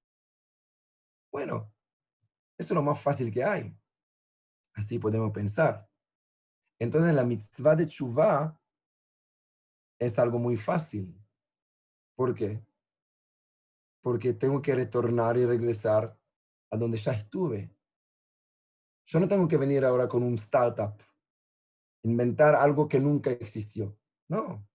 bueno, 1.33 1.73
eso 2.57 2.73
es 2.73 2.75
lo 2.75 2.81
más 2.81 3.01
fácil 3.01 3.29
que 3.29 3.43
hay. 3.43 3.77
Así 4.73 4.99
podemos 4.99 5.33
pensar. 5.33 5.85
Entonces 6.79 7.13
la 7.13 7.25
mitzvah 7.25 7.75
de 7.75 7.87
chuvá 7.87 8.57
es 9.99 10.17
algo 10.17 10.39
muy 10.39 10.55
fácil. 10.55 11.13
¿Por 12.15 12.33
qué? 12.33 12.65
Porque 14.01 14.31
tengo 14.31 14.61
que 14.61 14.75
retornar 14.75 15.35
y 15.35 15.45
regresar 15.45 16.17
a 16.71 16.77
donde 16.77 16.95
ya 16.95 17.11
estuve. 17.11 17.69
Yo 19.07 19.19
no 19.19 19.27
tengo 19.27 19.45
que 19.45 19.57
venir 19.57 19.83
ahora 19.83 20.07
con 20.07 20.23
un 20.23 20.35
startup, 20.35 21.03
inventar 22.05 22.53
algo 22.55 22.87
que 22.87 22.99
nunca 22.99 23.31
existió. 23.31 23.97
No. 24.27 24.67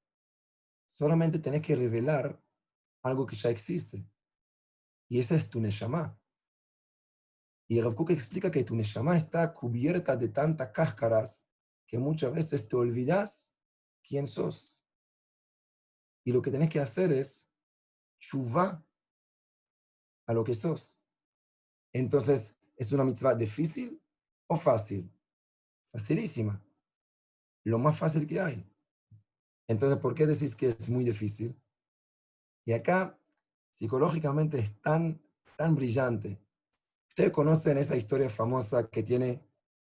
Solamente 0.89 1.39
tenés 1.39 1.63
que 1.63 1.77
revelar 1.77 2.43
algo 3.03 3.25
que 3.25 3.37
ya 3.37 3.51
existe. 3.51 4.05
Y 5.09 5.21
ese 5.21 5.37
es 5.37 5.49
tu 5.49 5.61
Neshama. 5.61 6.19
Y 7.69 7.81
Rav 7.81 7.95
Kook 7.95 8.11
explica 8.11 8.51
que 8.51 8.65
tu 8.65 8.75
Neshama 8.75 9.17
está 9.17 9.55
cubierta 9.55 10.17
de 10.17 10.29
tantas 10.29 10.73
cáscaras 10.73 11.49
que 11.87 11.99
muchas 11.99 12.33
veces 12.33 12.69
te 12.69 12.75
olvidas 12.75 13.55
quién 14.03 14.27
sos. 14.27 14.85
Y 16.25 16.33
lo 16.33 16.43
que 16.43 16.51
tenés 16.51 16.69
que 16.69 16.81
hacer 16.81 17.13
es 17.13 17.49
chuvá 18.19 18.85
a 20.27 20.33
lo 20.33 20.43
que 20.43 20.55
sos. 20.55 21.07
Entonces, 21.93 22.59
¿es 22.77 22.91
una 22.91 23.05
mitzvah 23.05 23.35
difícil 23.35 24.03
o 24.49 24.57
fácil? 24.57 25.13
Facilísima. 25.93 26.61
Lo 27.65 27.79
más 27.79 27.99
fácil 27.99 28.27
que 28.27 28.41
hay. 28.41 28.67
Entonces, 29.69 29.99
¿por 29.99 30.15
qué 30.15 30.27
decís 30.27 30.55
que 30.55 30.69
es 30.69 30.89
muy 30.89 31.05
difícil? 31.05 31.55
Y 32.65 32.73
acá, 32.73 33.19
psicológicamente, 33.71 34.59
es 34.59 34.81
tan, 34.81 35.21
tan 35.57 35.75
brillante. 35.75 36.41
Ustedes 37.09 37.31
conocen 37.31 37.79
esa 37.79 37.97
historia 37.97 38.29
famosa 38.29 38.89
que 38.89 39.03
tiene 39.03 39.45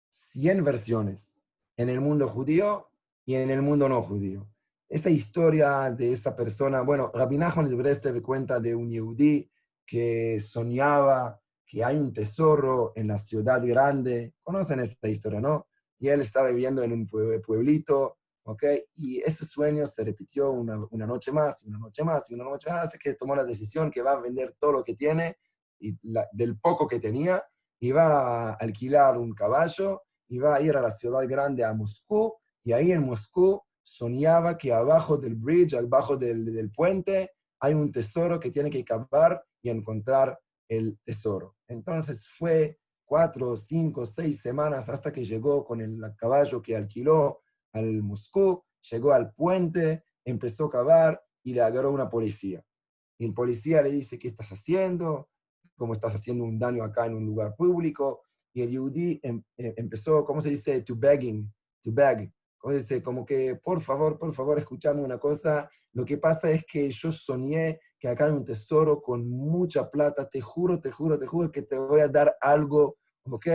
100 0.09 0.63
versiones 0.63 1.43
en 1.77 1.89
el 1.89 2.01
mundo 2.01 2.27
judío 2.27 2.89
y 3.25 3.35
en 3.35 3.49
el 3.49 3.61
mundo 3.61 3.89
no 3.89 4.01
judío. 4.01 4.47
Esa 4.87 5.09
historia 5.09 5.91
de 5.91 6.11
esa 6.11 6.35
persona, 6.35 6.81
bueno, 6.81 7.11
Rabbi 7.13 7.37
Nachman 7.37 7.69
de 7.69 7.75
Breslev 7.75 8.21
cuenta 8.21 8.59
de 8.59 8.75
un 8.75 8.89
yehudí 8.89 9.49
que 9.85 10.39
soñaba 10.39 11.41
que 11.65 11.83
hay 11.83 11.97
un 11.97 12.13
tesoro 12.13 12.93
en 12.95 13.07
la 13.07 13.19
ciudad 13.19 13.61
grande. 13.65 14.35
Conocen 14.43 14.79
esta 14.79 15.09
historia, 15.09 15.41
¿no? 15.41 15.67
Y 15.99 16.09
él 16.09 16.21
estaba 16.21 16.49
viviendo 16.49 16.83
en 16.83 16.91
un 16.91 17.07
pueblito, 17.07 18.17
¿ok? 18.43 18.63
Y 18.95 19.21
ese 19.21 19.45
sueño 19.45 19.85
se 19.85 20.03
repitió 20.03 20.51
una, 20.51 20.79
una 20.91 21.05
noche 21.05 21.31
más, 21.31 21.63
y 21.63 21.69
una 21.69 21.79
noche 21.79 22.03
más, 22.03 22.29
y 22.29 22.35
una 22.35 22.43
noche 22.45 22.69
más, 22.69 22.85
hasta 22.85 22.97
que 22.97 23.13
tomó 23.13 23.35
la 23.35 23.43
decisión 23.43 23.89
que 23.89 24.01
va 24.01 24.11
a 24.11 24.21
vender 24.21 24.55
todo 24.59 24.73
lo 24.73 24.83
que 24.83 24.95
tiene, 24.95 25.37
y 25.79 25.97
del 26.31 26.57
poco 26.59 26.87
que 26.87 26.99
tenía, 26.99 27.43
y 27.79 27.91
va 27.91 28.49
a 28.49 28.53
alquilar 28.53 29.17
un 29.17 29.33
caballo 29.33 30.01
iba 30.29 30.55
a 30.55 30.61
ir 30.61 30.75
a 30.75 30.81
la 30.81 30.91
ciudad 30.91 31.27
grande, 31.27 31.63
a 31.63 31.73
Moscú, 31.73 32.33
y 32.63 32.73
ahí 32.73 32.91
en 32.91 33.05
Moscú 33.05 33.61
soñaba 33.83 34.57
que 34.57 34.73
abajo 34.73 35.17
del 35.17 35.35
bridge, 35.35 35.73
abajo 35.75 36.17
del, 36.17 36.53
del 36.53 36.71
puente, 36.71 37.31
hay 37.59 37.73
un 37.73 37.91
tesoro 37.91 38.39
que 38.39 38.51
tiene 38.51 38.69
que 38.69 38.83
cavar 38.83 39.43
y 39.61 39.69
encontrar 39.69 40.39
el 40.67 40.99
tesoro. 41.03 41.55
Entonces 41.67 42.27
fue 42.27 42.79
cuatro, 43.05 43.55
cinco, 43.55 44.05
seis 44.05 44.41
semanas 44.41 44.89
hasta 44.89 45.13
que 45.13 45.23
llegó 45.23 45.63
con 45.63 45.81
el 45.81 46.01
caballo 46.17 46.61
que 46.61 46.75
alquiló 46.75 47.41
al 47.73 48.01
Moscú, 48.03 48.63
llegó 48.91 49.13
al 49.13 49.33
puente, 49.33 50.03
empezó 50.23 50.65
a 50.65 50.71
cavar 50.71 51.23
y 51.43 51.53
le 51.53 51.61
agarró 51.61 51.91
una 51.91 52.09
policía. 52.09 52.65
Y 53.17 53.25
el 53.25 53.33
policía 53.33 53.81
le 53.81 53.91
dice, 53.91 54.19
¿qué 54.19 54.27
estás 54.27 54.51
haciendo? 54.51 55.29
¿Cómo 55.77 55.93
estás 55.93 56.15
haciendo 56.15 56.43
un 56.43 56.57
daño 56.57 56.83
acá 56.83 57.05
en 57.05 57.15
un 57.15 57.25
lugar 57.25 57.55
público? 57.55 58.25
y 58.55 58.61
el 58.61 58.71
Yehudi 58.71 59.19
em, 59.21 59.43
eh, 59.57 59.73
empezó, 59.75 60.25
¿cómo 60.25 60.39
se 60.39 60.49
dice? 60.49 60.81
To 60.81 60.95
begging, 60.95 61.53
to 61.81 61.91
beg. 61.91 62.31
¿Cómo 62.57 62.73
se 62.73 62.79
dice? 62.79 63.03
Como 63.03 63.25
que, 63.25 63.55
por 63.55 63.81
favor, 63.81 64.17
por 64.17 64.33
favor, 64.33 64.57
escuchame 64.57 65.03
una 65.03 65.19
cosa. 65.19 65.69
Lo 65.91 66.05
que 66.05 66.17
pasa 66.17 66.49
es 66.49 66.65
que 66.65 66.89
yo 66.89 67.11
soñé 67.11 67.81
que 68.05 68.11
acá 68.11 68.25
hay 68.25 68.33
un 68.33 68.45
tesoro 68.45 69.01
con 69.01 69.27
mucha 69.27 69.89
plata. 69.89 70.29
Te 70.29 70.39
juro, 70.39 70.79
te 70.79 70.91
juro, 70.91 71.17
te 71.17 71.25
juro 71.25 71.51
que 71.51 71.63
te 71.63 71.75
voy 71.75 72.01
a 72.01 72.07
dar 72.07 72.37
algo, 72.39 72.97
¿ok? 73.23 73.47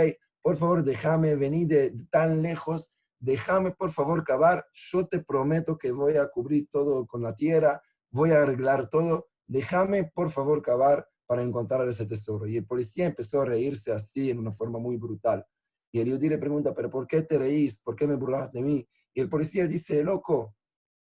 Por 0.43 0.57
favor, 0.57 0.83
déjame 0.83 1.37
venir 1.37 1.69
de 1.69 1.95
tan 2.11 2.43
lejos. 2.43 2.93
Déjame, 3.21 3.71
por 3.71 3.93
favor, 3.93 4.25
cavar. 4.25 4.67
Yo 4.73 5.07
te 5.07 5.21
prometo 5.23 5.79
que 5.79 5.93
voy 5.93 6.17
a 6.17 6.27
cubrir 6.27 6.67
todo 6.69 7.07
con 7.07 7.23
la 7.23 7.33
tierra. 7.33 7.81
Voy 8.11 8.33
a 8.33 8.43
arreglar 8.43 8.91
todo. 8.91 9.29
Déjame, 9.47 10.11
por 10.13 10.31
favor, 10.31 10.63
cavar 10.63 11.07
para 11.27 11.43
encontrar 11.43 11.89
ese 11.89 12.07
tesoro. 12.07 12.49
Y 12.49 12.57
el 12.57 12.67
policía 12.67 13.07
empezó 13.07 13.43
a 13.43 13.45
reírse 13.45 13.93
así, 13.93 14.33
en 14.33 14.41
una 14.41 14.51
forma 14.51 14.81
muy 14.81 14.97
brutal. 14.97 15.47
Y 15.93 16.01
el 16.01 16.09
Yudí 16.09 16.29
le 16.29 16.39
pregunta, 16.39 16.75
¿pero 16.75 16.91
por 16.91 17.07
qué 17.07 17.23
te 17.23 17.39
reís? 17.39 17.81
¿Por 17.85 17.95
qué 17.95 18.05
me 18.05 18.17
burlas 18.17 18.51
de 18.51 18.63
mí? 18.63 18.89
Y 19.15 19.21
el 19.21 19.29
policía 19.29 19.69
dice, 19.69 20.03
loco, 20.03 20.57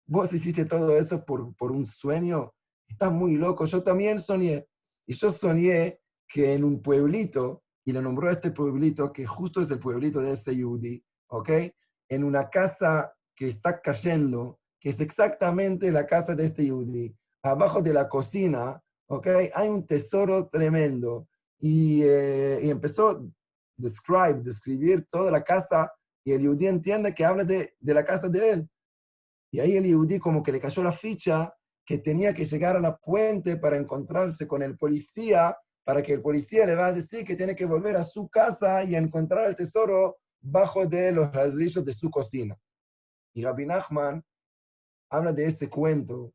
vos 0.07 0.32
hiciste 0.32 0.64
todo 0.64 0.97
eso 0.97 1.24
por, 1.24 1.57
por 1.57 1.72
un 1.72 1.84
sueño. 1.84 2.53
Estás 2.93 3.12
muy 3.12 3.36
loco. 3.36 3.64
Yo 3.64 3.82
también 3.82 4.18
soñé. 4.18 4.66
Y 5.07 5.14
yo 5.14 5.30
soñé 5.30 6.01
que 6.28 6.55
en 6.55 6.64
un 6.64 6.80
pueblito, 6.80 7.62
y 7.84 7.93
le 7.93 8.01
nombró 8.01 8.28
a 8.28 8.32
este 8.32 8.51
pueblito, 8.51 9.12
que 9.12 9.26
justo 9.26 9.61
es 9.61 9.70
el 9.70 9.78
pueblito 9.78 10.20
de 10.20 10.32
ese 10.32 10.57
Yudí, 10.57 11.05
¿ok? 11.28 11.51
En 12.09 12.24
una 12.24 12.49
casa 12.49 13.12
que 13.34 13.49
está 13.49 13.80
cayendo, 13.80 14.61
que 14.80 14.90
es 14.90 15.01
exactamente 15.01 15.90
la 15.90 16.07
casa 16.07 16.34
de 16.34 16.47
este 16.47 16.66
Yudí. 16.66 17.14
Abajo 17.43 17.82
de 17.82 17.93
la 17.93 18.09
cocina 18.09 18.80
¿ok? 19.12 19.26
Hay 19.55 19.68
un 19.68 19.86
tesoro 19.86 20.49
tremendo. 20.49 21.28
Y, 21.61 22.03
eh, 22.03 22.61
y 22.62 22.70
empezó 22.70 23.30
describe, 23.76 24.43
describir 24.43 25.07
toda 25.07 25.30
la 25.30 25.45
casa, 25.45 25.93
y 26.24 26.32
el 26.32 26.47
judío 26.47 26.68
entiende 26.70 27.14
que 27.14 27.24
habla 27.24 27.45
de, 27.45 27.74
de, 27.78 27.95
la 27.95 28.05
casa 28.05 28.28
de 28.28 28.51
él. 28.51 28.70
Y 29.51 29.61
ahí 29.61 29.76
el 29.76 29.95
judío 29.95 30.20
como 30.20 30.43
que 30.43 30.53
le 30.53 30.61
cayó 30.61 30.82
la 30.82 30.93
ficha 30.93 31.53
que 31.85 31.99
tenía 31.99 32.33
que 32.33 32.45
llegar 32.45 32.76
a 32.76 32.80
la 32.80 32.97
puente 32.97 33.57
para 33.57 33.76
encontrarse 33.76 34.47
con 34.47 34.62
el 34.62 34.76
policía, 34.76 35.57
para 35.85 36.03
que 36.03 36.14
el 36.14 36.22
policía 36.22 36.64
le 36.64 36.74
va 36.74 36.87
a 36.87 36.93
decir 36.93 37.24
que 37.24 37.37
tiene 37.37 37.57
que 37.57 37.66
volver 37.66 37.97
a 37.97 38.05
su 38.05 38.28
casa 38.28 38.85
y 38.85 38.95
encontrar 38.95 39.49
el 39.49 39.57
tesoro 39.57 40.18
bajo 40.41 40.87
de 40.87 41.12
los 41.12 41.35
ladrillos 41.35 41.85
de 41.85 41.93
su 41.93 42.11
cocina. 42.11 42.57
Y 43.35 43.43
Rabbi 43.43 43.66
Nachman 43.66 44.24
habla 45.11 45.33
de 45.33 45.47
ese 45.47 45.68
cuento, 45.68 46.33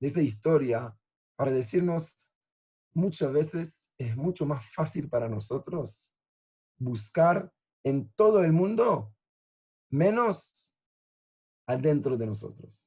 de 0.00 0.08
esa 0.08 0.20
historia, 0.20 0.96
para 1.36 1.50
decirnos, 1.50 2.32
muchas 2.94 3.32
veces 3.32 3.92
es 3.98 4.16
mucho 4.16 4.46
más 4.46 4.64
fácil 4.72 5.08
para 5.08 5.28
nosotros 5.28 6.16
buscar 6.78 7.52
en 7.84 8.10
todo 8.14 8.42
el 8.42 8.52
mundo 8.52 9.14
menos 9.90 10.74
adentro 11.66 12.16
de 12.16 12.26
nosotros. 12.26 12.85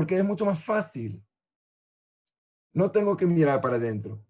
Porque 0.00 0.16
es 0.16 0.24
mucho 0.24 0.46
más 0.46 0.64
fácil. 0.64 1.22
No 2.72 2.90
tengo 2.90 3.18
que 3.18 3.26
mirar 3.26 3.60
para 3.60 3.76
adentro. 3.76 4.24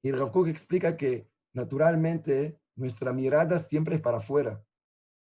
Y 0.00 0.10
el 0.10 0.16
Rav 0.20 0.46
explica 0.46 0.96
que 0.96 1.28
naturalmente 1.52 2.62
nuestra 2.76 3.12
mirada 3.12 3.58
siempre 3.58 3.96
es 3.96 4.00
para 4.00 4.18
afuera. 4.18 4.64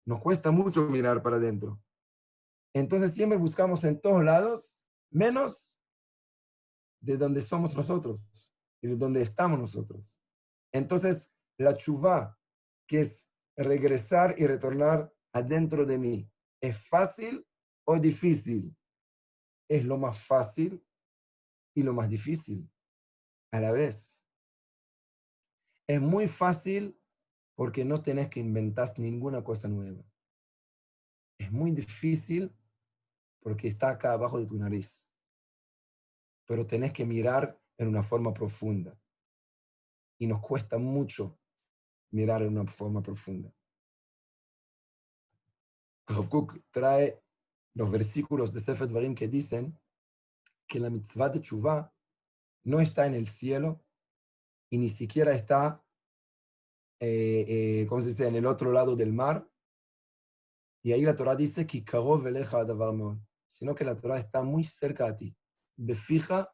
Nos 0.07 0.21
cuesta 0.21 0.53
mucho 0.53 0.83
mirar 0.83 1.25
para 1.25 1.39
adentro. 1.39 1.83
Entonces 2.73 3.15
siempre 3.15 3.37
buscamos 3.37 3.83
en 3.83 4.01
todos 4.01 4.23
lados, 4.23 4.87
menos 5.11 5.83
de 7.01 7.17
donde 7.17 7.41
somos 7.41 7.77
nosotros 7.77 8.55
y 8.81 8.87
de 8.87 8.95
donde 8.95 9.23
estamos 9.23 9.59
nosotros. 9.59 10.23
Entonces, 10.73 11.33
la 11.59 11.77
chuva, 11.77 12.39
que 12.87 13.01
es 13.01 13.29
regresar 13.57 14.37
y 14.39 14.47
retornar 14.47 15.13
adentro 15.33 15.85
de 15.85 15.99
mí, 15.99 16.31
¿es 16.61 16.79
fácil 16.79 17.45
o 17.85 17.99
difícil? 17.99 18.73
Es 19.73 19.87
lo 19.87 19.97
más 19.97 20.23
fácil 20.23 20.85
y 21.75 21.83
lo 21.83 21.95
más 21.95 22.07
difícil 22.07 22.71
a 23.53 23.59
la 23.59 23.73
vez. 23.73 24.23
Es 25.87 25.99
muy 25.99 26.29
fácil 26.29 27.01
porque 27.55 27.83
no 27.83 28.03
tenés 28.03 28.29
que 28.29 28.41
inventar 28.41 28.91
ninguna 28.99 29.43
cosa 29.43 29.69
nueva. 29.69 30.05
Es 31.39 31.51
muy 31.51 31.71
difícil 31.71 32.55
porque 33.41 33.67
está 33.69 33.89
acá 33.89 34.13
abajo 34.13 34.39
de 34.39 34.45
tu 34.45 34.57
nariz. 34.59 35.11
Pero 36.45 36.67
tenés 36.67 36.93
que 36.93 37.07
mirar 37.07 37.59
en 37.79 37.89
una 37.89 38.03
forma 38.03 38.35
profunda. 38.35 39.01
Y 40.19 40.27
nos 40.27 40.43
cuesta 40.43 40.77
mucho 40.77 41.41
mirar 42.11 42.43
en 42.43 42.59
una 42.59 42.71
forma 42.71 43.01
profunda. 43.01 43.51
Trae 46.71 47.22
los 47.75 47.91
versículos 47.91 48.53
de 48.53 48.61
Sefer 48.61 48.89
Dvarim 48.89 49.15
que 49.15 49.29
dicen 49.29 49.79
que 50.69 50.79
la 50.79 50.91
mitzvah 50.91 51.29
de 51.29 51.41
Chuvah 51.41 51.93
no 52.65 52.81
está 52.81 53.07
en 53.07 53.15
el 53.15 53.27
cielo 53.27 53.85
y 54.71 54.79
ni 54.79 54.89
siquiera 54.89 55.33
está, 55.33 55.85
eh, 57.01 57.45
eh, 57.49 57.87
¿cómo 57.89 58.01
se 58.01 58.09
dice?, 58.09 58.27
en 58.27 58.37
el 58.37 58.47
otro 58.47 58.73
lado 58.73 58.97
del 58.97 59.13
mar. 59.13 59.49
Y 60.83 60.93
ahí 60.93 61.03
la 61.03 61.15
Torah 61.15 61.37
dice 61.37 61.67
sino 63.47 63.75
que 63.75 63.85
la 63.85 63.95
Torah 63.95 64.19
está 64.19 64.43
muy 64.43 64.65
cerca 64.65 65.07
a 65.07 65.17
ti. 65.17 65.37
Befija. 65.77 66.53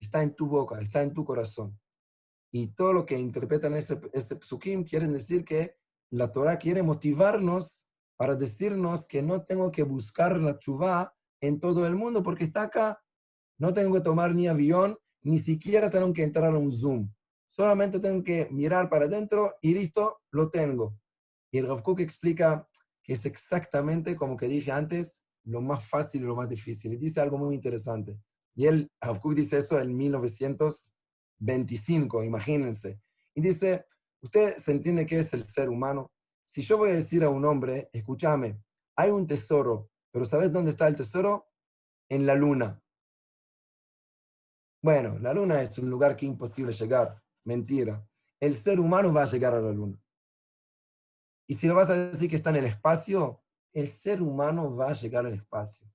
Está 0.00 0.22
en 0.22 0.34
tu 0.34 0.46
boca, 0.46 0.80
está 0.80 1.02
en 1.02 1.12
tu 1.12 1.24
corazón. 1.24 1.78
Y 2.50 2.68
todo 2.74 2.92
lo 2.92 3.06
que 3.06 3.16
interpretan 3.16 3.74
ese, 3.74 4.00
ese 4.12 4.36
psukim 4.36 4.84
quieren 4.84 5.12
decir 5.12 5.44
que 5.44 5.76
la 6.10 6.30
Torah 6.30 6.58
quiere 6.58 6.82
motivarnos 6.82 7.88
para 8.22 8.36
decirnos 8.36 9.08
que 9.08 9.20
no 9.20 9.42
tengo 9.42 9.72
que 9.72 9.82
buscar 9.82 10.38
la 10.38 10.56
chuvá 10.56 11.12
en 11.40 11.58
todo 11.58 11.84
el 11.88 11.96
mundo 11.96 12.22
porque 12.22 12.44
está 12.44 12.62
acá. 12.62 13.02
No 13.58 13.74
tengo 13.74 13.94
que 13.94 14.00
tomar 14.00 14.32
ni 14.32 14.46
avión, 14.46 14.96
ni 15.22 15.40
siquiera 15.40 15.90
tengo 15.90 16.12
que 16.12 16.22
entrar 16.22 16.54
a 16.54 16.56
un 16.56 16.70
Zoom. 16.70 17.12
Solamente 17.48 17.98
tengo 17.98 18.22
que 18.22 18.46
mirar 18.52 18.88
para 18.88 19.06
adentro 19.06 19.56
y 19.60 19.74
listo, 19.74 20.20
lo 20.30 20.50
tengo. 20.50 20.96
Y 21.50 21.58
el 21.58 21.66
Rav 21.66 21.82
explica 21.98 22.68
que 23.02 23.14
es 23.14 23.26
exactamente 23.26 24.14
como 24.14 24.36
que 24.36 24.46
dije 24.46 24.70
antes, 24.70 25.24
lo 25.42 25.60
más 25.60 25.84
fácil 25.88 26.22
y 26.22 26.26
lo 26.26 26.36
más 26.36 26.48
difícil. 26.48 26.92
Y 26.92 26.98
dice 26.98 27.20
algo 27.20 27.38
muy 27.38 27.56
interesante. 27.56 28.16
Y 28.54 28.66
él, 28.66 28.88
Rav 29.00 29.20
dice 29.34 29.56
eso 29.56 29.80
en 29.80 29.96
1925, 29.96 32.22
imagínense. 32.22 33.00
Y 33.34 33.40
dice, 33.40 33.84
¿usted 34.20 34.58
se 34.58 34.70
entiende 34.70 35.06
qué 35.06 35.18
es 35.18 35.32
el 35.32 35.42
ser 35.42 35.68
humano? 35.68 36.12
Si 36.52 36.60
yo 36.60 36.76
voy 36.76 36.90
a 36.90 36.96
decir 36.96 37.24
a 37.24 37.30
un 37.30 37.46
hombre, 37.46 37.88
escúchame, 37.94 38.62
hay 38.94 39.08
un 39.08 39.26
tesoro, 39.26 39.90
pero 40.10 40.26
¿sabes 40.26 40.52
dónde 40.52 40.72
está 40.72 40.86
el 40.86 40.94
tesoro? 40.94 41.48
En 42.10 42.26
la 42.26 42.34
luna. 42.34 42.78
Bueno, 44.82 45.18
la 45.18 45.32
luna 45.32 45.62
es 45.62 45.78
un 45.78 45.88
lugar 45.88 46.14
que 46.14 46.26
es 46.26 46.32
imposible 46.32 46.74
llegar. 46.74 47.22
Mentira. 47.46 48.06
El 48.38 48.54
ser 48.54 48.80
humano 48.80 49.14
va 49.14 49.22
a 49.22 49.30
llegar 49.30 49.54
a 49.54 49.62
la 49.62 49.72
luna. 49.72 49.98
Y 51.48 51.54
si 51.54 51.68
lo 51.68 51.74
vas 51.74 51.88
a 51.88 51.94
decir 51.94 52.28
que 52.28 52.36
está 52.36 52.50
en 52.50 52.56
el 52.56 52.66
espacio, 52.66 53.42
el 53.72 53.88
ser 53.88 54.20
humano 54.20 54.76
va 54.76 54.90
a 54.90 54.92
llegar 54.92 55.24
al 55.24 55.32
espacio. 55.32 55.90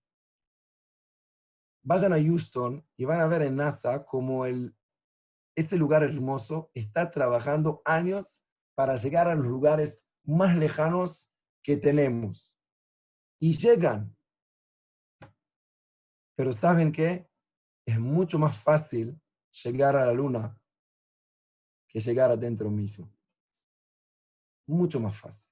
Vayan 1.83 2.13
a 2.13 2.19
Houston 2.19 2.83
y 2.97 3.05
van 3.05 3.21
a 3.21 3.27
ver 3.27 3.43
en 3.43 3.57
NASA 3.57 4.03
como 4.07 4.47
el, 4.47 4.75
ese 5.55 5.77
lugar 5.77 6.01
hermoso 6.01 6.71
está 6.73 7.11
trabajando 7.11 7.83
años 7.85 8.43
para 8.73 8.95
llegar 8.95 9.27
a 9.27 9.35
los 9.35 9.45
lugares 9.45 10.06
más 10.27 10.55
lejanos 10.55 11.31
que 11.63 11.77
tenemos. 11.77 12.59
Y 13.39 13.57
llegan. 13.57 14.15
Pero 16.35 16.51
¿saben 16.51 16.91
qué? 16.91 17.27
Es 17.85 17.99
mucho 17.99 18.37
más 18.37 18.55
fácil 18.55 19.19
llegar 19.63 19.95
a 19.95 20.05
la 20.05 20.13
luna 20.13 20.61
que 21.87 21.99
llegar 21.99 22.29
adentro 22.29 22.69
mismo 22.69 23.11
mucho 24.67 24.99
más 24.99 25.17
fácil. 25.17 25.51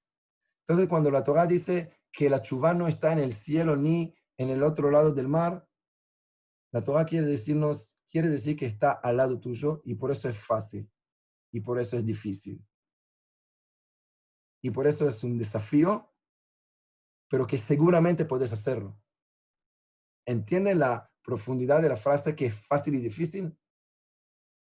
Entonces, 0.62 0.88
cuando 0.88 1.10
la 1.10 1.24
Torah 1.24 1.48
dice 1.48 1.92
que 2.12 2.30
la 2.30 2.42
chuvá 2.42 2.74
no 2.74 2.88
está 2.88 3.12
en 3.14 3.20
el 3.20 3.34
cielo 3.34 3.76
ni 3.76 4.14
en 4.38 4.50
el 4.50 4.64
otro 4.64 4.92
lado 4.92 5.14
del 5.14 5.28
mar, 5.28 5.68
la 6.72 6.84
Torah 6.84 7.06
quiere 7.06 7.26
decirnos, 7.26 8.00
quiere 8.10 8.30
decir 8.30 8.56
que 8.56 8.66
está 8.66 8.92
al 8.92 9.18
lado 9.18 9.40
tuyo 9.40 9.82
y 9.86 9.96
por 9.96 10.12
eso 10.12 10.28
es 10.28 10.38
fácil 10.38 10.90
y 11.52 11.62
por 11.62 11.80
eso 11.80 11.98
es 11.98 12.06
difícil. 12.06 12.64
Y 14.66 14.72
por 14.72 14.88
eso 14.88 15.08
es 15.08 15.24
un 15.24 15.38
desafío, 15.38 16.12
pero 17.30 17.46
que 17.46 17.56
seguramente 17.56 18.26
puedes 18.26 18.52
hacerlo. 18.52 19.00
¿Entienden 20.26 20.80
la 20.80 21.14
profundidad 21.22 21.84
de 21.84 21.90
la 21.90 21.96
frase 21.96 22.36
que 22.36 22.48
es 22.48 22.56
fácil 22.66 22.96
y 22.96 23.00
difícil? 23.00 23.56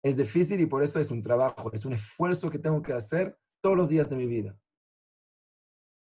Es 0.02 0.14
difícil 0.14 0.60
y 0.60 0.66
por 0.66 0.82
eso 0.82 1.00
es 1.00 1.10
un 1.10 1.22
trabajo, 1.22 1.72
es 1.72 1.86
un 1.86 1.94
esfuerzo 1.94 2.50
que 2.50 2.58
tengo 2.58 2.82
que 2.82 2.92
hacer 2.92 3.40
todos 3.62 3.78
los 3.78 3.88
días 3.88 4.10
de 4.10 4.16
mi 4.16 4.26
vida. 4.26 4.60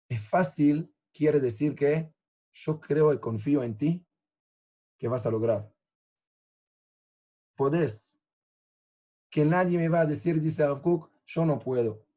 Es 0.09 0.27
fácil, 0.27 0.91
quiere 1.13 1.39
decir 1.39 1.75
que 1.75 2.11
yo 2.53 2.81
creo 2.81 3.13
y 3.13 3.21
confío 3.21 3.63
en 3.63 3.77
ti 3.77 4.07
que 4.97 5.09
vas 5.09 5.27
a 5.27 5.31
lograr. 5.31 5.71
Podés. 7.55 8.19
Que 9.29 9.45
nadie 9.45 9.77
me 9.77 9.91
va 9.91 10.01
a 10.01 10.07
decir, 10.07 10.41
dice 10.41 10.67
Rav 10.67 10.83
yo 11.27 11.45
no 11.45 11.59
puedo. 11.59 12.08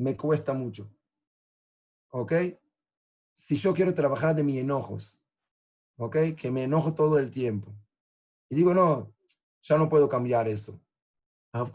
Me 0.00 0.16
cuesta 0.16 0.54
mucho. 0.54 0.90
¿Ok? 2.08 2.32
Si 3.34 3.56
yo 3.56 3.74
quiero 3.74 3.92
trabajar 3.92 4.34
de 4.34 4.42
mis 4.42 4.58
enojos, 4.58 5.22
¿ok? 5.98 6.16
Que 6.38 6.50
me 6.50 6.62
enojo 6.62 6.94
todo 6.94 7.18
el 7.18 7.30
tiempo. 7.30 7.70
Y 8.48 8.56
digo, 8.56 8.72
no, 8.72 9.14
ya 9.60 9.76
no 9.76 9.90
puedo 9.90 10.08
cambiar 10.08 10.48
eso. 10.48 10.80
Rav 11.52 11.70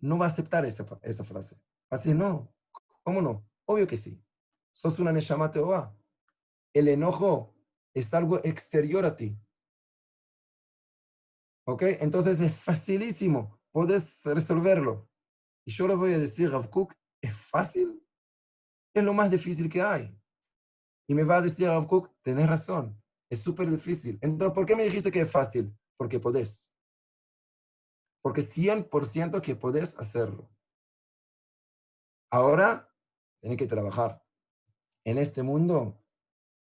no 0.00 0.18
va 0.18 0.26
a 0.26 0.28
aceptar 0.28 0.64
esa, 0.64 0.84
esa 1.02 1.22
frase. 1.22 1.54
Va 1.54 1.96
a 1.96 1.96
decir, 1.98 2.16
no, 2.16 2.52
¿cómo 3.04 3.22
no? 3.22 3.46
Obvio 3.64 3.86
que 3.86 3.96
sí. 3.96 4.20
Sos 4.72 4.98
una 4.98 5.12
Neshama 5.12 5.52
Teoba. 5.52 5.96
El 6.74 6.88
enojo 6.88 7.54
es 7.94 8.12
algo 8.12 8.40
exterior 8.42 9.06
a 9.06 9.14
ti. 9.14 9.38
¿Ok? 11.64 11.82
Entonces 12.00 12.40
es 12.40 12.56
facilísimo. 12.56 13.60
Puedes 13.70 14.24
resolverlo. 14.24 15.08
Y 15.64 15.70
yo 15.70 15.86
le 15.86 15.94
voy 15.94 16.12
a 16.12 16.18
decir, 16.18 16.50
Rav 16.50 16.68
¿es 17.22 17.36
fácil? 17.36 18.04
Es 18.94 19.02
lo 19.02 19.14
más 19.14 19.30
difícil 19.30 19.70
que 19.70 19.80
hay. 19.80 20.14
Y 21.08 21.14
me 21.14 21.24
va 21.24 21.36
a 21.36 21.42
decir 21.42 21.68
Rav 21.68 21.86
Kuk, 21.86 22.10
tenés 22.22 22.48
razón. 22.48 23.00
Es 23.30 23.40
súper 23.40 23.70
difícil. 23.70 24.18
Entonces, 24.20 24.54
¿por 24.54 24.66
qué 24.66 24.76
me 24.76 24.84
dijiste 24.84 25.10
que 25.10 25.22
es 25.22 25.30
fácil? 25.30 25.74
Porque 25.96 26.20
podés. 26.20 26.76
Porque 28.22 28.42
100% 28.42 29.40
que 29.40 29.56
puedes 29.56 29.98
hacerlo. 29.98 30.50
Ahora, 32.30 32.94
tienes 33.40 33.58
que 33.58 33.66
trabajar. 33.66 34.22
En 35.04 35.18
este 35.18 35.42
mundo, 35.42 36.02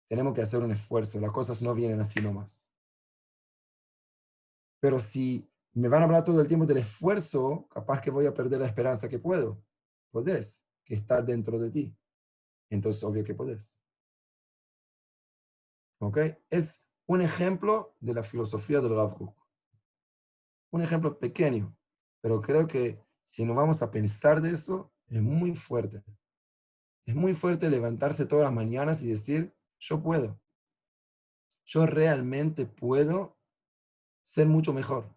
tenemos 0.09 0.33
que 0.33 0.41
hacer 0.41 0.63
un 0.63 0.71
esfuerzo. 0.71 1.19
Las 1.19 1.31
cosas 1.31 1.61
no 1.61 1.73
vienen 1.73 1.99
así 1.99 2.21
nomás. 2.21 2.71
Pero 4.79 4.99
si 4.99 5.49
me 5.73 5.87
van 5.87 6.01
a 6.01 6.05
hablar 6.05 6.23
todo 6.23 6.41
el 6.41 6.47
tiempo 6.47 6.65
del 6.65 6.77
esfuerzo, 6.77 7.67
capaz 7.69 8.01
que 8.01 8.11
voy 8.11 8.25
a 8.25 8.33
perder 8.33 8.59
la 8.59 8.67
esperanza 8.67 9.09
que 9.09 9.19
puedo. 9.19 9.63
Podés, 10.15 10.65
que 10.85 10.95
está 10.95 11.21
dentro 11.21 11.59
de 11.59 11.69
ti. 11.69 11.97
Entonces, 12.69 13.03
obvio 13.03 13.25
que 13.25 13.35
podés. 13.35 13.81
¿Ok? 15.99 16.17
Es 16.49 16.87
un 17.05 17.19
ejemplo 17.19 17.97
de 17.99 18.13
la 18.13 18.23
filosofía 18.23 18.79
del 18.79 18.95
Rav 18.95 19.17
Kook. 19.17 19.35
Un 20.71 20.83
ejemplo 20.83 21.19
pequeño, 21.19 21.77
pero 22.21 22.39
creo 22.39 22.65
que 22.65 23.03
si 23.23 23.43
nos 23.43 23.57
vamos 23.57 23.81
a 23.81 23.91
pensar 23.91 24.41
de 24.41 24.51
eso, 24.51 24.89
es 25.07 25.21
muy 25.21 25.53
fuerte. 25.53 26.01
Es 27.05 27.13
muy 27.13 27.33
fuerte 27.33 27.69
levantarse 27.69 28.25
todas 28.25 28.45
las 28.45 28.53
mañanas 28.53 29.03
y 29.03 29.09
decir, 29.09 29.53
yo 29.79 30.01
puedo. 30.01 30.39
Yo 31.65 31.85
realmente 31.85 32.65
puedo 32.65 33.37
ser 34.23 34.47
mucho 34.47 34.71
mejor. 34.71 35.13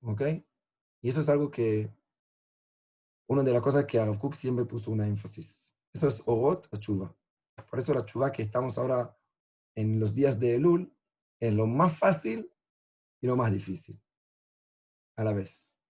¿Ok? 0.00 0.22
Y 1.02 1.10
eso 1.10 1.20
es 1.20 1.28
algo 1.28 1.50
que, 1.50 1.92
una 3.30 3.44
de 3.44 3.52
las 3.52 3.62
cosas 3.62 3.84
que 3.84 4.04
Rav 4.04 4.34
siempre 4.34 4.64
puso 4.64 4.90
una 4.90 5.06
énfasis. 5.06 5.72
Eso 5.92 6.08
es 6.08 6.20
Orot 6.26 6.66
Achuva. 6.74 7.14
Por 7.70 7.78
eso 7.78 7.94
la 7.94 8.04
Chuva 8.04 8.32
que 8.32 8.42
estamos 8.42 8.76
ahora 8.76 9.16
en 9.76 10.00
los 10.00 10.16
días 10.16 10.40
de 10.40 10.56
Elul 10.56 10.92
es 11.38 11.54
lo 11.54 11.68
más 11.68 11.96
fácil 11.96 12.52
y 13.20 13.28
lo 13.28 13.36
más 13.36 13.52
difícil 13.52 14.02
a 15.16 15.22
la 15.22 15.32
vez. 15.32 15.80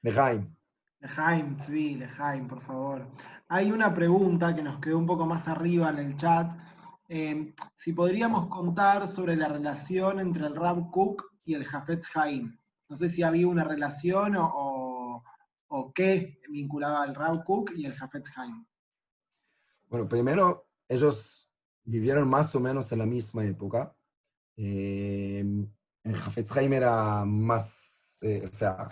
Lejaim. 0.00 0.56
Lejaim, 1.00 1.58
sí, 1.58 1.96
Lejaim, 1.96 2.48
por 2.48 2.62
favor. 2.62 3.06
Hay 3.48 3.70
una 3.70 3.92
pregunta 3.94 4.54
que 4.54 4.62
nos 4.62 4.80
quedó 4.80 4.96
un 4.96 5.06
poco 5.06 5.26
más 5.26 5.46
arriba 5.48 5.90
en 5.90 5.98
el 5.98 6.16
chat. 6.16 6.50
Eh, 7.10 7.54
si 7.76 7.92
podríamos 7.92 8.46
contar 8.46 9.06
sobre 9.06 9.36
la 9.36 9.48
relación 9.48 10.18
entre 10.18 10.46
el 10.46 10.56
Rab 10.56 10.90
Cook 10.90 11.24
y 11.44 11.52
el 11.52 11.66
Jafetz 11.66 12.08
Haim. 12.16 12.56
No 12.92 12.98
sé 12.98 13.08
si 13.08 13.22
había 13.22 13.48
una 13.48 13.64
relación 13.64 14.36
o, 14.36 15.24
o, 15.68 15.92
qué 15.94 16.42
vinculaba 16.50 17.06
el 17.06 17.14
Rab 17.14 17.42
Cook 17.42 17.70
y 17.74 17.86
el 17.86 17.94
Jafetz 17.94 18.30
Haim. 18.36 18.66
Bueno, 19.88 20.06
primero, 20.06 20.68
ellos 20.86 21.50
vivieron 21.84 22.28
más 22.28 22.54
o 22.54 22.60
menos 22.60 22.92
en 22.92 22.98
la 22.98 23.06
misma 23.06 23.46
época. 23.46 23.96
Eh, 24.58 25.42
el 26.04 26.16
Jafetz 26.18 26.54
Haim 26.54 26.70
era 26.74 27.24
más, 27.24 28.18
eh, 28.20 28.44
o 28.44 28.54
sea, 28.54 28.86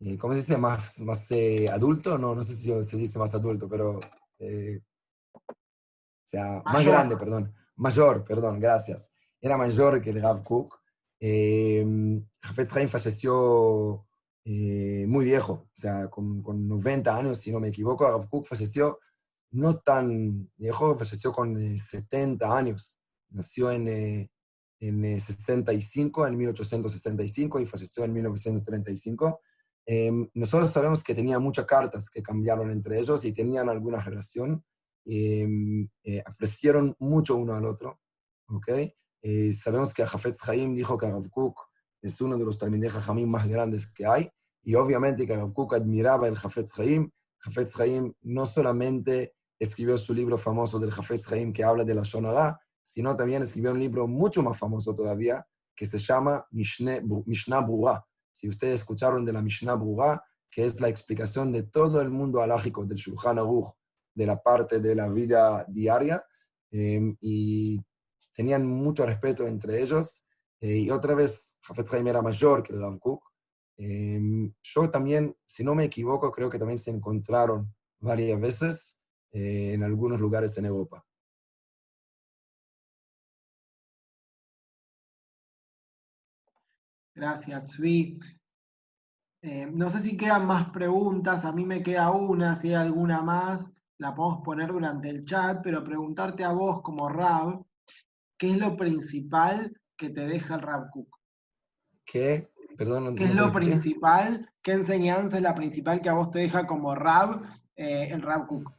eh, 0.00 0.18
¿cómo 0.18 0.32
se 0.32 0.40
dice? 0.40 0.56
Más, 0.56 0.98
más 1.02 1.28
adulto, 1.70 2.18
no, 2.18 2.34
no 2.34 2.42
sé 2.42 2.56
si 2.56 2.82
se 2.82 2.96
dice 2.96 3.20
más 3.20 3.36
adulto, 3.36 3.68
pero, 3.68 4.00
o 4.00 5.40
sea, 6.24 6.60
más 6.64 6.84
grande, 6.84 7.16
perdón, 7.16 7.54
mayor, 7.76 8.24
perdón, 8.24 8.58
gracias. 8.58 9.12
Era 9.40 9.56
mayor 9.56 10.02
que 10.02 10.10
el 10.10 10.20
Rav 10.20 10.42
Cook. 10.42 10.83
Jafetz 12.42 12.76
Haim 12.76 12.88
falleció 12.88 14.06
muy 14.44 15.24
viejo, 15.24 15.52
o 15.52 15.70
sea, 15.74 16.08
con, 16.10 16.42
con, 16.42 16.68
90 16.68 17.16
años, 17.16 17.38
si 17.38 17.50
no 17.50 17.60
me 17.60 17.68
equivoco. 17.68 18.06
Rav 18.06 18.28
Cook 18.28 18.46
falleció 18.46 18.98
no 19.54 19.78
tan 19.78 20.50
viejo, 20.56 20.96
falleció 20.96 21.32
con 21.32 21.78
70 21.78 22.44
eh, 22.44 22.48
años. 22.50 23.00
Nació 23.30 23.70
en, 23.70 23.88
eh, 23.88 24.30
en 24.80 25.20
65, 25.20 26.26
eh, 26.26 26.28
en 26.28 26.36
1865 26.36 27.60
y 27.60 27.66
falleció 27.66 28.04
en 28.04 28.12
1935. 28.12 29.40
Em, 29.86 30.28
nosotros 30.34 30.72
sabemos 30.72 31.04
que 31.04 31.14
tenía 31.14 31.38
muchas 31.38 31.66
cartas 31.66 32.10
que 32.10 32.22
cambiaron 32.22 32.70
entre 32.70 32.98
ellos 32.98 33.24
y 33.24 33.32
tenían 33.32 33.68
alguna 33.68 34.00
relación. 34.00 34.64
Em, 35.06 35.88
apreciaron 36.26 36.96
mucho 36.98 37.36
uno 37.36 37.54
al 37.54 37.66
otro. 37.66 38.00
¿Okay? 39.24 39.52
sabemos 39.52 39.94
que 39.94 40.06
Jafetz 40.06 40.48
Haim 40.48 40.74
dijo 40.74 40.98
que 40.98 41.08
Rav 41.08 41.28
Kook 41.30 41.58
es 42.02 42.20
uno 42.20 42.36
de 42.36 42.44
los 42.44 42.58
Talmidei 42.58 42.90
Jajamim 42.90 43.28
más 43.28 43.46
grandes 43.48 43.90
que 43.90 44.06
hay. 44.06 44.30
Y 44.62 44.74
obviamente 44.74 45.26
que 45.26 45.36
Rav 45.36 45.52
Kook 45.52 45.74
admiraba 45.74 46.28
el 46.28 46.36
Jafetz 46.36 46.78
Haim. 46.78 47.10
Jafetz 47.38 47.80
Haim 47.80 48.12
no 48.22 48.46
solamente 48.46 49.34
escribió 49.58 49.96
su 49.96 50.12
libro 50.12 50.36
famoso 50.36 50.78
del 50.78 50.90
Jafetz 50.90 51.32
Haim 51.32 51.52
que 51.52 51.64
habla 51.64 51.84
de 51.84 51.94
la 51.94 52.02
Shonara, 52.02 52.60
sino 52.82 53.16
también 53.16 53.42
escribió 53.42 53.72
un 53.72 53.80
libro 53.80 54.06
mucho 54.06 54.42
más 54.42 54.58
famoso 54.58 54.94
todavía 54.94 55.46
que 55.74 55.86
se 55.86 55.98
llama 55.98 56.46
Mishnah 56.50 57.60
Brura. 57.60 58.04
Si 58.30 58.48
ustedes 58.48 58.80
escucharon 58.80 59.24
de 59.24 59.32
la 59.32 59.42
Mishnah 59.42 59.74
Brura, 59.74 60.22
que 60.50 60.66
es 60.66 60.80
la 60.80 60.88
explicación 60.88 61.50
de 61.50 61.64
todo 61.64 62.00
el 62.00 62.10
mundo 62.10 62.42
alágico 62.42 62.84
del 62.84 62.98
Shulchan 62.98 63.38
Aruch, 63.38 63.74
de 64.14 64.26
la 64.26 64.40
parte 64.40 64.80
de 64.80 64.94
la 64.94 65.08
vida 65.08 65.64
diaria, 65.68 66.24
em, 66.70 67.16
y 67.20 67.80
tenían 68.34 68.66
mucho 68.66 69.06
respeto 69.06 69.46
entre 69.46 69.80
ellos. 69.80 70.26
Eh, 70.60 70.78
y 70.78 70.90
otra 70.90 71.14
vez, 71.14 71.58
Jafetz 71.62 71.94
Haim 71.94 72.06
era 72.08 72.22
mayor 72.22 72.62
que 72.62 72.72
el 72.72 72.80
Rav 72.80 72.98
Kook. 72.98 73.22
Em, 73.76 74.52
yo 74.62 74.90
también, 74.90 75.36
si 75.46 75.64
no 75.64 75.74
me 75.74 75.84
equivoco, 75.84 76.30
creo 76.30 76.50
que 76.50 76.58
también 76.58 76.78
se 76.78 76.90
encontraron 76.90 77.74
varias 78.00 78.40
veces 78.40 78.98
eh, 79.32 79.72
en 79.74 79.82
algunos 79.82 80.20
lugares 80.20 80.56
en 80.58 80.66
Europa. 80.66 81.04
Gracias, 87.14 87.72
Zvi. 87.76 88.18
Eh, 89.42 89.66
no 89.66 89.90
sé 89.90 90.00
si 90.00 90.16
quedan 90.16 90.46
más 90.46 90.70
preguntas, 90.70 91.44
a 91.44 91.52
mí 91.52 91.64
me 91.66 91.82
queda 91.82 92.10
una, 92.10 92.56
si 92.56 92.68
hay 92.68 92.74
alguna 92.74 93.20
más, 93.22 93.70
la 93.98 94.14
podemos 94.14 94.42
poner 94.42 94.72
durante 94.72 95.10
el 95.10 95.24
chat, 95.24 95.60
pero 95.62 95.84
preguntarte 95.84 96.44
a 96.44 96.52
vos 96.52 96.80
como 96.82 97.08
Rab, 97.08 97.63
¿qué 98.44 98.50
es 98.50 98.58
lo 98.58 98.76
principal 98.76 99.80
que 99.96 100.10
te 100.10 100.26
deja 100.26 100.56
el 100.56 100.60
Rab 100.60 100.90
Cook? 100.90 101.16
¿Qué? 102.04 102.50
Perdón, 102.76 103.16
¿Qué 103.16 103.24
es 103.24 103.34
lo 103.34 103.50
principal? 103.52 104.50
¿Qué 104.62 104.72
enseñanza 104.72 105.36
es 105.36 105.42
la 105.42 105.54
principal 105.54 106.02
que 106.02 106.10
a 106.10 106.14
vos 106.14 106.30
te 106.30 106.40
deja 106.40 106.66
como 106.66 106.94
Rab 106.94 107.42
eh, 107.74 108.08
el 108.10 108.20
Rab 108.20 108.46
Cook? 108.46 108.70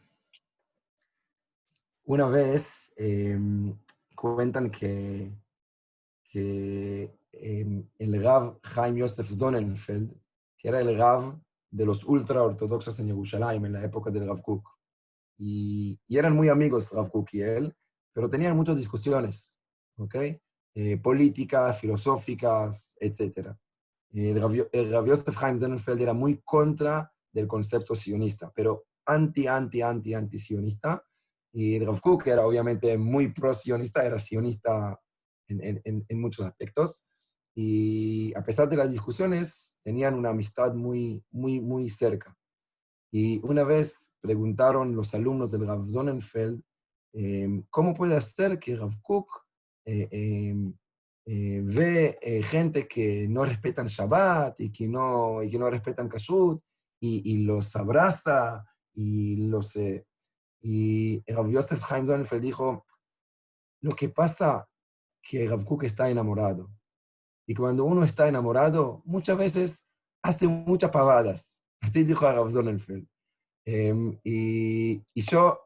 Una 2.04 2.28
vez 2.28 2.94
em, 2.96 3.76
cuentan 4.16 4.70
que, 4.70 5.36
que 6.24 7.18
em, 7.32 7.88
el 7.98 8.24
Rav 8.24 8.60
Chaim 8.62 8.98
Yosef 8.98 9.32
Zonenfeld, 9.32 10.14
que 10.60 10.68
era 10.68 10.80
el 10.80 10.96
Rav 10.96 11.40
de 11.72 11.86
los 11.88 12.04
ultraortodoxos 12.04 13.00
en 13.00 13.08
Jerusalén 13.08 13.66
en 13.66 13.74
la 13.74 13.84
época 13.84 14.12
del 14.12 14.28
Rav 14.28 14.44
Kook, 14.44 14.70
y, 15.40 16.00
eran 16.08 16.36
muy 16.36 16.50
amigos 16.50 16.92
Rav 16.92 17.10
Kook 17.10 17.30
y 17.34 17.42
él, 17.42 17.76
pero 18.14 18.30
tenían 18.30 18.56
muchas 18.56 18.78
discusiones, 18.78 19.55
¿ok? 19.98 20.16
Eh, 20.76 20.98
políticas, 20.98 21.80
filosóficas, 21.80 22.98
etc. 23.00 23.50
El 24.12 24.42
Rav, 24.42 24.70
el 24.72 24.92
Rav 24.92 25.06
Yosef 25.06 25.40
Chaim 25.40 25.58
Zonenfeld 25.58 26.02
era 26.02 26.14
muy 26.14 26.42
contra 26.44 27.12
del 27.32 27.48
concepto 27.48 27.96
sionista, 27.96 28.52
pero 28.56 28.86
anti, 29.06 29.48
anti, 29.48 29.82
anti, 29.82 30.14
anti-sionista, 30.14 31.04
y 31.58 31.80
Rav 31.80 32.02
Kook 32.02 32.28
era 32.28 32.46
obviamente 32.46 32.98
muy 32.98 33.32
pro-sionista, 33.32 34.06
era 34.06 34.20
sionista 34.20 35.00
en, 35.48 35.82
en, 35.86 36.06
en, 36.06 36.22
muchos 36.22 36.46
aspectos. 36.46 37.06
Y 37.56 38.36
a 38.36 38.44
pesar 38.44 38.68
de 38.68 38.76
las 38.76 38.92
discusiones, 38.92 39.80
tenían 39.82 40.16
una 40.16 40.32
amistad 40.32 40.74
muy, 40.74 41.24
muy, 41.32 41.62
muy 41.62 41.88
cerca. 41.88 42.36
Y 43.10 43.40
una 43.48 43.64
vez 43.64 44.14
preguntaron 44.20 44.94
los 44.94 45.14
alumnos 45.14 45.52
del 45.52 45.66
Rav 45.66 45.88
Sonnenfeld, 45.88 46.62
em, 47.14 47.64
¿cómo 47.70 47.94
puede 47.94 48.20
ser 48.20 48.60
que 48.60 48.76
Rav 48.76 49.02
Kook 49.02 49.45
eh, 49.86 50.08
em, 50.12 50.74
eh, 51.26 51.62
ve 51.64 52.18
eh, 52.22 52.44
gente 52.44 52.88
que 52.88 53.28
no 53.28 53.46
respetan 53.46 53.88
Shabbat 53.88 54.60
y 54.60 54.72
que 54.72 54.88
no, 54.88 55.44
y 55.44 55.50
que 55.50 55.58
no 55.58 55.70
respetan 55.70 56.10
Kashrut 56.10 56.62
y, 57.00 57.32
y 57.32 57.44
los 57.44 57.76
abraza 57.76 58.66
y 58.94 59.48
los 59.48 59.78
y 60.68 61.24
Rav 61.28 61.48
Yosef 61.48 61.88
Chaim 61.88 62.08
Sonnenfeld 62.08 62.42
dijo, 62.42 62.86
lo 63.82 63.92
que 63.92 64.10
pasa 64.10 64.68
que 65.22 65.48
Rav 65.48 65.64
Kook 65.64 65.84
está 65.84 66.10
enamorado. 66.10 66.72
Y 67.48 67.54
cuando 67.54 67.86
uno 67.86 68.04
está 68.04 68.28
enamorado, 68.28 69.04
muchas 69.06 69.38
veces 69.38 69.86
hace 70.24 70.48
muchas 70.48 70.90
pavadas. 70.90 71.62
Así 71.82 72.04
dijo 72.04 72.26
Rav 72.32 72.50
Sonnenfeld. 72.50 73.08
Em, 73.68 74.20
y, 74.24 75.04
y, 75.14 75.22
yo 75.22 75.65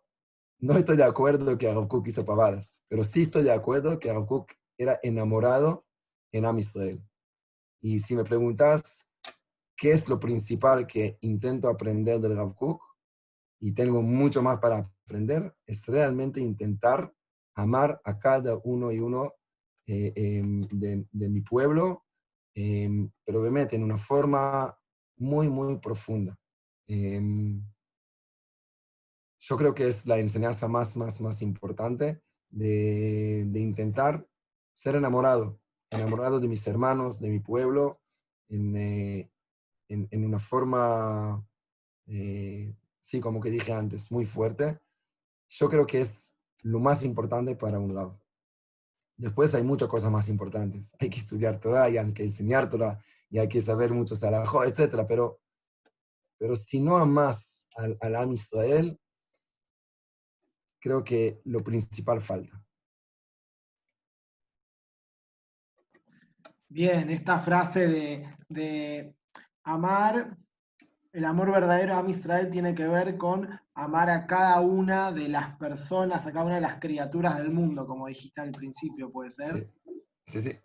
no 0.60 0.78
estoy 0.78 0.98
de 0.98 1.04
acuerdo 1.04 1.58
que 1.58 1.74
Rav 1.74 1.88
hizo 2.06 2.26
pavadas, 2.26 2.84
pero 2.88 3.04
sí 3.04 3.24
estoy 3.24 3.44
de 3.44 3.52
acuerdo 3.52 3.98
que 4.00 4.12
Rav 4.12 4.28
era 4.78 5.00
enamorado 5.04 5.86
en 6.32 6.46
Am 6.46 6.60
Israel. 6.60 7.02
Y 7.82 8.00
si 8.00 8.16
me 8.16 8.26
preguntas 8.26 9.10
qué 9.78 9.92
es 9.92 10.10
lo 10.10 10.20
principal 10.20 10.86
que 10.86 11.18
intento 11.22 11.70
aprender 11.70 12.20
del 12.20 12.36
Rav 12.36 12.56
y 13.62 13.72
tengo 13.74 14.02
mucho 14.02 14.42
más 14.42 14.60
para 14.60 14.90
aprender, 15.06 15.56
es 15.66 15.88
realmente 15.88 16.42
intentar 16.42 17.14
amar 17.56 18.02
a 18.04 18.20
cada 18.20 18.58
uno 18.64 18.92
y 18.92 19.00
uno 19.00 19.34
eh, 19.88 20.14
em, 20.16 20.62
de, 20.62 21.30
mi 21.30 21.42
pueblo, 21.42 22.06
em, 22.54 23.10
pero 23.26 23.42
obviamente 23.42 23.76
en 23.76 23.84
una 23.84 23.98
forma 23.98 24.78
muy, 25.18 25.50
muy 25.50 25.78
profunda. 25.80 26.38
Yo 29.40 29.58
creo 29.58 29.74
que 29.74 29.88
es 29.88 30.06
la 30.06 30.18
enseñanza 30.18 30.68
más, 30.68 30.98
más, 30.98 31.22
más 31.22 31.42
importante 31.42 32.22
de, 32.50 33.46
de 33.48 33.60
intentar 33.60 34.28
ser 34.74 34.96
enamorado, 34.96 35.60
enamorado 35.90 36.40
de 36.40 36.48
mis 36.48 36.66
hermanos, 36.68 37.20
de 37.20 37.30
mi 37.30 37.40
pueblo, 37.40 38.02
en, 38.50 38.76
eh, 38.76 39.32
en, 39.88 40.08
en 40.12 40.26
una 40.26 40.40
forma 40.40 41.46
eh, 42.10 42.76
sí, 43.00 43.20
como 43.22 43.40
que 43.40 43.52
dije 43.52 43.72
antes, 43.72 44.12
muy 44.12 44.26
fuerte. 44.26 44.80
yo 45.50 45.70
creo 45.70 45.86
que 45.86 46.02
es 46.02 46.36
lo 46.64 46.80
más 46.80 47.04
importante 47.04 47.56
para 47.56 47.80
un 47.80 47.94
lado. 47.96 48.22
Después 49.18 49.54
hay 49.54 49.64
muchas 49.64 49.88
cosas 49.88 50.12
más 50.12 50.28
importantes. 50.30 50.94
Hay 51.00 51.10
que 51.10 51.20
estudiar 51.20 51.60
Torah 51.60 51.90
y 51.90 51.98
hay 51.98 52.14
que 52.14 52.24
enseñar 52.24 52.70
Torah 52.70 53.00
y 53.30 53.40
hay 53.40 53.48
que 53.48 53.62
saber 53.62 53.92
mucho 53.92 54.16
Salahó, 54.16 54.64
etc. 54.64 55.06
Pero, 55.08 55.40
pero 56.38 56.56
si 56.56 56.82
no 56.82 56.98
amas 56.98 57.68
al, 57.76 57.98
al 58.02 58.16
Am 58.16 58.32
Israel, 58.34 59.00
creo 60.80 61.04
que 61.04 61.42
lo 61.46 61.60
principal 61.60 62.22
falta. 62.22 62.64
Bien, 66.68 67.10
esta 67.10 67.40
frase 67.40 67.88
de, 67.88 68.38
de 68.48 69.16
amar, 69.64 70.38
el 71.12 71.26
amor 71.26 71.52
verdadero 71.52 71.98
a 71.98 72.10
Israel 72.10 72.50
tiene 72.52 72.76
que 72.76 72.88
ver 72.88 73.18
con 73.18 73.50
amar 73.74 74.10
a 74.10 74.28
cada 74.28 74.60
una 74.62 75.12
de 75.12 75.30
las 75.30 75.58
personas, 75.58 76.28
a 76.28 76.32
cada 76.32 76.46
una 76.46 76.56
de 76.56 76.62
las 76.62 76.80
criaturas 76.80 77.38
del 77.38 77.50
mundo, 77.50 77.88
como 77.88 78.08
dijiste 78.08 78.42
al 78.42 78.52
principio, 78.52 79.12
¿puede 79.12 79.32
ser? 79.32 79.72
Sí, 80.28 80.42
sí. 80.42 80.60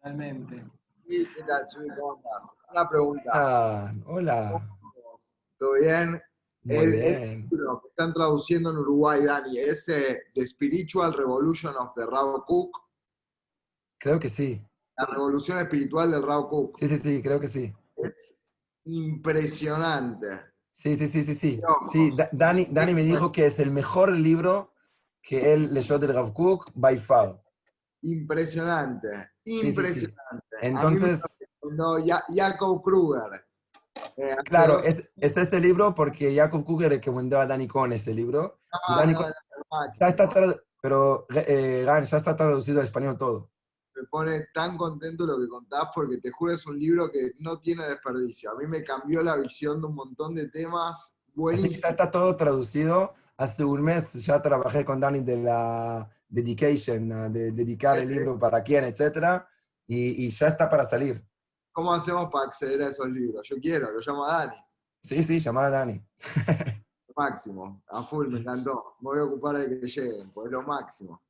Totalmente. 0.00 0.64
¿Qué 1.06 1.26
tal, 1.46 1.66
Chuy? 1.68 1.88
¿Cómo 1.98 2.16
estás? 2.16 2.50
Una 2.72 2.88
pregunta. 2.88 3.30
Ah, 3.32 3.92
hola. 4.06 4.68
¿Todo 5.58 5.74
bien? 5.80 6.20
El, 6.68 6.92
bien. 6.92 7.48
libro 7.50 7.80
que 7.82 7.88
están 7.88 8.12
traduciendo 8.12 8.70
en 8.70 8.78
Uruguay, 8.78 9.24
Dani, 9.24 9.58
es 9.58 9.88
eh, 9.88 10.22
The 10.34 10.46
Spiritual 10.46 11.14
Revolution 11.14 11.74
of 11.76 11.94
the 11.94 12.04
Rao 12.06 12.44
Cook. 12.46 12.78
Creo 13.98 14.20
que 14.20 14.28
sí. 14.28 14.62
La 14.96 15.06
revolución 15.06 15.58
espiritual 15.58 16.10
del 16.10 16.22
Rao 16.22 16.48
Cook. 16.48 16.76
Sí, 16.78 16.88
sí, 16.88 16.98
sí, 16.98 17.22
creo 17.22 17.40
que 17.40 17.46
sí. 17.46 17.72
Es 17.96 18.40
impresionante. 18.84 20.26
Sí, 20.70 20.94
sí, 20.94 21.06
sí, 21.06 21.22
sí, 21.22 21.34
sí. 21.34 21.60
Sí, 21.90 22.10
Da- 22.16 22.28
Dani, 22.32 22.66
Dani 22.70 22.94
me 22.94 23.02
dijo 23.02 23.32
que 23.32 23.46
es 23.46 23.58
el 23.58 23.70
mejor 23.70 24.12
libro 24.12 24.72
que 25.22 25.52
él 25.52 25.72
leyó 25.74 25.98
del 25.98 26.14
Rav 26.14 26.32
Kook 26.32 26.70
by 26.74 26.98
far. 26.98 27.42
Impresionante. 28.02 29.08
sí, 29.44 29.60
sí. 29.60 29.68
Impresionante. 29.68 30.56
Entonces, 30.62 31.20
No, 31.72 31.96
Jacob 32.28 32.82
Kruger. 32.82 33.44
Eh, 34.18 34.32
hace 34.32 34.42
claro, 34.42 34.80
es, 34.80 35.08
es 35.16 35.36
ese 35.36 35.60
libro 35.60 35.94
porque 35.94 36.34
Jacob 36.34 36.64
le 36.80 36.88
recomendó 36.88 37.38
a 37.40 37.46
Dani 37.46 37.68
con 37.68 37.92
ese 37.92 38.12
libro. 38.12 38.58
No, 38.88 38.96
Dani 38.96 39.12
no, 39.12 39.18
Cohn- 39.20 39.34
no, 39.70 39.86
no, 39.86 39.92
Ya 39.98 40.08
está, 40.08 40.28
pero 40.80 41.26
eh, 41.32 41.84
ya 41.86 42.16
está 42.16 42.36
traducido 42.36 42.80
al 42.80 42.86
español 42.86 43.16
todo. 43.16 43.50
me 43.94 44.04
pone 44.04 44.46
tan 44.52 44.76
contento 44.76 45.24
lo 45.24 45.38
que 45.38 45.46
contás 45.48 45.88
porque 45.94 46.18
te 46.18 46.30
juro 46.32 46.52
es 46.52 46.66
un 46.66 46.78
libro 46.78 47.10
que 47.12 47.32
no 47.38 47.60
tiene 47.60 47.86
desperdicio. 47.88 48.50
A 48.50 48.56
mí 48.56 48.66
me 48.66 48.82
cambió 48.82 49.22
la 49.22 49.36
visión 49.36 49.80
de 49.80 49.86
un 49.86 49.94
montón 49.94 50.34
de 50.34 50.48
temas 50.48 51.14
buenísimos. 51.34 51.80
ya 51.80 51.88
está 51.90 52.10
todo 52.10 52.34
traducido. 52.36 53.14
Hace 53.36 53.62
un 53.62 53.82
mes 53.82 54.14
ya 54.24 54.42
trabajé 54.42 54.84
con 54.84 54.98
Dani 54.98 55.20
de 55.20 55.36
la 55.36 56.10
dedication, 56.28 57.12
ah, 57.12 57.28
de 57.28 57.52
dedicar 57.52 57.98
el 57.98 58.08
libro 58.08 58.36
para 58.36 58.64
quién, 58.64 58.82
etc. 58.82 59.44
Y, 59.86 60.24
y 60.26 60.28
ya 60.30 60.48
está 60.48 60.68
para 60.68 60.82
salir. 60.82 61.24
¿Cómo 61.78 61.92
hacemos 61.92 62.28
para 62.28 62.46
acceder 62.46 62.82
a 62.82 62.86
esos 62.86 63.08
libros? 63.08 63.48
Yo 63.48 63.56
quiero, 63.60 63.92
lo 63.92 64.00
llamo 64.00 64.24
a 64.24 64.38
Dani. 64.46 64.60
Sí, 65.00 65.22
sí, 65.22 65.38
llamada 65.38 65.68
a 65.68 65.70
Dani. 65.70 66.04
Máximo. 67.14 67.84
A 67.86 68.02
full, 68.02 68.26
me 68.26 68.40
encantó. 68.40 68.96
Me 68.98 69.10
voy 69.10 69.20
a 69.20 69.22
ocupar 69.22 69.58
de 69.58 69.78
que 69.78 69.86
lleguen, 69.86 70.28
pues 70.32 70.46
es 70.46 70.52
lo 70.54 70.62
máximo. 70.62 71.22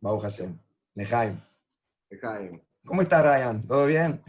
Baruch 0.00 0.22
Hashem. 0.22 0.56
Lejaim. 0.94 1.40
De 2.10 2.18
Jaime. 2.20 2.64
¿Cómo 2.86 3.02
está 3.02 3.22
Ryan? 3.22 3.66
¿Todo 3.66 3.86
bien? 3.86 4.22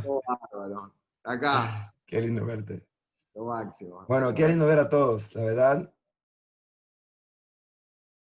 Todo 0.00 0.22
bárbaro. 0.28 0.94
Acá, 1.24 1.92
Qué 2.06 2.20
lindo 2.20 2.44
verte. 2.44 2.86
lo 3.34 3.46
máximo. 3.46 4.04
Bueno, 4.06 4.32
qué 4.32 4.46
lindo 4.46 4.64
ver 4.64 4.78
a 4.78 4.88
todos, 4.88 5.34
la 5.34 5.42
verdad. 5.42 5.94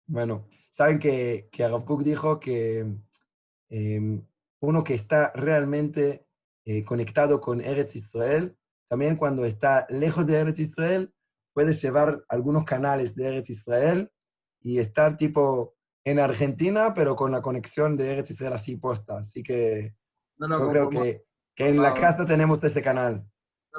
Bueno, 0.07 0.47
saben 0.71 1.01
que, 1.01 1.49
que 1.51 1.69
dijo 2.05 2.39
que 2.39 2.97
eh, 3.71 4.23
uno 4.61 4.85
que 4.85 4.95
está 4.95 5.33
realmente 5.35 6.25
eh, 6.65 6.85
conectado 6.85 7.41
con 7.41 7.61
Eretz 7.61 7.97
Israel, 7.97 8.57
también 8.89 9.17
cuando 9.17 9.45
está 9.45 9.87
lejos 9.89 10.27
de 10.27 10.39
Eretz 10.39 10.61
Israel, 10.61 11.13
puede 11.53 11.73
llevar 11.73 12.25
algunos 12.29 12.65
canales 12.65 13.15
de 13.15 13.29
Eretz 13.29 13.51
Israel 13.51 14.11
y 14.61 14.79
estar 14.79 15.17
tipo 15.17 15.77
en 16.05 16.19
Argentina, 16.19 16.93
pero 16.95 17.17
con 17.17 17.33
la 17.33 17.43
conexión 17.43 17.97
de 17.97 18.13
Eretz 18.13 18.31
Israel 18.31 18.55
así 18.55 18.77
posta. 18.77 19.19
Así 19.19 19.43
que 19.43 19.95
No 20.37 20.49
nos 20.49 20.61
yo 20.61 20.71
creo 20.71 20.91
que, 20.91 21.25
que 21.55 21.69
en 21.69 21.77
la 21.77 21.91
Pablo. 21.91 22.01
casa 22.01 22.27
tenemos 22.27 22.63
ese 22.63 22.83
canal 22.83 23.27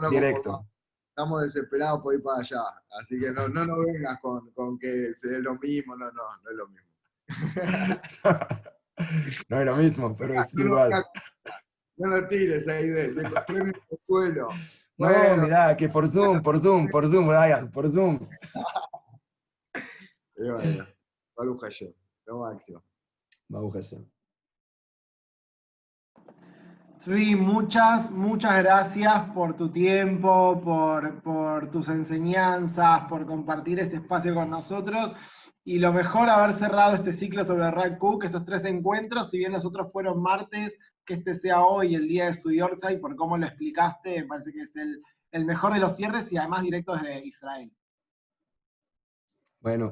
no 0.01 0.09
directo. 0.09 0.67
Estamos 1.09 1.43
desesperados 1.43 2.01
por 2.01 2.13
ir 2.13 2.21
para 2.21 2.41
allá. 2.41 2.61
Así 2.99 3.19
que 3.19 3.31
no, 3.31 3.47
no 3.47 3.79
vengas 3.79 4.19
con, 4.21 4.51
con 4.51 4.77
que 4.77 5.09
es 5.09 5.23
lo 5.23 5.55
mismo. 5.55 5.95
No, 5.95 6.11
no, 6.11 6.23
no 6.43 6.49
es 6.49 6.57
lo 6.57 6.67
mismo. 6.67 6.89
no 9.49 9.59
es 9.59 9.65
lo 9.65 9.75
mismo, 9.77 10.15
pero 10.15 10.41
es 10.41 10.53
No, 10.53 10.63
no, 10.63 10.69
igual. 10.69 11.05
No 11.97 12.07
lo 12.09 12.27
tires 12.27 12.67
ahí 12.67 12.87
de, 12.87 13.13
de 13.13 13.21
el 13.23 13.73
suelo. 14.05 14.47
No, 14.97 15.09
Bueno. 15.09 15.43
mirá, 15.43 15.75
que 15.75 15.89
por 15.89 16.07
Zoom, 16.07 16.41
por 16.41 16.57
Zoom, 16.57 16.87
por 16.87 17.05
Zoom, 17.05 17.27
Ryan, 17.29 17.69
por 17.69 17.89
Zoom. 17.91 18.17
Y 20.37 20.49
bueno, 20.49 20.85
Baruch 21.35 21.61
Hashem, 21.63 21.93
lo 22.27 22.39
máximo. 22.39 22.81
Baruch 23.49 23.73
Hashem. 23.73 24.05
Zvi, 27.01 27.35
muchas, 27.35 28.09
muchas 28.09 28.57
gracias 28.63 29.29
por 29.31 29.53
tu 29.53 29.69
tiempo, 29.69 30.61
por, 30.63 31.21
por 31.21 31.69
tus 31.69 31.89
enseñanzas, 31.89 33.01
por 33.09 33.25
compartir 33.25 33.79
este 33.79 33.97
espacio 33.97 34.33
con 34.33 34.49
nosotros. 34.49 35.13
Y 35.67 35.79
lo 35.79 35.91
mejor, 35.91 36.29
haber 36.29 36.53
cerrado 36.53 36.93
este 36.93 37.11
ciclo 37.11 37.43
sobre 37.43 37.71
Rack 37.71 37.97
Cook, 37.97 38.23
estos 38.23 38.45
tres 38.45 38.65
encuentros, 38.65 39.31
si 39.31 39.39
bien 39.39 39.51
los 39.51 39.65
otros 39.65 39.91
fueron 39.91 40.21
martes, 40.21 40.77
que 41.03 41.15
este 41.15 41.33
sea 41.33 41.63
hoy, 41.63 41.95
el 41.95 42.07
día 42.07 42.27
de 42.27 42.33
su 42.33 42.51
Yorkshire, 42.51 42.99
por 42.99 43.15
cómo 43.15 43.35
lo 43.35 43.47
explicaste, 43.47 44.21
me 44.21 44.27
parece 44.27 44.53
que 44.53 44.61
es 44.61 44.75
el, 44.75 45.01
el 45.31 45.45
mejor 45.45 45.73
de 45.73 45.79
los 45.79 45.95
cierres 45.95 46.31
y 46.31 46.37
además 46.37 46.61
directo 46.61 46.93
desde 46.93 47.25
Israel. 47.25 47.71
Bueno, 49.59 49.91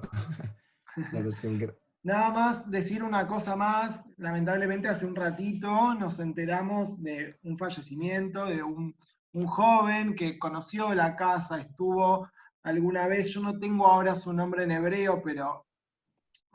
Nada 2.04 2.30
más 2.32 2.70
decir 2.70 3.02
una 3.02 3.26
cosa 3.28 3.56
más, 3.56 4.04
lamentablemente 4.18 4.90
hace 4.90 5.06
un 5.06 5.16
ratito 5.16 5.96
nos 5.96 6.20
enteramos 6.20 7.02
de 7.02 7.40
un 7.44 7.58
fallecimiento 7.58 8.46
de 8.46 8.62
un, 8.62 8.94
un 9.32 9.48
joven 9.48 10.14
que 10.14 10.38
conoció 10.38 10.94
la 10.94 11.16
casa, 11.16 11.62
estuvo 11.62 12.30
alguna 12.64 13.08
vez, 13.08 13.30
yo 13.30 13.42
no 13.42 13.58
tengo 13.58 13.88
ahora 13.88 14.16
su 14.16 14.34
nombre 14.34 14.64
en 14.64 14.72
hebreo, 14.72 15.22
pero 15.24 15.66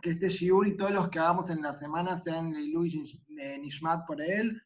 que 0.01 0.11
este 0.11 0.29
Shiur 0.29 0.67
y 0.67 0.77
todos 0.77 0.93
los 0.93 1.09
que 1.09 1.19
hagamos 1.19 1.51
en 1.51 1.63
la 1.63 1.73
semana 1.73 2.21
sean 2.21 2.53
Leilu 2.53 2.85
y 2.87 3.23
eh, 3.39 3.59
Nishmat 3.59 4.07
por 4.07 4.21
él. 4.21 4.61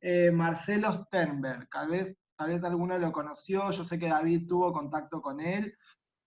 Eh, 0.00 0.30
Marcelo 0.30 0.92
Sternberg, 0.92 1.68
tal 1.70 1.90
vez, 1.90 2.16
tal 2.36 2.50
vez 2.50 2.62
alguno 2.62 2.98
lo 2.98 3.10
conoció, 3.10 3.70
yo 3.70 3.84
sé 3.84 3.98
que 3.98 4.08
David 4.08 4.46
tuvo 4.46 4.72
contacto 4.72 5.20
con 5.20 5.40
él. 5.40 5.76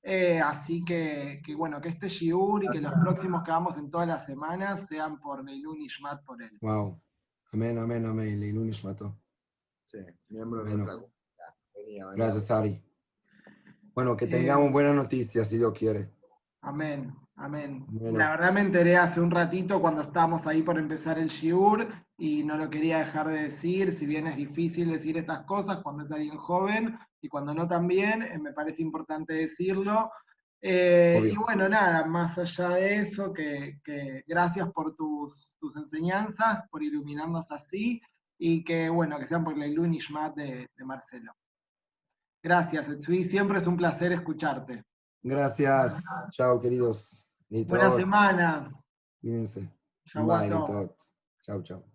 Eh, 0.01 0.39
así 0.39 0.83
que, 0.83 1.41
que 1.45 1.55
bueno, 1.55 1.81
que 1.81 1.89
este 1.89 2.07
Shiur 2.07 2.63
y 2.63 2.69
que 2.69 2.81
los 2.81 2.93
próximos 2.93 3.43
que 3.43 3.51
hagamos 3.51 3.77
en 3.77 3.91
todas 3.91 4.07
las 4.07 4.25
semanas 4.25 4.87
sean 4.87 5.19
por 5.19 5.43
Leilu 5.43 5.75
Nishmat 5.75 6.23
por 6.23 6.41
él. 6.41 6.57
Wow. 6.61 6.99
Amén, 7.51 7.77
amén, 7.79 8.05
amén. 8.05 8.39
Leilun 8.39 8.67
Nishmato. 8.67 9.19
Sí, 9.87 9.97
miembro 10.27 10.63
de 10.63 10.75
venía. 11.73 12.05
Gracias, 12.15 12.51
Ari. 12.51 12.83
Bueno, 13.99 14.15
que 14.15 14.23
Eh, 14.23 14.29
tengamos 14.29 14.71
buenas 14.71 14.95
noticias, 14.95 15.49
si 15.49 15.57
Dios 15.57 15.73
quiere. 15.77 16.09
Amén, 16.61 17.13
amén. 17.35 17.85
Bueno. 17.89 18.17
La 18.17 18.29
verdad 18.29 18.53
me 18.53 18.61
enteré 18.61 18.95
hace 18.95 19.19
un 19.19 19.29
ratito 19.29 19.81
cuando 19.81 20.03
estábamos 20.03 20.47
ahí 20.47 20.61
por 20.61 20.79
empezar 20.79 21.19
el 21.19 21.27
Shiur 21.27 21.85
y 22.17 22.45
no 22.45 22.55
lo 22.55 22.69
quería 22.69 22.99
dejar 22.99 23.27
de 23.27 23.41
decir, 23.41 23.91
si 23.91 24.05
bien 24.05 24.25
es 24.27 24.37
difícil 24.37 24.89
decir 24.89 25.17
estas 25.17 25.41
cosas 25.43 25.79
cuando 25.83 26.05
es 26.05 26.11
alguien 26.13 26.37
joven 26.37 26.97
y 27.19 27.27
cuando 27.27 27.53
no 27.53 27.67
también, 27.67 28.21
eh, 28.23 28.39
me 28.39 28.53
parece 28.53 28.81
importante 28.83 29.33
decirlo. 29.33 30.09
Eh, 30.61 31.31
y 31.33 31.35
bueno, 31.35 31.67
nada, 31.67 32.05
más 32.05 32.37
allá 32.37 32.69
de 32.69 32.99
eso, 32.99 33.33
que, 33.33 33.81
que 33.83 34.23
gracias 34.25 34.71
por 34.71 34.95
tus, 34.95 35.57
tus 35.59 35.75
enseñanzas, 35.75 36.65
por 36.71 36.81
iluminarnos 36.83 37.51
así 37.51 38.01
y 38.37 38.63
que 38.63 38.87
bueno, 38.87 39.19
que 39.19 39.27
sean 39.27 39.43
por 39.43 39.57
la 39.57 39.67
Ilun 39.67 39.93
Ishmat 39.93 40.35
de, 40.35 40.69
de 40.73 40.85
Marcelo. 40.85 41.33
Gracias, 42.41 42.87
Etsui, 42.87 43.25
siempre 43.25 43.57
es 43.57 43.67
un 43.67 43.75
placer 43.75 44.11
escucharte. 44.11 44.83
Gracias. 45.21 46.03
Chao, 46.31 46.59
queridos. 46.59 47.27
Buena 47.49 47.91
semana. 47.91 48.71
Cuídense. 49.21 49.69
Chao, 50.05 51.61
chao. 51.63 51.88